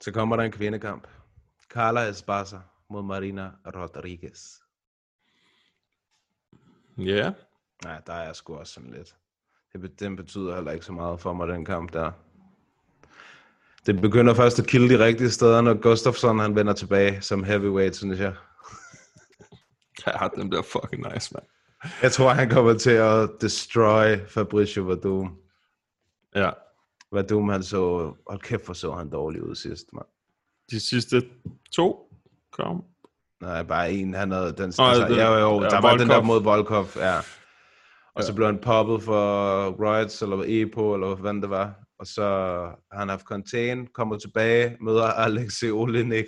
[0.00, 1.06] Så kommer der en kvindekamp.
[1.68, 2.58] Carla Esparza
[2.90, 4.60] mod Marina Rodriguez.
[6.98, 7.02] Ja.
[7.04, 7.32] Yeah.
[7.84, 9.16] Nej, der er jeg sgu også sådan lidt.
[9.72, 12.12] Det, den betyder heller ikke så meget for mig, den kamp der.
[13.86, 17.96] Det begynder først at kilde de rigtige steder, når Gustafsson han vender tilbage som heavyweight,
[17.96, 18.34] synes jeg.
[20.06, 21.42] Ja, den bliver fucking nice, man.
[22.02, 25.38] Jeg tror, han kommer til at destroy Fabricio Verdum.
[26.34, 26.50] Ja.
[27.12, 28.12] Verdum, han så...
[28.28, 30.02] Hold kæft, for så han dårlig ud sidst, man.
[30.70, 31.22] De sidste
[31.72, 32.12] to
[32.52, 32.84] kom.
[33.40, 34.14] Nej, bare en.
[34.14, 34.72] Han havde den...
[34.78, 37.18] Nå, altså, det- ja, jo, ja, der var den der mod Volkov, ja.
[38.14, 38.34] Og så Ja.
[38.36, 39.20] blev han poppet for
[39.84, 41.74] Riots, eller Epo, eller hvad det var.
[41.98, 42.22] Og så
[42.92, 46.26] har han haft contain, kommer tilbage, møder Alexei Olenik,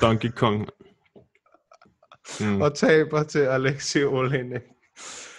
[0.00, 0.68] Donkey Kong.
[2.40, 2.62] Mm.
[2.62, 4.60] og taber til Alexei Olenik.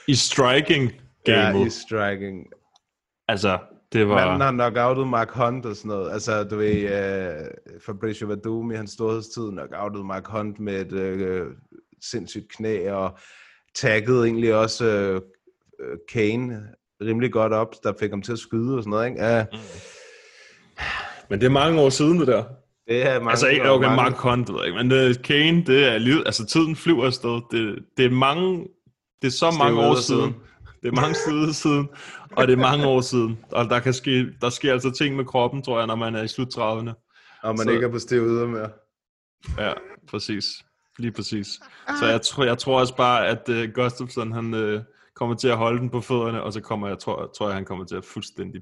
[0.07, 0.91] I striking
[1.27, 2.45] Ja, game i striking.
[3.27, 3.59] Altså,
[3.93, 4.15] det var...
[4.15, 6.11] Manden har knockoutet Mark Hunt og sådan noget.
[6.11, 11.47] Altså, du ved, uh, Fabricio Verdum i hans storhedstid knockoutet Mark Hunt med et uh,
[12.01, 13.17] sindssygt knæ, og
[13.75, 16.61] taggede egentlig også uh, Kane
[17.01, 19.21] rimelig godt op, der fik ham til at skyde og sådan noget, ikke?
[19.21, 19.59] Uh,
[21.29, 22.43] Men det er mange år siden, det der.
[22.87, 25.87] det er mange, Altså, ikke okay, mange, Mark Hunt, ved ikke, men uh, Kane, det
[25.93, 27.41] er livet, altså tiden flyver afsted.
[27.51, 28.67] Det, det er mange,
[29.21, 30.21] det er så mange år siden.
[30.21, 30.35] siden.
[30.83, 31.89] Det er mange siden siden,
[32.31, 33.39] og det er mange år siden.
[33.51, 36.23] Og der kan ske, der sker altså ting med kroppen, tror jeg, når man er
[36.23, 36.93] i slut 30'erne.
[37.43, 38.69] og man så- ikke er på stiv yder mere.
[39.57, 39.73] Ja,
[40.09, 40.45] præcis.
[40.97, 41.47] Lige præcis.
[41.99, 44.81] Så jeg tror, jeg tror også bare, at uh, Gustafsson, han uh,
[45.15, 47.65] kommer til at holde den på fødderne, og så kommer jeg, tror, tror jeg, han
[47.65, 48.61] kommer til at fuldstændig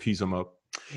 [0.00, 0.46] piece ham op.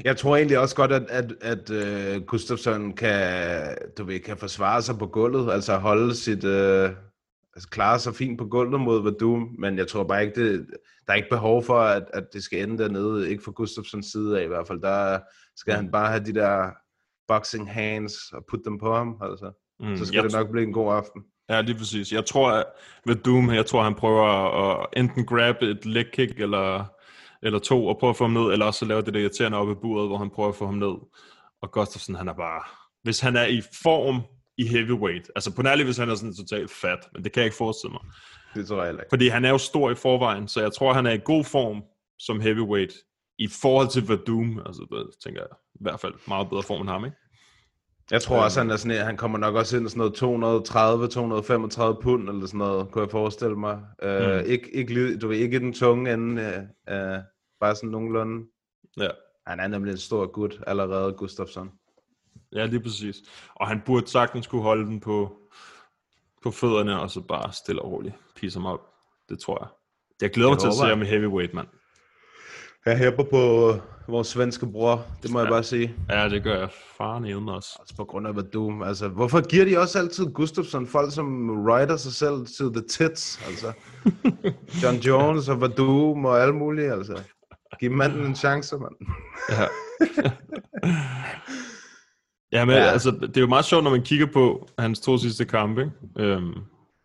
[0.04, 1.70] Jeg tror egentlig også godt, at, at, at
[2.18, 6.90] uh, Gustafsson kan, du ved, kan forsvare sig på gulvet, altså holde sit, uh,
[7.56, 10.68] altså klare sig fint på gulvet mod Verdum, men jeg tror bare ikke, det,
[11.08, 14.40] der er ikke behov for, at, at det skal ende dernede, ikke fra Gustafssons side
[14.40, 15.20] af i hvert fald, der
[15.56, 16.70] skal han bare have de der
[17.28, 19.52] boxing hands og putte dem på ham, altså.
[19.80, 21.24] Mm, Så skal det nok blive en god aften.
[21.50, 22.12] Ja, lige præcis.
[22.12, 22.66] Jeg tror, at
[23.06, 26.86] ved Doom, jeg tror, han prøver at enten grab et leg kick eller,
[27.42, 29.70] eller to og prøve at få ham ned, eller også lave det der irriterende op
[29.70, 30.96] i buret, hvor han prøver at få ham ned.
[31.62, 32.62] Og Gustafsson, han er bare...
[33.04, 34.22] Hvis han er i form
[34.58, 37.46] i heavyweight, altså på nærlig, hvis han er sådan totalt fat, men det kan jeg
[37.46, 38.02] ikke forestille mig.
[38.56, 39.06] Det tror jeg ikke.
[39.10, 41.84] Fordi han er jo stor i forvejen, så jeg tror, han er i god form
[42.20, 42.94] som heavyweight
[43.40, 44.60] i forhold til Verdum.
[44.66, 47.18] Altså, det tænker jeg i hvert fald meget bedre form end ham, ikke?
[48.12, 52.30] Jeg tror også, han, er sådan, han kommer nok også ind sådan noget 230-235 pund,
[52.30, 53.74] eller sådan noget, kunne jeg forestille mig.
[54.04, 54.44] Uh, Mm.
[54.46, 56.42] ikke, ikke, du ved, ikke i den tunge ende,
[56.92, 57.20] uh, uh,
[57.60, 58.46] bare sådan nogenlunde.
[58.98, 59.10] Ja.
[59.48, 61.70] Han er nemlig en stor gut allerede, Gustafsson.
[62.56, 63.16] Ja, lige præcis.
[63.56, 65.38] Og han burde sagtens kunne holde den på,
[66.44, 68.80] på fødderne, og så bare stille og roligt pisse ham op.
[69.30, 69.68] Det tror jeg.
[70.22, 70.90] Jeg glæder mig Det til at se jeg.
[70.90, 71.68] ham i heavyweight, mand.
[72.86, 75.46] Jeg hæpper på øh, vores svenske bror, det må ja.
[75.46, 75.96] jeg bare sige.
[76.10, 77.78] Ja, det gør jeg faren i også.
[77.80, 78.84] Altså på grund af Verdum.
[78.84, 83.42] Altså, hvorfor giver de også altid Gustafsson folk, som rider sig selv til the tits?
[83.48, 83.74] Altså,
[84.84, 87.24] John Jones og Verdum og alle mulige, altså.
[87.80, 88.96] Giv manden en chance, mand.
[89.50, 89.66] Ja.
[92.54, 92.82] ja, men Ja.
[92.84, 96.28] altså, det er jo meget sjovt, når man kigger på hans to sidste kampe, ikke?
[96.30, 96.54] Øhm,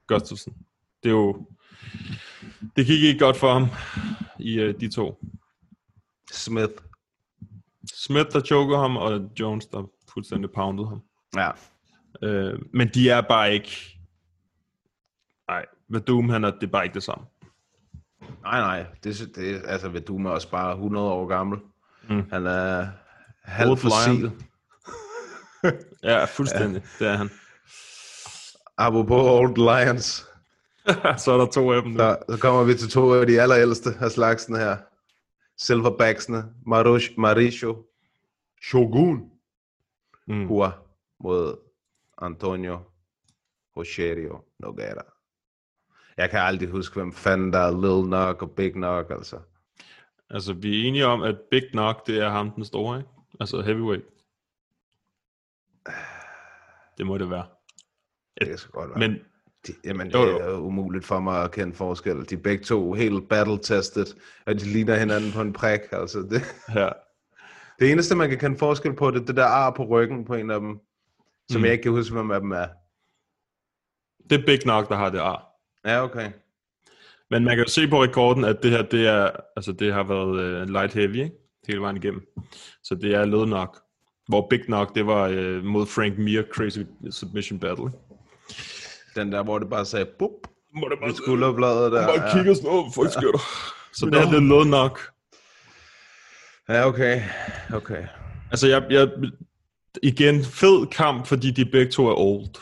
[0.07, 0.55] Gustafsson.
[1.03, 1.47] Det er jo...
[2.77, 3.67] Det gik ikke godt for ham
[4.39, 5.25] i øh, de to.
[6.33, 6.73] Smith.
[7.95, 11.03] Smith, der choker ham, og Jones, der fuldstændig poundede ham.
[11.37, 11.51] Ja.
[12.29, 13.99] Øh, men de er bare ikke...
[15.49, 17.25] Nej, Verdum, han er, det er bare ikke det samme.
[18.43, 18.87] Nej, nej.
[19.05, 21.59] Det, det, altså, Verdum er også bare 100 år gammel.
[22.09, 22.23] Mm.
[22.33, 22.87] Han er
[23.45, 24.31] halv fossil.
[26.03, 26.83] Ja, fuldstændig.
[27.01, 27.05] Ja.
[27.05, 27.31] Det er han.
[28.79, 30.27] Apropos Old Lions.
[31.23, 31.99] så er der to af dem nu.
[31.99, 34.77] Så, så kommer vi til to af de allerældste af slagsen her.
[35.57, 36.45] Silverbacksene.
[36.67, 37.85] Marush, Mauricio
[38.63, 39.31] Shogun.
[40.27, 40.47] Mm.
[40.47, 40.71] Hua
[41.21, 41.57] mod
[42.23, 42.79] Antonio
[43.77, 45.03] Rogerio Nogueira.
[46.17, 49.39] Jeg kan aldrig huske, hvem fanden der er Lil Nog og Big Nog, altså.
[50.31, 53.11] Altså, vi er enige om, at Big Knock, det er ham den store, ikke?
[53.41, 54.05] Altså heavyweight.
[56.99, 57.47] Det må det være.
[58.41, 58.99] Det kan så godt være.
[59.09, 59.19] Men
[59.67, 60.39] De, jamen, Jo, det jo.
[60.39, 62.31] er jo umuligt for mig at kende forskel.
[62.31, 64.07] De er begge to helt battle-tested,
[64.47, 65.81] og de ligner hinanden på en prik.
[65.93, 66.93] Altså, det, her,
[67.79, 70.35] det eneste, man kan kende forskel på, det er det der ar på ryggen på
[70.35, 70.79] en af dem,
[71.51, 71.65] som Mm.
[71.65, 72.67] jeg ikke kan huske, hvem af dem er.
[74.31, 75.47] det er Big Knock, der har det ar.
[75.85, 76.31] Ja, okay.
[77.31, 80.03] Men man kan jo se på rekorden, at det her, det er, altså det har
[80.03, 81.31] været uh, light heavy, ikke?
[81.67, 82.27] Hele vejen igennem.
[82.83, 83.79] Så det er led knock.
[84.29, 86.79] Hvor Big Knock, det var uh, mod Frank Mir Crazy
[87.11, 87.91] Submission Battle.
[89.15, 90.31] Den der, hvor det bare sagde, bup,
[90.75, 92.07] Må det med skulderbladet der.
[92.07, 93.39] bare kigge sådan, åh, folk sker der.
[93.93, 95.01] Så det her, det er knock.
[96.69, 97.23] Ja, okay.
[97.75, 98.05] Okay.
[98.51, 99.09] Altså, jeg, jeg,
[100.03, 102.55] igen, fed kamp, fordi de begge to er old.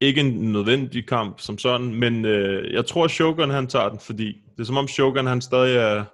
[0.00, 4.26] Ikke en nødvendig kamp som sådan, men øh, jeg tror, Shogun han tager den, fordi
[4.26, 6.04] det er som om Shogun han stadig er,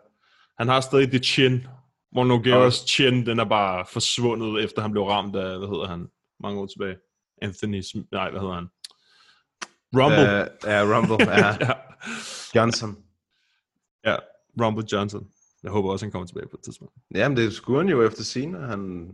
[0.59, 1.67] han har stadig det chin,
[2.13, 6.07] hvor Nogueiras chin, den er bare forsvundet, efter han blev ramt af, hvad hedder han,
[6.41, 6.97] mange år tilbage.
[7.43, 8.69] Anthony, Sm- nej, hvad hedder han?
[9.95, 10.43] Rumble.
[10.43, 11.27] Uh, ja, Rumble.
[11.33, 11.47] Ja.
[11.61, 11.73] ja.
[12.55, 12.97] Johnson.
[14.05, 14.17] ja,
[14.63, 15.27] Rumble Johnson.
[15.63, 16.95] Jeg håber også, han kommer tilbage på et tidspunkt.
[17.15, 18.59] Jamen, det skulle han jo efter sine.
[18.59, 19.13] Han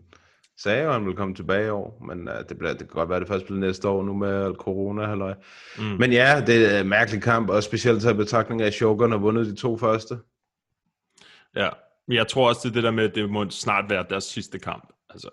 [0.59, 2.89] sagde jo, at han ville komme tilbage i år, men uh, det, bliver, det kan
[2.89, 5.35] godt være, at det først bliver næste år nu med corona halløj.
[5.79, 5.85] Mm.
[5.85, 9.11] Men ja, det er en mærkelig kamp, og specielt taget i betragtning af, at Shogun
[9.11, 10.19] har vundet de to første.
[11.57, 11.69] Ja,
[12.09, 14.25] men jeg tror også, det er det der med, at det må snart være deres
[14.25, 14.93] sidste kamp.
[15.11, 15.31] Altså,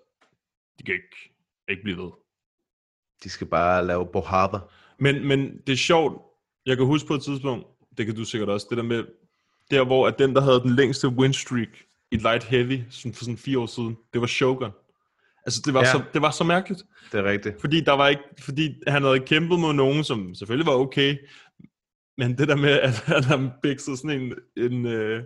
[0.80, 1.36] de kan ikke,
[1.70, 2.12] ikke blive ved.
[3.24, 4.72] De skal bare lave bohader.
[5.00, 6.22] Men, men det er sjovt,
[6.66, 7.68] jeg kan huske på et tidspunkt,
[7.98, 9.06] det kan du sikkert også, det der med,
[9.72, 11.68] der hvor at den, der havde den længste win streak
[12.12, 14.72] i light heavy, sådan for sådan fire år siden, det var Shogun.
[15.46, 15.92] Altså, det var, Ja.
[15.92, 16.84] så, det var så mærkeligt.
[17.12, 17.62] Det er rigtigt.
[17.62, 21.18] Fordi, der var ikke, fordi han havde kæmpet mod nogen, som selvfølgelig var okay,
[22.18, 25.24] men det der med, at han har bikset sådan en, en uh,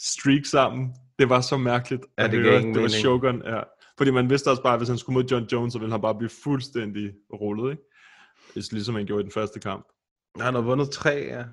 [0.00, 2.88] streak sammen, det var så mærkeligt Ja, at det høre, det var.
[2.88, 3.42] Shogun.
[3.44, 3.60] Ja.
[3.98, 6.00] Fordi man vidste også bare, at hvis han skulle mod John Jones, så ville han
[6.00, 7.82] bare blive fuldstændig rullet, ikke?
[8.72, 9.86] Ligesom han gjorde i den første kamp.
[10.40, 11.44] Han har vundet tre, ja.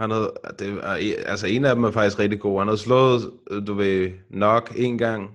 [0.00, 0.80] Han havde, det,
[1.26, 2.58] altså en af dem er faktisk rigtig god.
[2.60, 3.30] Han har slået,
[3.66, 5.30] du ved, nok en gang.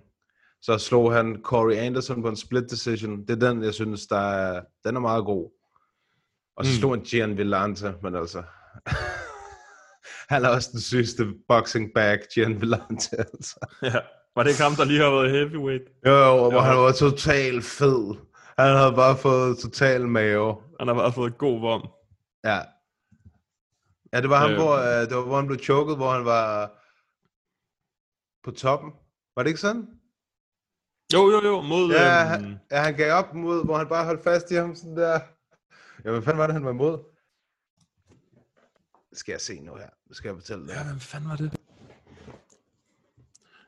[0.61, 3.21] Så slog han Corey Anderson på en split decision.
[3.27, 5.51] Det er den, jeg synes, der er, den er meget god.
[6.57, 6.79] Og så Mm.
[6.79, 8.43] slog han Gian Villante, men altså...
[10.29, 13.67] han er også den sygeste boxing bag, Gian Villante, altså.
[13.81, 13.99] Ja.
[14.35, 15.83] Var det ikke ham, der lige har været heavyweight?
[16.05, 18.15] Jo, jo, hvor han var totalt fed.
[18.59, 20.61] Han havde bare fået total mave.
[20.79, 21.87] Han har bare fået god vom.
[22.43, 22.59] Ja.
[24.13, 24.57] Ja, det var ham, Øh.
[24.57, 26.71] hvor, øh, det var, hvor han blev choket, hvor han var
[28.43, 28.91] på toppen.
[29.35, 29.87] Var det ikke sådan?
[31.13, 31.91] Jo, jo, jo, mod...
[31.91, 34.75] Ja, øhm, han, ja, han gav op mod, hvor han bare holdt fast i ham
[34.75, 35.19] sådan der.
[36.05, 36.99] Ja, hvad fanden var det, han var imod?
[39.13, 39.89] Skal jeg se nu her.
[40.11, 40.73] Skal jeg fortælle dig.
[40.73, 41.53] Ja, hvem fanden var det?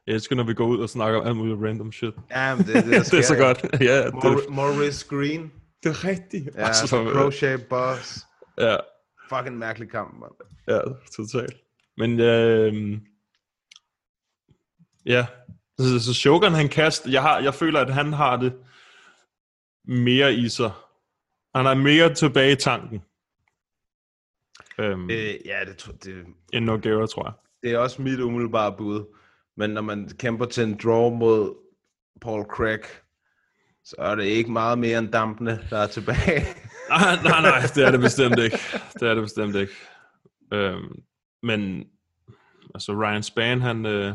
[0.07, 2.13] Jeg elsker, når vi går ud og snakker om alt muligt random shit.
[2.31, 3.65] Ja, men det, det, det er så godt.
[3.81, 5.51] ja, det, Mor- Maurice Green.
[5.83, 6.45] det er rigtigt.
[6.55, 8.25] Ja, Altså, altså, Crochet Boss.
[8.57, 8.75] ja,
[9.29, 10.31] Fucking mærkelig kamp, mand.
[10.67, 10.79] ja,
[11.15, 11.57] totalt.
[11.97, 12.97] Men øh,
[15.05, 15.25] ja,
[15.79, 18.53] så, så Shogun han kast, jeg, har, jeg føler, at han har det
[19.85, 20.71] mere i sig.
[21.55, 23.01] Han er mere tilbage i tanken.
[24.79, 27.33] Øhm, Øh, ja, det, tro- det, end Nogueira, tror jeg.
[27.63, 29.15] det er også mit umiddelbare bud.
[29.57, 31.55] Men når man kæmper til en draw mod
[32.21, 32.79] Paul Craig,
[33.83, 36.45] så er det ikke meget mere end dampene, der er tilbage.
[36.89, 38.57] Nej, nej, nej, det er det bestemt ikke.
[38.99, 39.73] Det er det bestemt ikke.
[40.53, 41.01] Øhm,
[41.43, 41.87] men
[42.75, 44.13] altså Ryan Span, han, øh,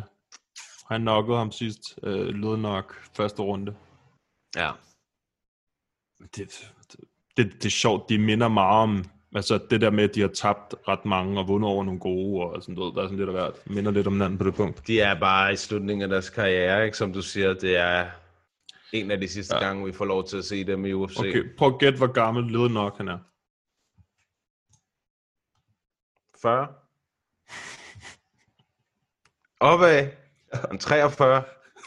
[0.91, 1.81] han knockede ham sidst.
[2.03, 3.77] Øh, lød nok første runde.
[4.57, 4.71] ja.
[6.37, 6.71] Det,
[7.37, 9.05] det, det er sjovt, de minder meget om
[9.35, 12.47] altså det der med, at de har tabt ret mange og vundet over nogle gode,
[12.47, 13.55] og sådan noget, der er sådan lidt af hvert.
[13.67, 14.87] Minder lidt om hinanden på det punkt.
[14.87, 16.97] De er bare i slutningen af deres karriere, ikke?
[16.97, 18.07] Som du siger, det er
[18.93, 19.65] en af de sidste ja.
[19.65, 21.19] Gange, vi får lov til at se dem i UFC.
[21.19, 23.19] Okay, prøv at gætte, hvor gammel lød nok han er.
[26.43, 26.69] 40.
[29.61, 30.09] Opad.
[30.73, 31.43] En 43.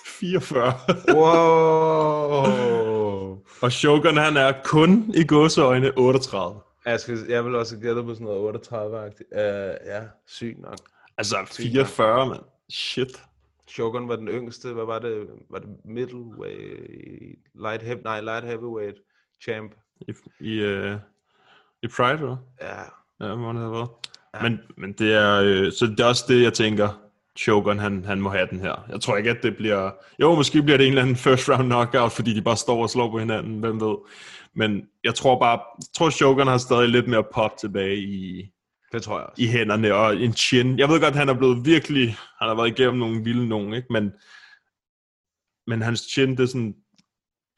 [0.05, 0.73] 44.
[1.15, 1.27] Wow.
[3.61, 6.59] og Shogun, han er kun i gåseøjne 38.
[6.91, 9.27] Jeg, skal, jeg vil også gætte på sådan noget 38-agtigt.
[9.31, 10.77] Uh, ja, sygt nok.
[11.17, 12.39] Altså 44, mand.
[12.69, 13.23] Shit.
[13.67, 14.73] Shogun var den yngste.
[14.73, 15.27] Hvad var det?
[15.49, 17.39] Var det middleweight?
[17.55, 18.97] Light heavy, nej, light heavyweight
[19.43, 19.71] champ.
[20.01, 20.95] I, i, uh,
[21.83, 22.37] I Pride, eller?
[22.61, 22.83] Ja,
[23.21, 23.89] Ja, må det have været.
[24.35, 24.41] Ja.
[24.49, 27.01] Men, men det er, øh, så det er også det, jeg tænker,
[27.35, 28.85] Shogun, han, han må have den her.
[28.89, 29.91] Jeg tror ikke, at det bliver...
[30.21, 32.89] Jo, måske bliver det en eller anden first round knockout, fordi de bare står og
[32.89, 33.95] slår på hinanden, hvem ved.
[34.57, 38.45] Men jeg tror bare, jeg tror Shogun har stadig lidt mere pop tilbage i,
[38.91, 39.41] det tror jeg også.
[39.43, 40.79] i hænderne og en chin.
[40.79, 42.07] Jeg ved godt, han er blevet virkelig,
[42.39, 43.87] han har været igennem nogle vilde nogen, ikke?
[43.89, 44.11] Men,
[45.67, 46.75] men hans chin, det er sådan,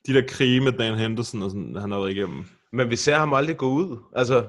[0.07, 2.45] de der krige med Dan Henderson, og sådan, han har været igennem.
[2.73, 3.97] Men vi ser ham aldrig gå ud.
[4.15, 4.47] Altså,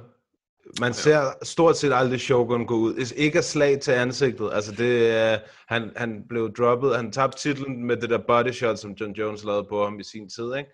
[0.80, 3.12] man ser stort set aldrig Shogun gå ud.
[3.16, 4.50] Ikke af slag til ansigtet.
[4.52, 5.38] Altså, det, er-
[5.68, 6.96] han, han blev droppet.
[6.96, 10.04] Han tabte titlen med det der body shot, som John Jones lavede på ham i
[10.04, 10.70] sin tid, ikke?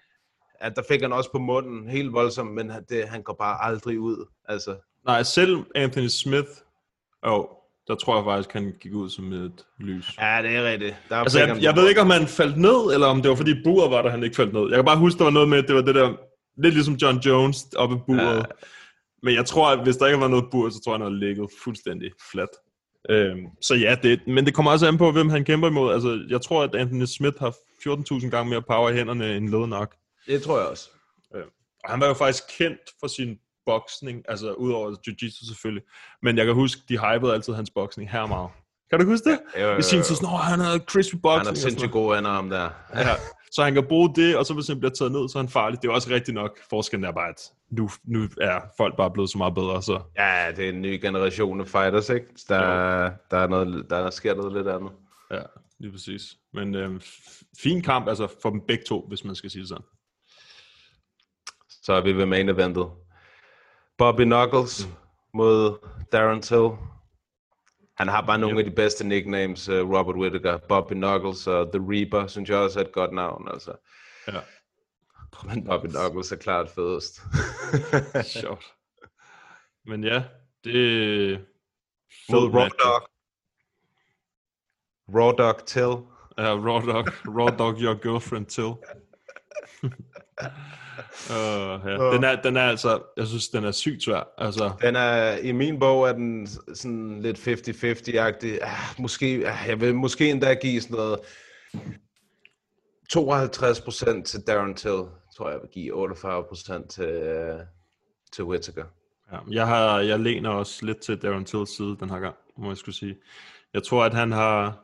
[0.60, 3.64] At der fik han også på munden helt voldsomt, men han, det, han går bare
[3.64, 4.26] aldrig ud.
[4.48, 4.76] Altså,
[5.06, 6.48] Nej, selv Anthony Smith,
[7.22, 7.44] oh,
[7.88, 10.18] der tror jeg faktisk, han gik ud som et lys.
[10.18, 10.96] ja, det er rigtigt.
[11.08, 13.54] Der Altså, jeg, jeg ved ikke, om han faldt ned, eller om det var fordi
[13.64, 14.68] buret var der, han ikke faldt ned.
[14.68, 16.14] Jeg kan bare huske, der var noget med, det var det der,
[16.56, 18.36] lidt ligesom John Jones oppe i buret.
[18.36, 18.42] Ja.
[19.22, 21.18] Men jeg tror, at hvis der ikke var noget bur, så tror jeg, han havde
[21.18, 22.48] ligget fuldstændig flat.
[23.10, 25.92] Øhm, så ja, det, men det kommer også an på, hvem han kæmper imod.
[25.92, 27.50] Altså, jeg tror, at Anthony Smith har
[27.88, 29.94] 14.000 gange mere power i hænderne end Lednok.
[30.26, 30.88] Det tror jeg også.
[31.84, 35.82] Og han var jo faktisk kendt for sin boksning, altså udover jiu-jitsu selvfølgelig.
[36.22, 38.50] Men jeg kan huske, de hypede altid hans boksning her meget.
[38.90, 39.38] Kan du huske det?
[39.56, 39.78] Jo, jo, jo.
[39.78, 41.46] I sin tid sådan, "Åh, han havde crispy boxing.
[41.46, 42.70] Han er sindssygt noget." gode venner om der.
[42.94, 43.14] Ja,
[43.52, 45.48] så han kan bruge det, og så hvis han bliver taget ned, så er han
[45.48, 45.82] farlig.
[45.82, 46.58] Det er også rigtigt nok.
[46.70, 49.82] Forskellen er bare, at nu, nu er folk bare blevet så meget bedre.
[49.82, 50.00] Så.
[50.18, 52.26] Ja, det er en ny generation af fighters, ikke?
[52.48, 52.60] Der,
[53.30, 54.90] der, er noget, der sker noget lidt andet.
[55.30, 55.42] Ja,
[55.78, 56.36] lige præcis.
[56.52, 59.84] Men f- fin kamp altså for dem begge to, hvis man skal sige det sådan.
[61.86, 62.90] Så er vi ved main eventet.
[63.98, 64.88] Bobby Knuckles
[65.34, 65.78] mod
[66.12, 66.68] Darren Till.
[67.96, 70.58] Han har bare nogle af de bedste nicknames, uh, Robert Whittaker.
[70.68, 73.72] Bobby Knuckles og The Reaper, synes jeg også er et godt navn, altså.
[74.26, 74.40] Ja.
[75.44, 77.20] Men Bobby Knuckles er klart fedest.
[78.40, 78.74] Sjovt.
[79.84, 80.24] Men ja,
[80.64, 81.46] det
[82.28, 82.68] Mod Raw.
[82.68, 83.08] Dog.
[85.14, 85.96] Raw Dog Till.
[86.38, 88.74] Ja, raw dog, raw dog your girlfriend til.
[91.30, 92.14] uh, ja.
[92.14, 94.28] den, er, den er altså, jeg synes, den er sygt svær.
[94.38, 98.58] Altså, Den er, i min bog er den sådan lidt 50-50-agtig.
[98.62, 101.18] Ah, måske, ah, jeg vil måske endda give sådan noget
[103.14, 105.02] 52% til Darren Till.
[105.36, 107.22] Tror jeg vil give 48% til,
[107.54, 107.60] uh,
[108.32, 108.84] til Whittaker.
[109.32, 112.68] ja, jeg, har, jeg læner også lidt til Darren Tills side den her gang, må
[112.68, 113.16] jeg skulle sige.
[113.74, 114.82] Jeg tror, at han har...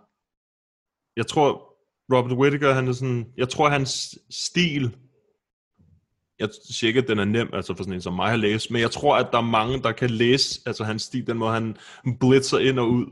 [1.17, 1.73] Jeg tror,
[2.13, 3.27] Robert Whittaker, han er sådan...
[3.37, 4.97] Jeg tror, hans stil...
[6.43, 8.73] Jeg siger ikke, at den er nem, altså for sådan en som mig at læse,
[8.73, 11.53] men jeg tror, at der er mange, der kan læse altså hans stil, den måde,
[11.53, 11.77] han
[12.21, 13.07] blitzer ind og ud.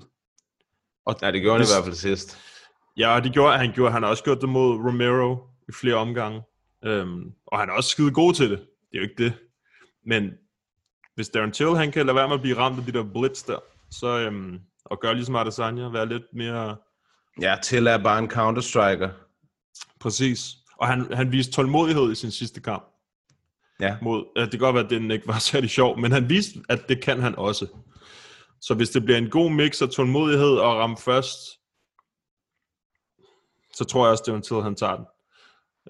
[1.07, 2.39] Og Ja, det gjorde han i hvert fald sidst.
[2.97, 3.73] Ja, det gjorde han.
[3.73, 5.37] Gjorde, han har også gjort det mod Romero
[5.69, 6.43] i flere omgange.
[6.85, 8.59] Øhm, og han er også skide god til det.
[8.59, 9.33] Det er jo ikke det.
[10.07, 10.31] Men
[11.15, 13.43] hvis Darren Till, han kan lade være med at blive ramt af de der blitz
[13.47, 13.59] der,
[13.91, 16.77] så, øhm, og gøre ligesom Adesanya, være lidt mere
[17.41, 19.11] Ja, Till er bare en counter-striker.
[20.01, 20.57] præcis.
[20.79, 22.85] Og han, han viste tålmodighed i sin sidste kamp.
[23.81, 23.97] Ja.
[24.03, 26.61] Mod, ja, det kan godt være, at den ikke var særlig sjov, men han viste,
[26.69, 27.67] at det kan han også.
[28.61, 31.39] Så hvis det bliver en god mix af tålmodighed og ramme først,
[33.75, 35.07] så tror jeg også, det er til, han tager den.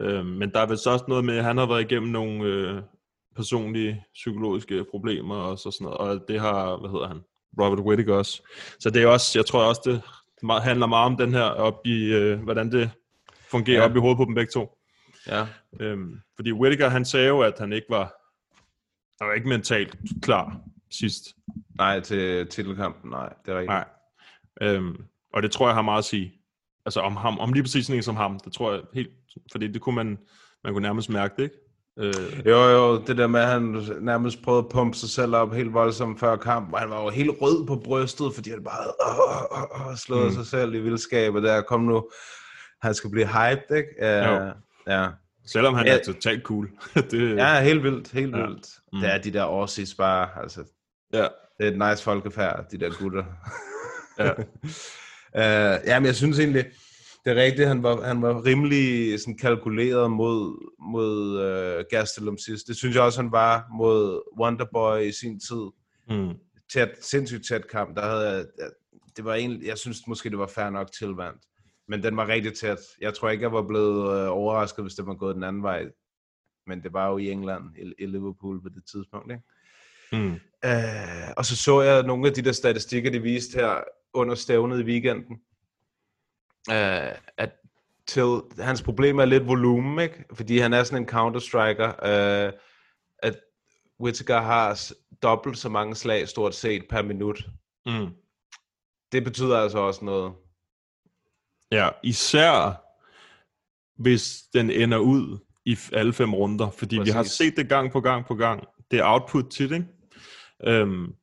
[0.01, 2.83] Øh, men der er vist også noget med, at han har været igennem nogle øh,
[3.37, 7.21] personlige psykologiske problemer og så sådan noget, og det har, hvad hedder han,
[7.61, 8.43] Robert Whittaker også.
[8.81, 10.03] Så det er også, jeg tror også, det
[10.63, 12.91] handler meget om den her, op i, øh, hvordan det
[13.51, 13.85] fungerer ja.
[13.85, 14.80] op i hovedet på dem begge to.
[15.27, 15.47] Ja.
[15.81, 18.15] Øhm, fordi Whittaker, han sagde jo, at han ikke var,
[19.21, 20.57] han var ikke mentalt klar
[20.91, 21.23] sidst.
[21.79, 23.69] Nej, til titelkampen, nej, det er rigtigt.
[23.71, 23.85] Nej.
[24.63, 26.33] Øhm, og det tror jeg har meget at sige.
[26.87, 29.11] Altså om ham, om lige præcis sådan en som ham, det tror jeg helt,
[29.53, 30.19] fordi det kunne man,
[30.65, 31.57] man kunne nærmest mærke det, ikke?
[31.99, 33.63] Øh, Jo, jo, det der med, at han
[34.01, 37.09] nærmest prøvede at pumpe sig selv op helt voldsomt før kamp, og han var jo
[37.09, 40.33] helt rød på brystet, fordi han bare øh, øh, øh, slået mm.
[40.33, 42.11] sig selv i vildskab, og der kom nu,
[42.83, 43.89] han skal blive hyped, ikke?
[43.99, 44.53] Ja, Jo.
[44.91, 45.09] Ja.
[45.47, 45.99] selvom han Ja.
[45.99, 46.71] er totalt cool.
[47.11, 48.47] det, ja, helt vildt, helt Ja.
[48.47, 48.69] vildt.
[48.93, 49.01] Mm.
[49.01, 50.65] Det er de der Aussies bare, altså,
[51.13, 51.23] ja.
[51.59, 53.25] det er et nice folkefærd, de der gutter.
[54.19, 54.33] Ja.
[55.81, 56.65] uh, ja, men jeg synes egentlig,
[57.25, 61.35] det er rigtigt, han var, han var rimelig sådan kalkuleret mod, mod
[61.79, 62.67] uh, Gastelum sidst.
[62.69, 65.67] Det synes jeg også, han var mod Wonderboy i sin tid.
[66.09, 66.35] Mm.
[66.73, 67.97] Tæt, sindssygt tæt kamp.
[67.97, 68.45] Der havde jeg-
[69.17, 71.39] det var egentlig, jeg synes måske, det var fair nok tilvandt.
[71.91, 72.79] Men den var rigtig tæt.
[73.01, 75.87] Jeg tror ikke, jeg var blevet øh, overrasket, hvis det var gået den anden vej.
[76.67, 77.65] Men det var jo i England,
[77.99, 79.33] i, Liverpool på det tidspunkt.
[79.33, 79.45] Ikke?
[80.13, 80.33] Mm.
[80.65, 83.85] Øh, og så så jeg nogle af de der statistikker, de viste her
[84.15, 85.41] under stævnet i weekenden.
[86.71, 87.51] Øh, at
[88.07, 90.25] til, hans problem er lidt volumen, ikke?
[90.35, 91.89] Fordi han er sådan en counter-striker.
[91.89, 92.53] Øh,
[93.19, 93.41] at
[94.01, 97.47] Whittaker har dobbelt så mange slag stort set per minut.
[97.87, 98.09] Mm.
[99.13, 100.33] Det betyder altså også noget.
[101.71, 102.87] Ja, især
[104.03, 107.13] hvis den ender ud i alle fem runder, fordi Præcis.
[107.13, 108.65] vi har set det gang på gang på gang.
[108.91, 109.87] Det er output tit, ikke?
[110.65, 111.15] Øhm,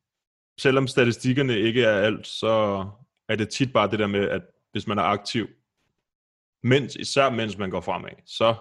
[0.60, 2.86] selvom statistikkerne ikke er alt, så
[3.30, 4.41] er det tit bare det der med, at
[4.72, 5.48] hvis man er aktiv,
[6.64, 8.56] mens, især mens man går fremad, så,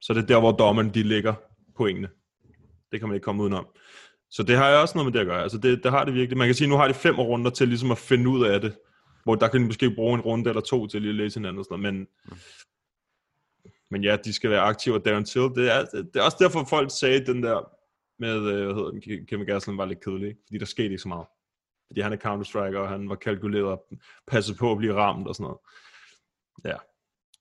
[0.00, 1.34] så er det der, hvor dommerne de ligger
[1.76, 2.08] pointene.
[2.92, 3.66] Det kan man ikke komme udenom.
[4.30, 5.42] Så det har jeg også noget med det at gøre.
[5.42, 6.38] Altså det, det har det virkelig.
[6.38, 8.76] Man kan sige, nu har de fem runder til ligesom at finde ud af det.
[9.24, 11.58] Hvor der kan de måske bruge en runde eller to til lige at læse hinanden
[11.58, 11.94] og sådan noget.
[11.94, 12.06] Men,
[13.90, 15.42] men ja, de skal være aktive og Darren Till.
[15.42, 17.68] Det er, det er også derfor, folk sagde den der
[18.18, 20.36] med, øh, hvad hedder den, Ke- Kevin Gastelum var lidt kedelig.
[20.46, 21.26] Fordi der skete ikke så meget.
[21.88, 23.84] Fordi han er Counter-Striker, og han var kalkuleret og
[24.26, 25.58] passet på at blive ramt og sådan noget.
[26.64, 26.76] Ja,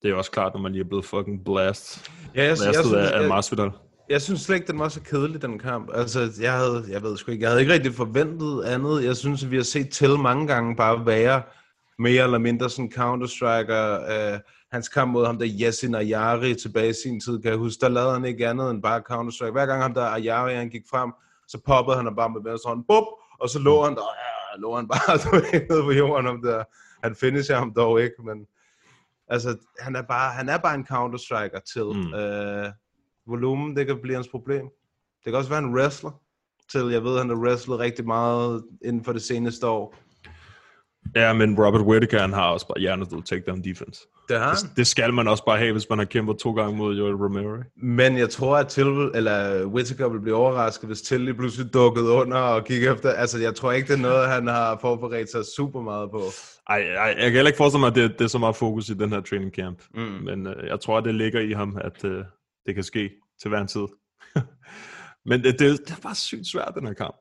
[0.02, 2.12] det er jo også klart, når man lige er blevet fucking blast.
[2.36, 3.72] Ja, jeg, jeg, synes, af, af jeg, Masvidal.
[4.10, 5.90] jeg synes slet ikke, den var så kedelig, den kamp.
[5.94, 9.04] Altså, jeg havde, jeg ved sgu ikke, jeg havde ikke rigtig forventet andet.
[9.04, 11.42] Jeg synes, at vi har set til mange gange bare være
[12.02, 13.84] mere eller mindre sådan Counter-Striker.
[14.34, 14.40] Uh,
[14.72, 17.90] hans kamp mod ham der Yasin Ayari tilbage i sin tid, kan jeg huske, der
[17.90, 19.52] lavede han ikke andet end bare Counter-Strike.
[19.52, 21.12] Hver gang ham der Ayari, han gik frem,
[21.48, 23.04] så poppede han bare med venstre hånd, bup,
[23.40, 25.18] og så lå han der, ja, lå han bare
[25.70, 26.64] nede på jorden om der.
[27.04, 28.48] Han finisher ham dog ikke, men
[29.28, 31.86] altså, han er bare, han er bare en Counter-Striker til.
[31.86, 32.14] Mm.
[32.14, 32.72] Uh,
[33.28, 34.66] volumen, det kan blive hans problem.
[35.24, 36.12] Det kan også være en wrestler
[36.72, 36.86] til.
[36.92, 39.96] Jeg ved, han har wrestlet rigtig meget inden for det seneste år.
[41.16, 44.08] Ja, men Robert Whittaker, han har også bare hjernedød takedown defense.
[44.30, 46.78] Det har Det, det skal man også bare have, hvis man har kæmpet to gange
[46.78, 47.58] mod Joel Romero.
[47.84, 52.10] Men jeg tror, at Till, eller Whittaker vil blive overrasket, hvis Till lige pludselig dukkede
[52.10, 53.12] under og gik efter.
[53.12, 56.22] Altså, jeg tror ikke, det er noget, han har forberedt sig super meget på.
[56.70, 58.90] Ej, ej, jeg kan heller ikke forestille mig, at det, det er så meget fokus
[58.90, 59.82] i den her training camp.
[59.94, 60.02] Mm.
[60.02, 62.24] Men øh, jeg tror, at det ligger i ham, at øh,
[62.66, 63.10] det kan ske
[63.42, 63.88] til hver en tid.
[65.30, 67.16] men det, det, det er bare sygt svært, den her kamp.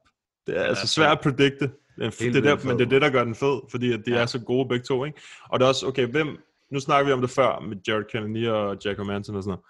[0.46, 1.70] Det er ja, altså svært at predikte.
[1.97, 4.07] Det er, det er der, men det er det, der gør den fed, fordi at
[4.07, 4.20] de ja.
[4.20, 5.05] er så gode begge to.
[5.05, 5.20] Ikke?
[5.49, 6.38] Og det er også, okay, hvem,
[6.70, 9.64] nu snakker vi om det før, med Jared Cannonier og Jack Manson og sådan noget.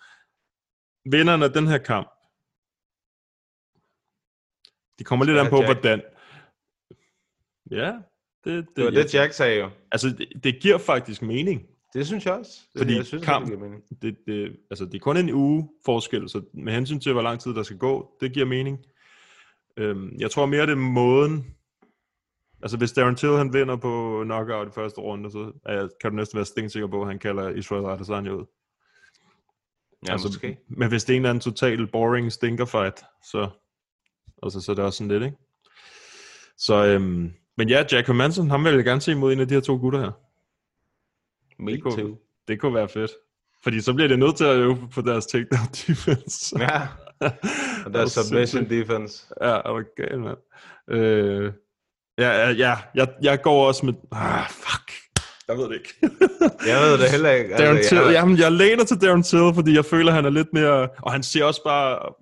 [1.18, 2.09] Vinderne af den her kamp,
[4.99, 5.66] de kommer lidt an på, Jack.
[5.66, 6.03] hvordan...
[7.71, 7.93] Ja,
[8.45, 9.71] det, det, Det var det, Jack sagde jo.
[9.93, 11.66] Altså, det, det giver faktisk mening.
[11.95, 12.61] Det synes jeg også.
[12.73, 13.83] Det, Fordi jeg synes, kamp- det giver mening.
[14.03, 17.41] Det, det, altså, det er kun en uge forskel, så med hensyn til, hvor lang
[17.41, 18.79] tid der skal gå, det giver mening.
[19.77, 21.57] Øhm, jeg tror mere, det er måden...
[22.62, 26.11] Altså, hvis Darren Till, han vinder på knockout i første runde, så er jeg, kan
[26.11, 28.44] du næsten være stensikker på, at han kalder Israel Adesanya ud.
[30.06, 30.58] Ja, altså, måske.
[30.68, 33.48] Men hvis det er en eller anden total boring stinker fight, så,
[34.42, 35.36] altså, så er det også sådan lidt, ikke?
[36.56, 39.54] Så, øhm, men ja, Jack Manson, ham vil jeg gerne se mod en af de
[39.54, 40.11] her to gutter her.
[41.62, 42.18] Me det kunne, too.
[42.48, 43.11] Det kunne være fedt.
[43.62, 46.58] Fordi så bliver det nødt til at øve på deres takedown defense.
[46.58, 46.88] Ja,
[47.86, 49.26] og der er submission defense.
[49.40, 50.38] Ja, er du gal, mand.
[50.88, 51.52] Øh,
[52.18, 53.94] ja, ja, jeg, jeg går også med...
[54.12, 54.92] Ah, fuck.
[55.48, 55.94] Jeg ved det ikke.
[56.70, 57.50] Jeg ved det heller ikke.
[57.54, 60.30] Darren Altså, Till, jeg, jamen, jeg læner til Darren Till, fordi jeg føler, han er
[60.30, 60.88] lidt mere...
[61.02, 62.14] Og han ser også bare...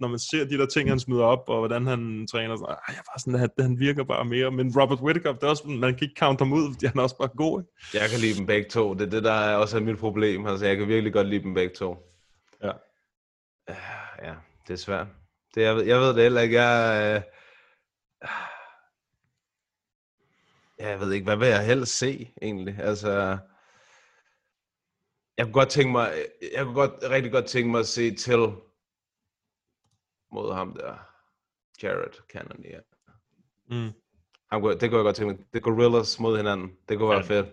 [0.00, 2.76] Når man ser de der ting, han smider op, og hvordan han træner, så, ej,
[2.88, 4.50] jeg er bare sådan, at han virker bare mere.
[4.50, 7.02] Men Robert Whittaker, det er også, man kan ikke count ham ud, fordi han er
[7.02, 7.60] også bare god.
[7.60, 8.02] Ikke?
[8.02, 8.94] jeg kan lide dem begge to.
[8.94, 10.46] Det er det, der er også er mit problem.
[10.46, 11.96] Altså, jeg kan virkelig godt lide dem begge to.
[12.62, 12.72] Ja.
[14.22, 14.34] Ja,
[14.68, 15.06] det er svært.
[15.54, 16.62] Det, jeg, ved, jeg ved det heller ikke.
[16.62, 17.24] Jeg,
[18.22, 18.28] øh,
[20.88, 22.78] jeg ved ikke, hvad vil jeg helst se, egentlig?
[22.78, 23.38] Altså,
[25.36, 26.12] jeg kunne godt tænke mig,
[26.56, 28.38] jeg kunne godt, rigtig godt tænke mig at se til
[30.32, 30.94] mod ham der,
[31.82, 32.80] Jared Cannonier.
[33.70, 33.92] Mm.
[34.52, 35.44] Ham det kunne jeg godt tænke mig.
[35.52, 36.76] Det Gorillas mod hinanden.
[36.88, 37.24] Det kunne være Ja.
[37.40, 37.46] fedt.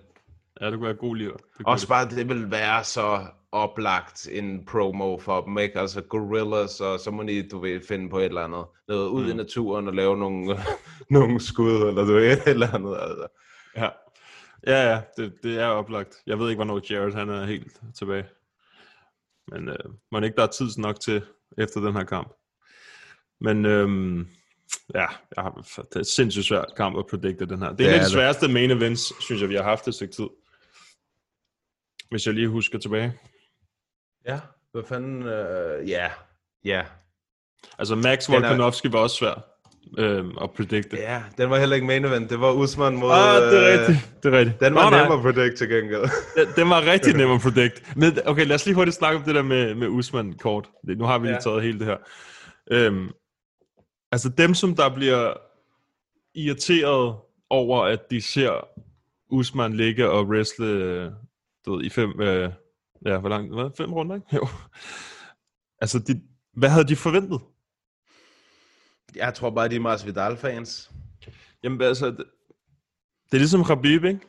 [0.62, 1.38] Ja, det kunne være god liv.
[1.66, 5.80] Også bare, det vil være så oplagt en promo for dem, ikke?
[5.80, 8.66] Altså gorillas, og så må de, du ved, finde på et eller andet.
[8.88, 9.30] Noget ud mm.
[9.30, 10.60] i naturen og lave nogle,
[11.10, 12.98] nogle skud, eller du ved, et eller andet.
[13.02, 13.28] Altså.
[13.76, 13.90] Ja,
[14.68, 16.16] ja, ja det, det er oplagt.
[16.28, 18.26] Jeg ved ikke, hvornår Jared han er helt tilbage.
[19.48, 19.78] Men øh,
[20.12, 21.22] man ikke, der er tid nok til
[21.58, 22.34] efter den her kamp.
[23.42, 24.28] Men øhm,
[24.94, 27.70] ja, jeg har, det er et sindssygt svært kamp at predikte den her.
[27.70, 29.96] Det er Det en af de sværeste main events, synes jeg, vi har haft et
[29.96, 30.28] stykke tid.
[32.10, 33.20] Hvis jeg lige husker tilbage.
[34.28, 34.40] Ja,
[34.72, 36.08] hvad fanden, øh, ja,
[36.66, 36.82] ja.
[37.80, 39.46] Altså Max Den er- Volkanovski var også svær
[39.98, 40.98] øhm, at predikte.
[40.98, 42.30] Ja, den var heller ikke main event.
[42.30, 43.12] Det var Usman mod...
[43.12, 44.24] Ah, det er øh, rigtigt.
[44.24, 44.60] Det er rigtigt.
[44.60, 45.04] Den var nej.
[45.04, 46.02] nem at predict til gengæld.
[46.38, 47.96] Den, den var rigtig nem at predict.
[47.96, 50.70] Men okay, lad os lige hurtigt snakke om det der med, med Usman kort.
[50.84, 51.42] Nu har vi lige Ja.
[51.42, 51.98] taget hele det her.
[52.72, 53.10] Øhm,
[54.12, 55.34] altså dem, som der bliver
[56.36, 57.16] irriteret
[57.50, 58.68] over, at de ser
[59.32, 61.12] Usman ligge og wrestle øh,
[61.66, 62.50] du ved, i fem, øh,
[63.06, 64.36] ja, hvor langt, hvad, fem runder, ikke?
[64.36, 64.48] Jo.
[65.82, 66.22] Altså, de,
[66.54, 67.42] hvad havde de forventet?
[69.16, 70.92] Jeg tror bare, de er Masvidal-fans.
[71.64, 72.26] Jamen altså, det,
[73.26, 74.20] det er ligesom Khabib, ikke?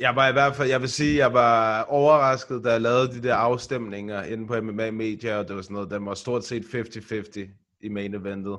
[0.00, 3.22] Jeg var i hvert fald, jeg vil sige, jeg var overrasket, da jeg lavede de
[3.22, 6.62] der afstemninger inde på MMA Media, og det var sådan noget, den var stort set
[6.64, 8.58] 50-50 i main eventet.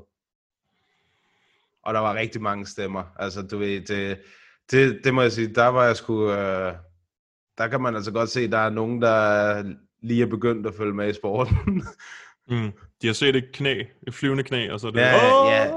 [1.84, 3.04] Og der var rigtig mange stemmer.
[3.16, 4.20] Altså, du ved, det,
[4.72, 6.74] det, det må jeg sige, der var jeg sgu, øh,
[7.62, 9.64] der kan man altså godt se, der er nogen, der
[10.02, 11.84] lige er begyndt at følge med i sporten.
[12.48, 12.72] Mm.
[13.02, 15.00] De har set et knæ, et flyvende knæ, og så er det...
[15.00, 15.52] Ja, Åh!
[15.52, 15.72] ja.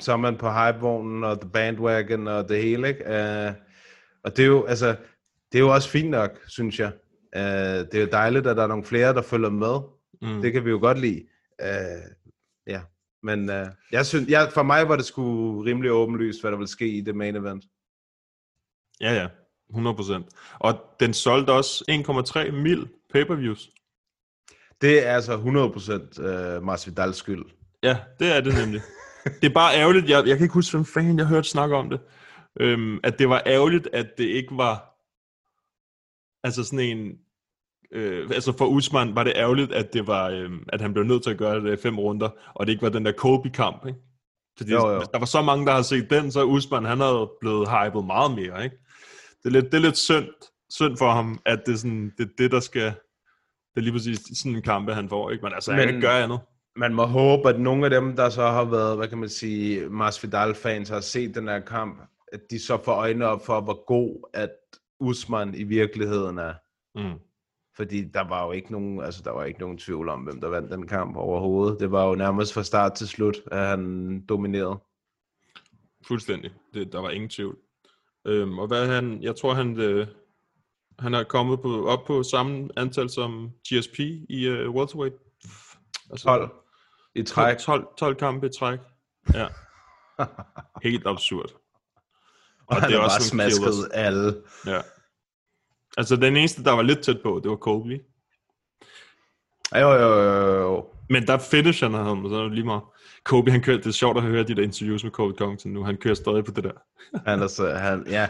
[0.00, 3.04] så er man på hypevognen og the bandwagon og det hele, ikke?
[3.04, 3.54] Uh,
[4.24, 4.96] og det er jo, altså,
[5.52, 6.92] det er jo også fint nok, synes jeg.
[7.36, 7.42] Uh,
[7.90, 9.80] det er jo dejligt, at der er nogle flere, der følger med.
[10.22, 10.42] Mm.
[10.42, 11.26] Det kan vi jo godt lide.
[11.62, 12.10] Uh,
[12.66, 12.80] ja,
[13.22, 16.70] men uh, jeg synes, jeg, for mig var det sgu rimelig åbenlyst, hvad der ville
[16.70, 17.64] ske i det main event.
[19.00, 19.28] Ja, ja.
[19.74, 20.58] 100%.
[20.58, 21.84] Og den solgte også
[22.48, 23.70] 1,3 mil pay-per-views.
[24.80, 27.44] Det er altså 100% uh, Masvidals skyld.
[27.82, 28.80] Ja, det er det nemlig.
[29.40, 31.90] det er bare ærgerligt, jeg, jeg kan ikke huske, hvem fanden jeg hørte snakke om
[31.90, 32.00] det,
[32.60, 34.98] øhm, at det var ærgerligt, at det ikke var,
[36.44, 37.12] altså sådan en,
[37.92, 41.22] øh, altså for Usman var det ærgerligt, at det var, øh, at han blev nødt
[41.22, 43.98] til at gøre det fem runder, og det ikke var den der Kobe-kamp, ikke?
[44.58, 45.00] Fordi Jo, jo.
[45.12, 48.30] der var så mange, der har set den, så Usman, han havde blevet hypet meget
[48.30, 48.76] mere, ikke?
[49.48, 50.28] Det er lidt, det er lidt synd,
[50.70, 53.92] synd for ham, at det er sådan, det, er det der skal, det er lige
[53.92, 55.44] præcis sådan en kampe, han får, ikke?
[55.44, 56.40] Men altså, han kan ikke gøre andet.
[56.76, 59.88] man må håbe, at nogle af dem, der så har været, hvad kan man sige,
[59.88, 62.00] Masvidal-fans, har set den her kamp,
[62.32, 64.50] at de så får øjnene op for, hvor god at
[65.00, 66.54] Usman i virkeligheden er.
[66.94, 67.18] Mm.
[67.76, 70.48] Fordi der var jo ikke nogen, altså der var ikke nogen tvivl om, hvem der
[70.48, 71.80] vandt den kamp overhovedet.
[71.80, 74.78] Det var jo nærmest fra start til slut, at han dominerede.
[76.06, 76.50] Fuldstændig.
[76.74, 77.58] Det, der var ingen tvivl.
[78.26, 80.06] Øhm, og hvad han, jeg tror han, øh,
[80.98, 85.16] han er kommet på, op på samme antal som GSP i øh, welterweight.
[86.10, 86.50] Altså, 12
[87.14, 87.58] i træk.
[87.58, 88.78] 12, 12, 12 kampe i træk.
[89.34, 89.46] Ja.
[90.88, 91.50] Helt absurd.
[92.66, 93.88] Og han det er også bare smasket killers.
[93.92, 94.42] alle.
[94.66, 94.80] Ja.
[95.96, 98.04] Altså den eneste, der var lidt tæt på, det var ikke?
[99.74, 100.86] Jo, jo, jo, jo.
[101.10, 102.82] Men der finisher han ham, så er det lige meget.
[103.24, 105.84] Kobe, han kørte, det er sjovt at høre de der interviews med Kobe Covington nu.
[105.84, 106.72] Han kører stadig på det der.
[107.30, 108.28] Han er så, han, ja.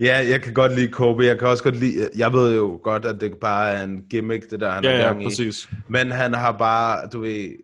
[0.00, 1.24] ja, jeg kan godt lide Kobe.
[1.24, 4.50] Jeg kan også godt lide, jeg ved jo godt, at det bare er en gimmick,
[4.50, 5.24] det der, han Ja, er ja, gang i.
[5.24, 5.68] præcis.
[5.88, 7.56] Men han har bare, du ved,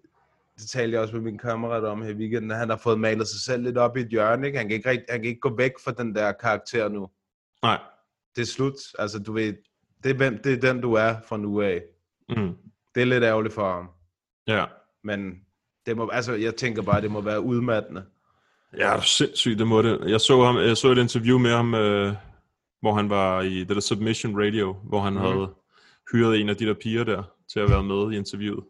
[0.58, 3.28] det talte jeg også med min kammerat om her i weekenden, han har fået malet
[3.28, 4.58] sig selv lidt op i et hjørne, ikke?
[4.58, 7.08] Han kan ikke, rigt, han kan ikke gå væk fra den der karakter nu.
[7.62, 7.78] Nej.
[8.36, 8.74] Det er slut.
[8.98, 9.52] Altså, du ved,
[10.04, 11.82] det er, hvem, det er den, du er fra nu af.
[12.28, 12.52] Mm.
[12.94, 13.88] Det er lidt ærgerligt for ham.
[14.46, 14.64] Ja.
[15.04, 15.40] Men
[15.86, 18.04] det må, altså, jeg tænker bare, det må være udmattende.
[18.78, 20.00] Ja, er sindssygt, det må det.
[20.06, 22.14] Jeg så, ham, jeg så et interview med ham, øh,
[22.80, 25.18] hvor han var i det der Submission Radio, hvor han mm.
[25.18, 25.48] havde
[26.12, 28.64] hyret en af de der piger der til at være med i interviewet.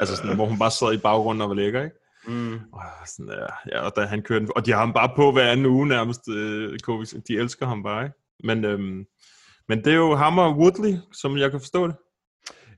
[0.00, 1.96] Altså sådan, hvor hun bare sad i baggrunden og var lækker, ikke?
[2.26, 2.54] Mm.
[2.72, 5.50] Og sådan der, ja, og da han kørte, og de har ham bare på hver
[5.50, 6.78] anden uge nærmest, øh,
[7.28, 8.16] de elsker ham bare, ikke?
[8.44, 9.06] Men, øhm,
[9.68, 11.96] men det er jo ham og Woodley, som jeg kan forstå det.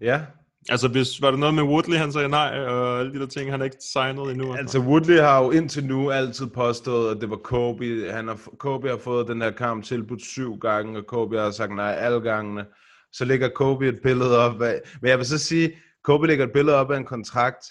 [0.00, 0.20] Ja,
[0.68, 3.50] Altså, hvis, var der noget med Woodley, han sagde nej, og alle de der ting,
[3.50, 4.54] han er ikke signet endnu.
[4.54, 8.10] altså Woodley har jo indtil nu altid påstået, at det var Kobe.
[8.10, 11.74] Han har, Kobe har fået den her kamp tilbudt syv gange, og Kobe har sagt
[11.74, 12.66] nej alle gangene.
[13.12, 14.80] Så lægger Kobe et billede op af...
[15.00, 15.72] Men jeg vil så sige,
[16.04, 17.64] Kobe lægger et billede op af en kontrakt,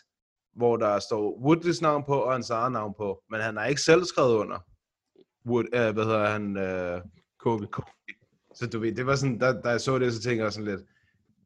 [0.56, 3.24] hvor der står Woodleys navn på, og hans eget navn på.
[3.30, 4.58] Men han har ikke selv skrevet under.
[5.46, 6.58] Wood, øh, hvad hedder han?
[6.58, 7.02] Øh,
[7.40, 7.68] Kobe.
[8.56, 10.68] Så du ved, det var sådan, da, da jeg så det, så tænkte jeg sådan
[10.68, 10.82] lidt,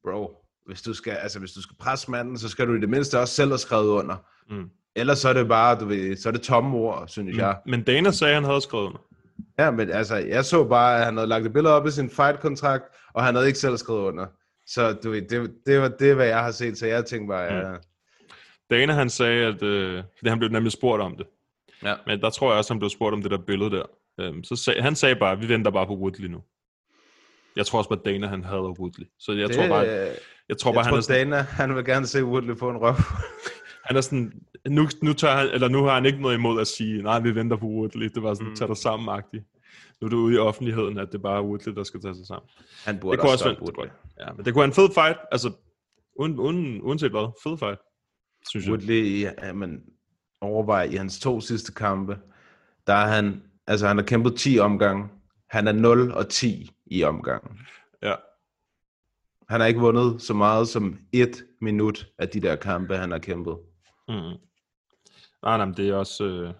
[0.03, 2.89] bro, hvis du skal, altså hvis du skal presse manden, så skal du i det
[2.89, 4.15] mindste også selv have skrevet under.
[4.49, 4.69] Mm.
[4.95, 7.39] Ellers så er det bare, du ved, så er det tomme ord, synes mm.
[7.39, 7.57] jeg.
[7.65, 8.99] Men Dana sagde, at han havde skrevet under.
[9.59, 12.09] Ja, men altså, jeg så bare, at han havde lagt et billede op i sin
[12.09, 12.83] fight-kontrakt,
[13.13, 14.25] og han havde ikke selv skrevet under.
[14.67, 17.53] Så du ved, det, det var det, hvad jeg har set, så jeg tænkte bare,
[17.53, 17.73] ja,
[18.69, 21.27] Dana, han sagde, at øh, fordi han blev nemlig spurgt om det.
[21.83, 21.95] Ja.
[22.07, 23.85] Men der tror jeg også, han blev spurgt om det der billede der.
[24.19, 26.43] Øhm, så sag, han sagde bare, at vi venter bare på Woodley nu.
[27.55, 29.05] Jeg tror også bare, Dana, han hader Woodley.
[29.19, 29.85] Så jeg det, tror bare,
[30.49, 32.57] jeg jeg tror tror, bare han, er han sådan, Dana, han vil gerne se Woodley
[32.57, 32.93] få en røv.
[33.88, 36.67] han er sådan, nu, nu, tør han, eller nu har han ikke noget imod at
[36.67, 38.07] sige, nej, vi venter på Woodley.
[38.15, 38.55] Det var sådan, mm.
[38.55, 39.51] tag dig sammen -agtigt.
[40.01, 42.27] Nu er du ude i offentligheden, at det bare er Woodley, der skal tage sig
[42.27, 42.49] sammen.
[42.85, 43.91] Han burde Det kunne også også være, Woodley.
[44.19, 45.17] ja, men det kunne være en fed fight.
[45.31, 45.51] Altså,
[46.19, 47.80] uden, uden, uanset hvad, fed fight.
[48.49, 48.72] Synes jeg.
[48.72, 49.81] Woodley, ja, men
[50.41, 52.17] overvej, i hans to sidste kampe,
[52.88, 55.07] der er han, altså han har kæmpet 10 omgange.
[55.49, 57.59] Han er 0 og 10 i omgangen.
[58.03, 58.13] Ja.
[59.49, 63.19] Han har ikke vundet så meget som et minut af de der kampe, han har
[63.19, 63.57] kæmpet.
[64.07, 64.13] Mm.
[64.13, 66.26] Nej, nej, men det er også...
[66.26, 66.53] Øh,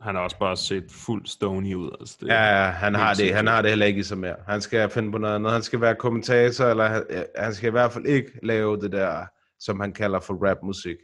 [0.00, 1.96] han har også bare set fuld stony ud.
[2.00, 4.36] Altså, det, Ja, ja, han har det, han har det heller ikke i sig mere.
[4.46, 5.52] Han skal finde på noget andet.
[5.52, 8.92] Han skal være kommentator, eller han, ja, han skal i hvert fald ikke lave det
[8.92, 9.26] der,
[9.58, 10.96] som han kalder for rapmusik.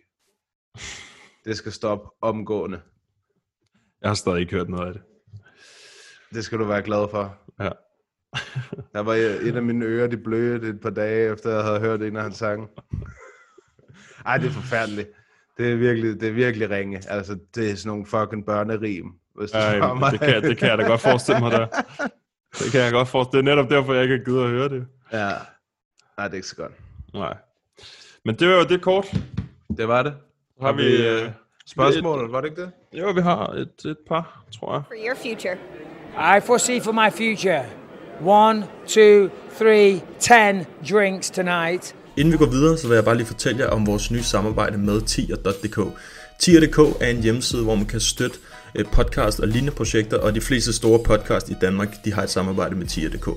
[1.44, 2.80] Det skal stoppe omgående.
[4.02, 5.02] Jeg har stadig ikke hørt noget af det.
[6.34, 7.38] Det skal du være glad for.
[7.60, 7.70] Ja.
[8.92, 12.02] Der var et af mine ører, de blødte et par dage, efter jeg havde hørt
[12.02, 12.68] en af hans sange.
[14.26, 15.08] Ej, det er forfærdeligt.
[15.58, 17.02] Det er virkelig, det er virkelig ringe.
[17.08, 19.12] Altså, det er sådan nogle fucking børnerim.
[19.34, 20.12] Hvis du Ej, mig.
[20.12, 21.66] det, kan, det kan jeg da godt forestille mig der.
[22.58, 23.42] Det kan jeg godt forestille.
[23.42, 24.86] Det er netop derfor, jeg ikke har givet at høre det.
[25.12, 25.28] Ja.
[26.18, 26.72] Nej, det er ikke så godt.
[27.14, 27.36] Nej.
[28.24, 29.14] Men det var jo det kort.
[29.76, 30.14] Det var det.
[30.62, 31.30] Har vi, øh,
[31.66, 32.70] spørgsmål, var det ikke det?
[32.92, 34.82] Jo, vi har et, et par, tror jeg.
[34.86, 35.56] For your future.
[36.38, 37.64] I foresee for my future
[38.24, 41.94] one, two, three, ten drinks tonight.
[42.16, 44.78] Inden vi går videre, så vil jeg bare lige fortælle jer om vores nye samarbejde
[44.78, 45.78] med tier.dk.
[46.38, 48.38] Tier.dk er en hjemmeside, hvor man kan støtte
[48.74, 52.30] eh, podcast og lignende projekter, og de fleste store podcast i Danmark, de har et
[52.30, 53.28] samarbejde med tier.dk.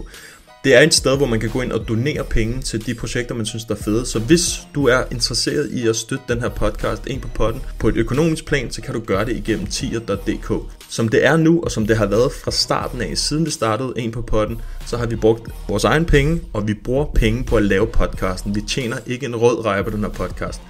[0.68, 3.36] Det er et sted, hvor man kan gå ind og donere penge til de projekter,
[3.36, 4.06] man synes, der er fede.
[4.06, 7.88] Så hvis du er interesseret i at støtte den her podcast ind på potten på
[7.88, 10.52] et økonomisk plan, så kan du gøre det igennem tier.dk.
[10.90, 13.94] Som det er nu, og som det har været fra starten af, siden vi startede
[13.96, 17.56] en på potten, så har vi brugt vores egen penge, og vi bruger penge på
[17.56, 18.56] at lave podcasten.
[18.56, 20.62] Vi tjener ikke en rød reje på den her podcast.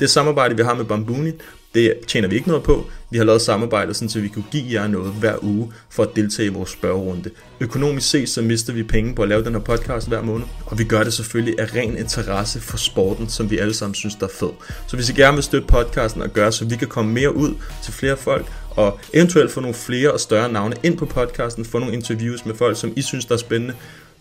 [0.00, 1.30] Det samarbejde, vi har med Bambuni,
[1.76, 2.86] det tjener vi ikke noget på.
[3.10, 6.08] Vi har lavet samarbejde, sådan, så vi kunne give jer noget hver uge for at
[6.16, 7.30] deltage i vores spørgerunde.
[7.60, 10.78] Økonomisk set, så mister vi penge på at lave den her podcast hver måned, og
[10.78, 14.26] vi gør det selvfølgelig af ren interesse for sporten, som vi alle sammen synes, der
[14.26, 14.50] er fed.
[14.86, 17.54] Så hvis I gerne vil støtte podcasten og gøre, så vi kan komme mere ud
[17.84, 21.78] til flere folk, og eventuelt få nogle flere og større navne ind på podcasten, få
[21.78, 23.74] nogle interviews med folk, som I synes, der er spændende,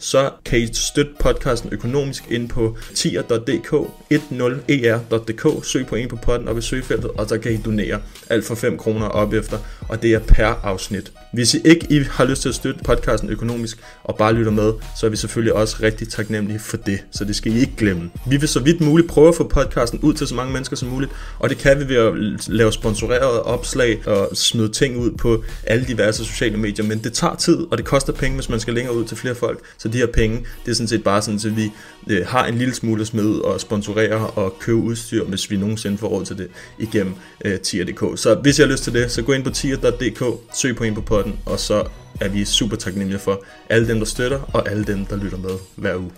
[0.06, 3.74] så kan I støtte podcasten økonomisk ind på tier.dk,
[4.14, 8.46] 10er.dk, søg på en på podden op i søgefeltet, og så kan I donere alt
[8.46, 9.58] for 5 kroner op efter,
[9.90, 11.12] og det er per afsnit.
[11.34, 14.74] Hvis I ikke I har lyst til at støtte podcasten økonomisk og bare lytter med,
[15.00, 18.10] så er vi selvfølgelig også rigtig taknemmelige for det, så det skal I ikke glemme.
[18.28, 20.90] Vi vil så vidt muligt prøve at få podcasten ud til så mange mennesker som
[20.90, 22.14] muligt, og det kan vi ved at
[22.48, 27.36] lave sponsorerede opslag og smide ting ud på alle diverse sociale medier, men det tager
[27.36, 30.00] tid, og det koster penge, hvis man skal længere ud til flere folk, så de
[30.00, 31.72] her penge, det er sådan set bare sådan, at vi
[32.10, 36.08] øh, har en lille smule ud og sponsorere og købe udstyr, hvis vi nogensinde får
[36.08, 36.50] råd til det
[36.80, 37.16] igennem
[37.46, 38.20] øh, tier.dk.
[38.20, 40.24] Så hvis I har lyst til det, så gå ind på tier.dk,
[40.54, 41.88] søg på en på potten, og så
[42.22, 45.56] er vi super taknemmelige for alle dem, der støtter, og alle dem, der lytter med
[45.76, 46.12] hver uge.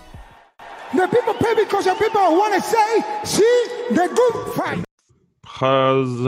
[0.99, 2.91] The people pay because the people want to say,
[3.37, 3.57] see
[3.99, 4.85] the good fight.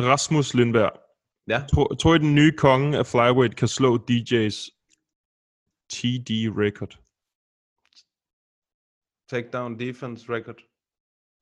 [0.09, 0.91] Rasmus Lindberg.
[1.47, 1.61] Ja.
[1.73, 4.59] Tror, tror I, den nye konge af flyweight kan slå DJ's
[5.89, 6.31] TD
[6.63, 6.97] record?
[9.29, 10.55] Takedown defense record.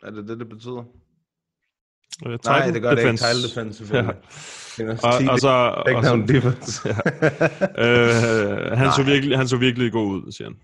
[0.04, 0.84] Er det det, det betyder?
[2.26, 3.18] Uh, Nej, det gør det ikke.
[3.18, 4.16] Title defense, selvfølgelig.
[4.80, 4.92] Ja.
[4.92, 6.90] Og, og så, og Takedown så, defense.
[7.84, 10.58] øh, han, så virkelig, han så virkelig god ud, siger han.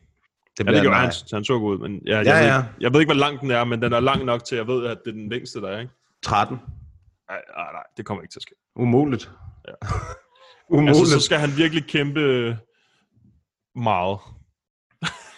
[0.57, 2.57] Det Ja, det gjorde han, han så god ud, men ja, jeg, Ja, ved ja.
[2.57, 4.59] Ikke, jeg ved ikke, hvor lang den er, men den er lang nok til, at
[4.59, 5.93] jeg ved, at det er den længste, der er, ikke?
[6.23, 6.57] 13.
[6.57, 8.55] Nej, nej, nej, det kommer ikke til at ske.
[8.75, 9.31] Umuligt.
[9.67, 9.73] Ja.
[10.75, 10.97] Umuligt.
[10.97, 12.57] Altså, så skal han virkelig kæmpe
[13.75, 14.19] meget.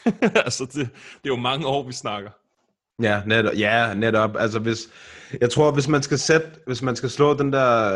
[0.45, 0.85] altså, det, det
[1.23, 2.31] er jo mange år, vi snakker.
[3.01, 3.53] Ja, netop.
[3.53, 4.35] Ja, netop.
[4.37, 4.89] Altså hvis,
[5.41, 7.93] jeg tror, hvis man skal sætte, hvis man skal slå den der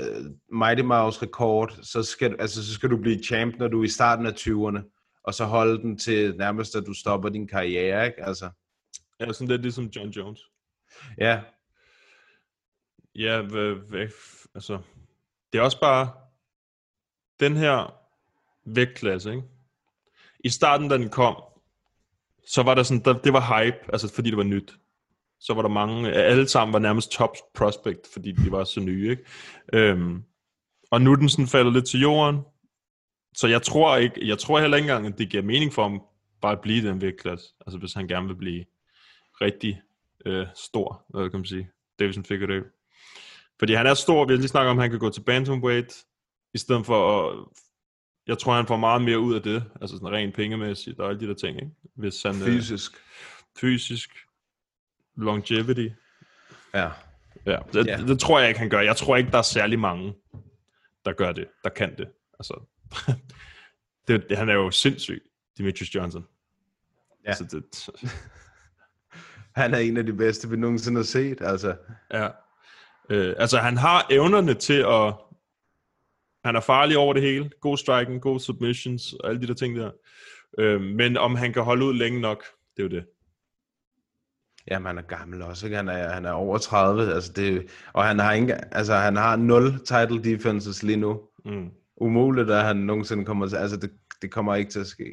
[0.00, 3.84] øh, Mighty Mouse rekord, så skal, altså, så skal du blive champ, når du er
[3.84, 8.06] i starten af 20'erne, og så holde den til nærmest, at du stopper din karriere,
[8.06, 8.26] ikke?
[8.26, 8.50] Altså,
[9.20, 10.40] Ja, sådan lidt ligesom John Jones.
[11.18, 11.40] ja,
[13.14, 14.08] Ja, hvad, hvad,
[14.54, 14.78] altså,
[15.52, 16.10] det er også bare
[17.40, 17.94] den her
[18.64, 19.42] vægtklasse, ikke?
[20.44, 21.42] I starten, da den kom,
[22.46, 24.74] så var der sådan, der, det var hype, altså fordi det var nyt.
[25.40, 29.10] Så var der mange, alle sammen var nærmest top prospect, fordi de var så nye,
[29.10, 29.24] ikke?
[29.72, 30.22] Øhm,
[30.90, 32.40] og nu er den sådan faldet lidt til jorden.
[33.34, 36.02] Så jeg tror ikke, jeg tror heller ikke engang, at det giver mening for ham
[36.42, 37.46] bare at blive den vægtklasse.
[37.66, 38.64] Altså hvis han gerne vil blive
[39.40, 39.82] rigtig
[40.26, 41.70] øh, stor, hvad kan man sige.
[41.98, 42.64] Davidson Figueredo.
[43.58, 46.04] Fordi han er stor, vi har lige snakket om, at han kan gå til bantamweight,
[46.54, 47.46] i stedet for at,
[48.26, 51.20] jeg tror, han får meget mere ud af det, altså sådan rent pengemæssigt og alle
[51.20, 51.70] de der ting, ikke?
[51.96, 52.92] Hvis han, øh, fysisk.
[53.60, 54.10] fysisk,
[55.16, 55.88] longevity,
[56.74, 56.90] Ja.
[57.46, 57.96] ja, det, Ja.
[57.96, 58.80] det, tror jeg ikke, han gør.
[58.80, 60.14] Jeg tror ikke, der er særlig mange,
[61.04, 62.08] der gør det, der kan det.
[62.38, 62.60] Altså,
[64.08, 65.22] det, det, han er jo sindssyg,
[65.58, 66.26] Demetrius Johnson.
[67.24, 67.28] Ja.
[67.28, 67.88] Altså, det,
[69.56, 71.76] Han er en af de bedste, vi nogensinde har set, altså.
[72.12, 72.28] Ja.
[73.10, 75.14] Øh, altså, han har evnerne til at...
[76.44, 77.50] Han er farlig over det hele.
[77.60, 79.90] God striking, god submissions og alle de der ting der.
[80.58, 82.44] Øh, men om han kan holde ud længe nok,
[82.76, 83.04] det er jo det.
[84.70, 85.76] Jamen, han er gammel også, ikke?
[85.76, 89.36] Han er, han er over 30, altså det, og han har, ikke, altså, han har
[89.36, 91.20] 0 title defenses lige nu.
[91.44, 91.70] Mm.
[91.96, 93.90] Umuligt, at han nogensinde kommer til, altså det,
[94.22, 95.04] det kommer ikke til at ske.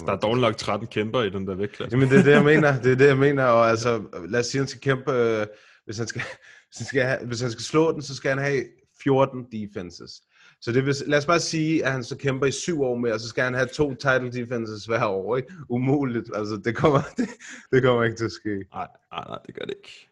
[0.00, 1.96] Der er dårligt nok 13 kæmper i den der vægtklasse.
[1.96, 2.78] Jamen, det er det, jeg mener.
[2.82, 3.44] Det er det, jeg mener.
[3.44, 5.46] Og altså, lad os sige, at han skal kæmpe øh,
[5.84, 6.22] hvis han skal,
[6.68, 8.64] hvis han skal, have, hvis han skal slå den, så skal han have
[9.02, 10.22] 14 defenses.
[10.64, 13.12] Så det vil, lad os bare sige, at han så kæmper i syv år mere,
[13.12, 15.52] og så skal han have to title defenses hver år, ikke?
[15.68, 17.28] Umuligt, altså det kommer, det,
[17.72, 18.64] det kommer ikke til at ske.
[18.74, 20.08] Nej, nej, nej, det gør det ikke.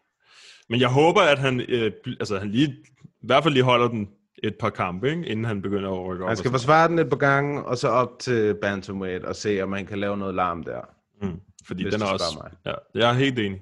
[0.69, 2.67] Men jeg håber, at han, øh, altså, han lige,
[3.03, 4.09] i hvert fald lige holder den
[4.43, 5.25] et par kampe, ikke?
[5.25, 6.29] inden han begynder at rykke op.
[6.29, 9.73] Han skal forsvare den et par gange, og så op til bantamweight, og se, om
[9.73, 10.81] han kan lave noget larm der.
[11.21, 12.25] Mm, fordi den er også...
[12.31, 13.61] spørger Ja, jeg er helt enig.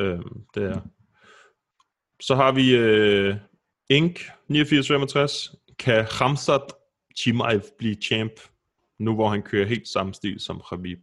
[0.00, 0.80] Øhm, det er.
[2.20, 3.36] Så har vi øh,
[3.90, 5.54] Ink 8965.
[5.78, 6.72] Kan Hamzat
[7.18, 8.32] Chimaev blive champ,
[8.98, 10.98] nu hvor han kører helt samme stil som Khabib?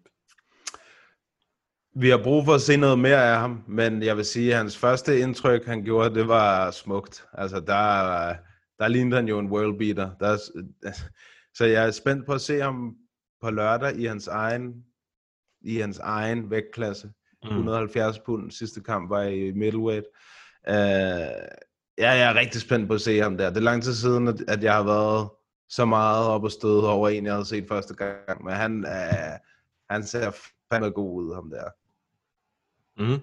[1.96, 4.58] Vi har brug for at se noget mere af ham, men jeg vil sige, at
[4.58, 7.26] hans første indtryk, han gjorde, det var smukt.
[7.34, 8.36] Altså, der,
[8.80, 10.12] der lignede han jo en world beater.
[10.20, 10.38] Der,
[11.54, 12.96] så jeg er spændt på at se ham
[13.42, 14.86] på lørdag i hans egen,
[15.62, 17.12] i hans egen vægtklasse.
[17.44, 17.50] Mm.
[17.50, 20.06] 170 pund, sidste kamp var i middleweight.
[20.70, 20.76] Uh,
[22.00, 23.50] ja, jeg er rigtig spændt på at se ham der.
[23.50, 25.30] Det er lang tid siden, at, jeg har været
[25.70, 28.44] så meget op og støde over en, jeg havde set første gang.
[28.44, 29.40] Men han, uh,
[29.90, 30.32] han ser
[30.74, 31.70] fandme god ud, ham der.
[32.98, 33.20] Mm.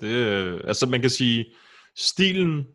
[0.00, 1.54] Det, øh, altså man kan sige,
[1.96, 2.66] stilen,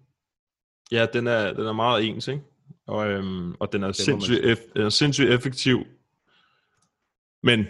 [0.92, 2.44] ja, den er, den er meget ens, ikke?
[2.88, 5.86] Og, øhm, og den er sindssygt, eff, er sindssygt effektiv.
[7.44, 7.66] Men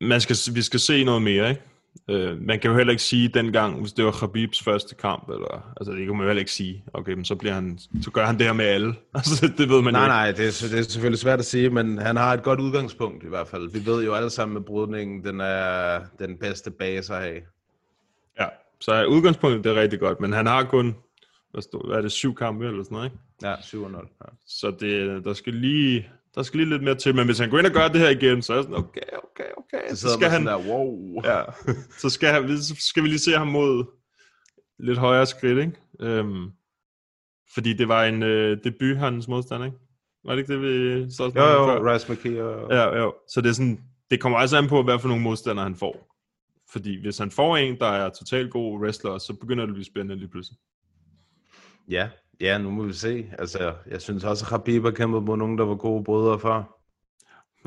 [0.00, 1.62] man skal, vi skal se noget mere, ikke?
[2.10, 5.72] Øh, man kan jo heller ikke sige dengang, hvis det var Khabibs første kamp, eller,
[5.76, 8.26] altså det kan man jo heller ikke sige, okay, men så, bliver han, så gør
[8.26, 8.94] han det her med alle.
[9.14, 11.70] Altså det ved man Nej, jo nej, det er, det er selvfølgelig svært at sige,
[11.70, 13.70] men han har et godt udgangspunkt i hvert fald.
[13.72, 17.40] Vi ved jo alle sammen, at brydningen den er den bedste base at have.
[18.40, 18.46] Ja,
[18.80, 20.96] så udgangspunktet det er rigtig godt, men han har kun,
[21.52, 23.16] hvad, stod, hvad er det, syv kampe eller sådan noget, ikke?
[23.42, 24.18] Ja, 7-0.
[24.24, 24.28] Ja.
[24.46, 27.58] Så det, der skal lige, der skal lige lidt mere til, men hvis han går
[27.58, 29.94] ind og gør det her igen, så er det sådan, okay, okay, okay.
[29.94, 31.22] Så skal han, sådan der, wow.
[31.24, 31.42] ja,
[32.02, 33.84] så skal, han, så skal vi lige se ham mod
[34.78, 35.72] lidt højere skridt, ikke?
[36.00, 36.50] Øhm,
[37.54, 39.78] fordi det var en øh, debut, hans modstander, ikke?
[40.24, 41.94] Var det ikke det, vi så Jo, snakkede om jo, før?
[41.94, 42.72] Rice McKee og...
[42.72, 43.14] Ja, jo.
[43.28, 43.80] Så det er sådan,
[44.10, 46.16] det kommer altså an på, hvad for nogle modstandere han får.
[46.72, 49.84] Fordi hvis han får en, der er totalt god wrestler, så begynder det at blive
[49.84, 50.58] spændende lige pludselig.
[51.88, 52.08] ja,
[52.40, 53.26] ja, nu må vi se.
[53.38, 56.76] Altså, jeg synes også, at Khabib har kæmpet mod nogen, der var gode brødre for.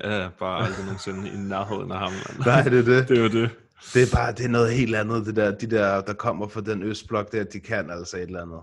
[0.03, 2.11] Ja, bare aldrig nogensinde i nærheden af ham.
[2.11, 2.45] mand.
[2.45, 3.09] Nej, det er det.
[3.09, 3.49] Det er det.
[3.93, 6.61] Det er bare, det er noget helt andet, det der, de der, der kommer fra
[6.61, 8.59] den østblok der, de kan altså et eller andet.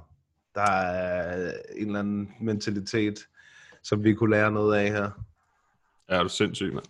[0.55, 3.19] Der er en eller anden mentalitet,
[3.83, 5.11] som vi kunne lære noget af her.
[6.11, 6.85] Ja, er du sindssyg, mand.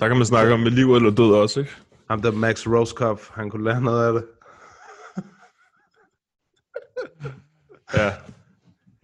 [0.00, 1.72] Der kan man snakke om med liv eller død også, ikke?
[2.10, 4.24] Ham der Max Roskopf, han kunne lære noget af det.
[7.94, 8.12] Ja.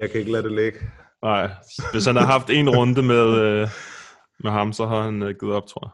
[0.00, 0.78] Jeg kan ikke lade det ligge.
[1.22, 1.50] Nej,
[1.92, 3.68] hvis han har haft en runde med, øh,
[4.40, 5.92] med ham, så har han øh, givet op, tror jeg.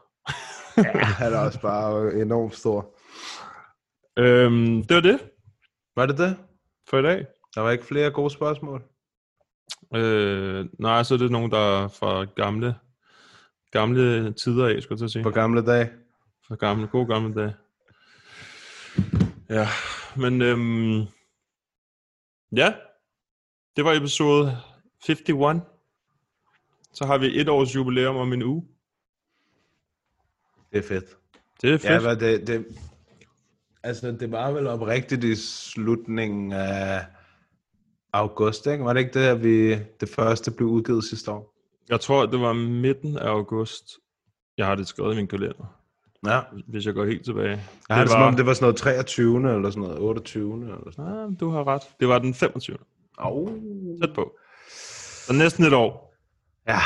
[0.95, 2.93] Ja, han er også bare enormt stor.
[4.19, 5.19] Øhm, det var det
[5.95, 6.37] Var det det?
[6.89, 7.25] for i dag.
[7.55, 8.83] Der var ikke flere gode spørgsmål.
[9.95, 12.75] Øh, nej, så er det nogen, der er fra gamle,
[13.71, 15.23] gamle tider af, skulle jeg til at sige.
[15.23, 15.89] På gamle dage.
[16.47, 17.55] For gamle, gode gamle dage.
[19.49, 19.67] Ja,
[20.15, 20.99] men øhm,
[22.55, 22.73] ja,
[23.77, 24.57] det var episode
[25.09, 25.61] 51.
[26.93, 28.63] Så har vi et års jubilæum om en uge.
[30.71, 31.05] Det er fedt.
[31.61, 32.03] Det er fedt.
[32.03, 32.65] Ja, det, det,
[33.83, 37.05] altså det var vel oprigtigt i slutningen af
[38.13, 38.85] august, ikke?
[38.85, 41.53] Var det ikke det, at vi, det første blev udgivet sidste år?
[41.89, 43.83] Jeg tror, det var midten af august.
[44.57, 45.79] Jeg har det skrevet i min kalender,
[46.25, 46.41] Ja.
[46.67, 47.61] hvis jeg går helt tilbage.
[47.89, 49.55] Jeg har det, som om, det var sådan noget 23.
[49.55, 50.53] eller sådan noget 28.
[50.63, 51.27] eller sådan noget.
[51.33, 51.81] Ah, du har ret.
[51.99, 52.77] Det var den 25.
[53.17, 53.49] Au.
[54.01, 54.31] Tæt på.
[55.27, 56.15] Så næsten et år.
[56.67, 56.79] Ja.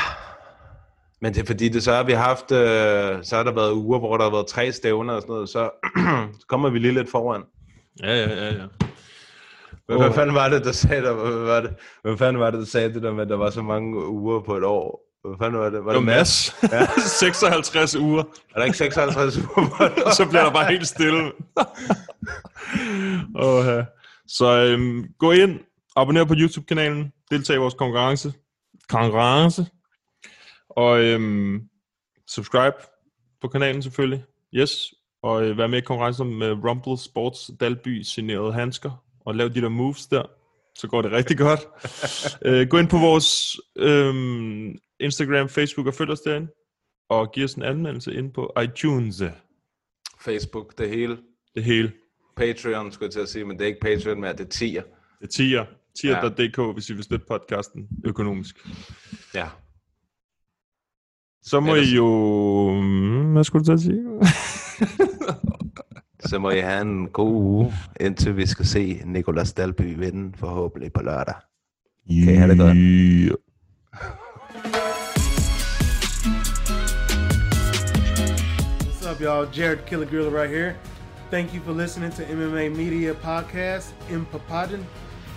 [1.21, 3.99] Men det er fordi, det så har vi haft, øh, så har der været uger,
[3.99, 5.69] hvor der har været tre stævner og sådan noget, så,
[6.39, 7.43] så kommer vi lige lidt foran.
[8.03, 8.65] Ja, ja, ja, ja.
[9.85, 12.59] Hvad, hvad fanden var det, der sagde der, hvad, var det, hvad fanden var det,
[12.59, 15.11] der sagde det der med, at der var så mange uger på et år?
[15.27, 15.85] Hvad fanden var det?
[15.85, 16.55] Var Det Mads?
[16.61, 16.73] Mads.
[16.73, 16.87] Ja.
[16.97, 18.23] 56 uger.
[18.55, 20.13] Er der ikke 56 uger på et år?
[20.19, 21.31] så bliver der bare helt stille.
[23.45, 23.83] oh, ja.
[24.27, 25.59] Så øhm, gå ind,
[25.95, 28.33] abonner på YouTube-kanalen, deltag i vores konkurrence.
[28.89, 29.65] Konkurrence.
[30.69, 31.69] Og øhm,
[32.27, 32.75] subscribe
[33.41, 34.23] på kanalen selvfølgelig.
[34.53, 34.93] Yes.
[35.23, 39.03] Og øh, vær med i konkurrencen med Rumble Sports Dalby signerede handsker.
[39.25, 40.23] Og lav de der moves der.
[40.77, 41.59] Så går det rigtig godt.
[42.45, 46.47] øh, gå ind på vores øhm, Instagram, Facebook og følg os derinde.
[47.09, 49.23] Og giv os en anmeldelse ind på iTunes.
[50.21, 51.17] Facebook, det hele.
[51.55, 51.91] Det hele.
[52.35, 54.83] Patreon, skulle jeg til at sige, men det er ikke Patreon mere, det er tier.
[55.19, 55.65] Det er tier.
[55.99, 58.67] Tier.dk, hvis I vil støtte podcasten økonomisk.
[59.33, 59.47] Ja.
[61.43, 62.05] Så må Ellers- I jo...
[62.81, 64.03] Mm, Hvad skulle du at sige?
[66.29, 70.93] Så må I have en god uge, indtil vi skal se Nicolas Dalby vinde forhåbentlig
[70.93, 71.33] på lørdag.
[72.07, 72.77] Kan I have det godt?
[72.77, 73.31] Yeah.
[78.91, 79.45] What's up, y'all?
[79.57, 80.75] Jared Killer Gorilla right here.
[81.29, 84.85] Thank you for listening to MMA Media Podcast in Papadon.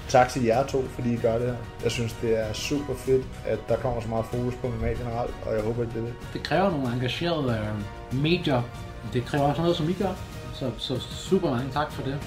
[0.09, 1.57] Tak til jer to, fordi I gør det her.
[1.83, 5.35] Jeg synes, det er super fedt, at der kommer så meget fokus på MMA generelt,
[5.47, 6.15] og jeg håber, at det er det.
[6.33, 7.59] Det kræver nogle engagerede
[8.13, 8.63] øh, medier.
[9.13, 10.15] Det kræver også noget, som I gør.
[10.55, 12.19] Så, så super mange tak for det.